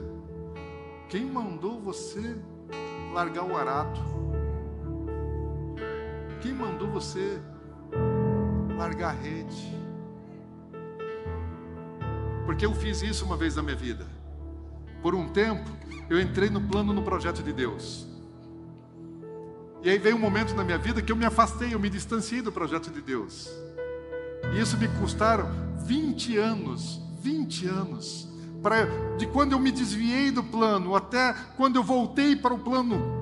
Quem 1.10 1.26
mandou 1.26 1.78
você 1.78 2.38
largar 3.12 3.44
o 3.44 3.54
arado? 3.54 4.00
Quem 6.40 6.54
mandou 6.54 6.88
você 6.88 7.38
largar 8.78 9.10
a 9.10 9.12
rede? 9.12 9.78
Porque 12.46 12.64
eu 12.64 12.72
fiz 12.72 13.02
isso 13.02 13.26
uma 13.26 13.36
vez 13.36 13.56
na 13.56 13.62
minha 13.62 13.76
vida. 13.76 14.06
Por 15.02 15.14
um 15.14 15.28
tempo, 15.28 15.68
eu 16.08 16.18
entrei 16.18 16.48
no 16.48 16.62
plano, 16.62 16.94
no 16.94 17.02
projeto 17.02 17.42
de 17.42 17.52
Deus. 17.52 18.08
E 19.82 19.90
aí 19.90 19.98
veio 19.98 20.16
um 20.16 20.18
momento 20.18 20.54
na 20.54 20.64
minha 20.64 20.78
vida 20.78 21.02
que 21.02 21.12
eu 21.12 21.16
me 21.16 21.26
afastei, 21.26 21.74
eu 21.74 21.78
me 21.78 21.90
distanciei 21.90 22.40
do 22.40 22.50
projeto 22.50 22.90
de 22.90 23.02
Deus. 23.02 23.50
E 24.54 24.58
isso 24.58 24.78
me 24.78 24.88
custaram 24.98 25.46
20 25.84 26.38
anos, 26.38 27.02
20 27.20 27.66
anos 27.66 28.29
pra, 28.62 28.86
de 29.16 29.26
quando 29.26 29.52
eu 29.52 29.58
me 29.58 29.70
desviei 29.70 30.30
do 30.30 30.42
plano 30.42 30.94
até 30.94 31.34
quando 31.56 31.76
eu 31.76 31.82
voltei 31.82 32.36
para 32.36 32.54
o 32.54 32.58
plano. 32.58 33.18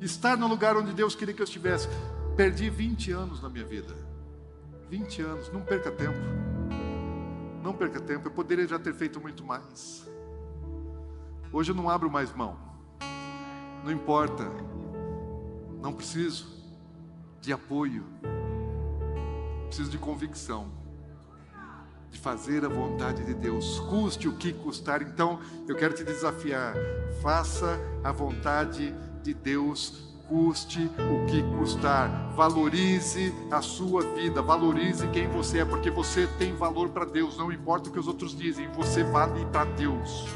Estar 0.00 0.36
no 0.36 0.46
lugar 0.46 0.76
onde 0.76 0.92
Deus 0.92 1.14
queria 1.14 1.34
que 1.34 1.42
eu 1.42 1.44
estivesse. 1.44 1.88
Perdi 2.36 2.70
20 2.70 3.12
anos 3.12 3.42
na 3.42 3.50
minha 3.50 3.64
vida. 3.64 3.94
20 4.88 5.22
anos, 5.22 5.52
não 5.52 5.60
perca 5.60 5.90
tempo. 5.90 6.18
Não 7.62 7.74
perca 7.74 8.00
tempo, 8.00 8.28
eu 8.28 8.32
poderia 8.32 8.66
já 8.66 8.78
ter 8.78 8.94
feito 8.94 9.20
muito 9.20 9.44
mais. 9.44 10.08
Hoje 11.52 11.72
eu 11.72 11.74
não 11.74 11.90
abro 11.90 12.10
mais 12.10 12.34
mão. 12.34 12.56
Não 13.84 13.92
importa. 13.92 14.44
Não 15.82 15.92
preciso 15.92 16.46
de 17.40 17.52
apoio. 17.52 18.04
Preciso 19.66 19.90
de 19.90 19.98
convicção 19.98 20.79
de 22.10 22.18
fazer 22.18 22.64
a 22.64 22.68
vontade 22.68 23.24
de 23.24 23.34
Deus, 23.34 23.78
custe 23.88 24.28
o 24.28 24.36
que 24.36 24.52
custar. 24.52 25.02
Então, 25.02 25.38
eu 25.68 25.76
quero 25.76 25.94
te 25.94 26.04
desafiar: 26.04 26.74
faça 27.22 27.78
a 28.02 28.10
vontade 28.10 28.94
de 29.22 29.32
Deus, 29.32 30.10
custe 30.28 30.90
o 30.98 31.26
que 31.26 31.42
custar. 31.58 32.32
Valorize 32.34 33.34
a 33.50 33.60
sua 33.60 34.02
vida, 34.14 34.40
valorize 34.40 35.06
quem 35.08 35.28
você 35.28 35.58
é, 35.58 35.64
porque 35.64 35.90
você 35.90 36.26
tem 36.38 36.54
valor 36.54 36.88
para 36.90 37.04
Deus, 37.04 37.36
não 37.36 37.52
importa 37.52 37.88
o 37.88 37.92
que 37.92 37.98
os 37.98 38.06
outros 38.06 38.36
dizem, 38.36 38.68
você 38.72 39.02
vale 39.02 39.44
para 39.46 39.64
Deus. 39.64 40.26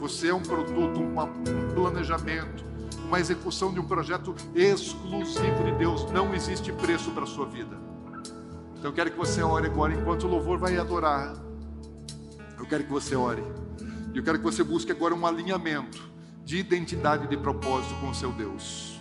Você 0.00 0.28
é 0.28 0.34
um 0.34 0.42
produto, 0.42 1.00
um 1.00 1.74
planejamento, 1.74 2.64
uma 3.06 3.18
execução 3.18 3.72
de 3.72 3.80
um 3.80 3.86
projeto 3.86 4.34
exclusivo 4.54 5.64
de 5.64 5.72
Deus. 5.72 6.10
Não 6.10 6.34
existe 6.34 6.72
preço 6.72 7.10
para 7.12 7.24
a 7.24 7.26
sua 7.26 7.46
vida. 7.46 7.85
Então 8.86 8.92
eu 8.92 8.94
quero 8.94 9.10
que 9.10 9.18
você 9.18 9.42
ore 9.42 9.66
agora, 9.66 9.92
enquanto 9.92 10.22
o 10.22 10.28
louvor 10.28 10.58
vai 10.58 10.78
adorar. 10.78 11.34
Eu 12.56 12.64
quero 12.66 12.84
que 12.84 12.90
você 12.90 13.16
ore. 13.16 13.42
E 14.14 14.16
eu 14.16 14.22
quero 14.22 14.38
que 14.38 14.44
você 14.44 14.62
busque 14.62 14.92
agora 14.92 15.12
um 15.12 15.26
alinhamento 15.26 16.08
de 16.44 16.58
identidade 16.58 17.24
e 17.24 17.28
de 17.28 17.36
propósito 17.36 17.96
com 17.96 18.10
o 18.10 18.14
seu 18.14 18.30
Deus. 18.30 18.95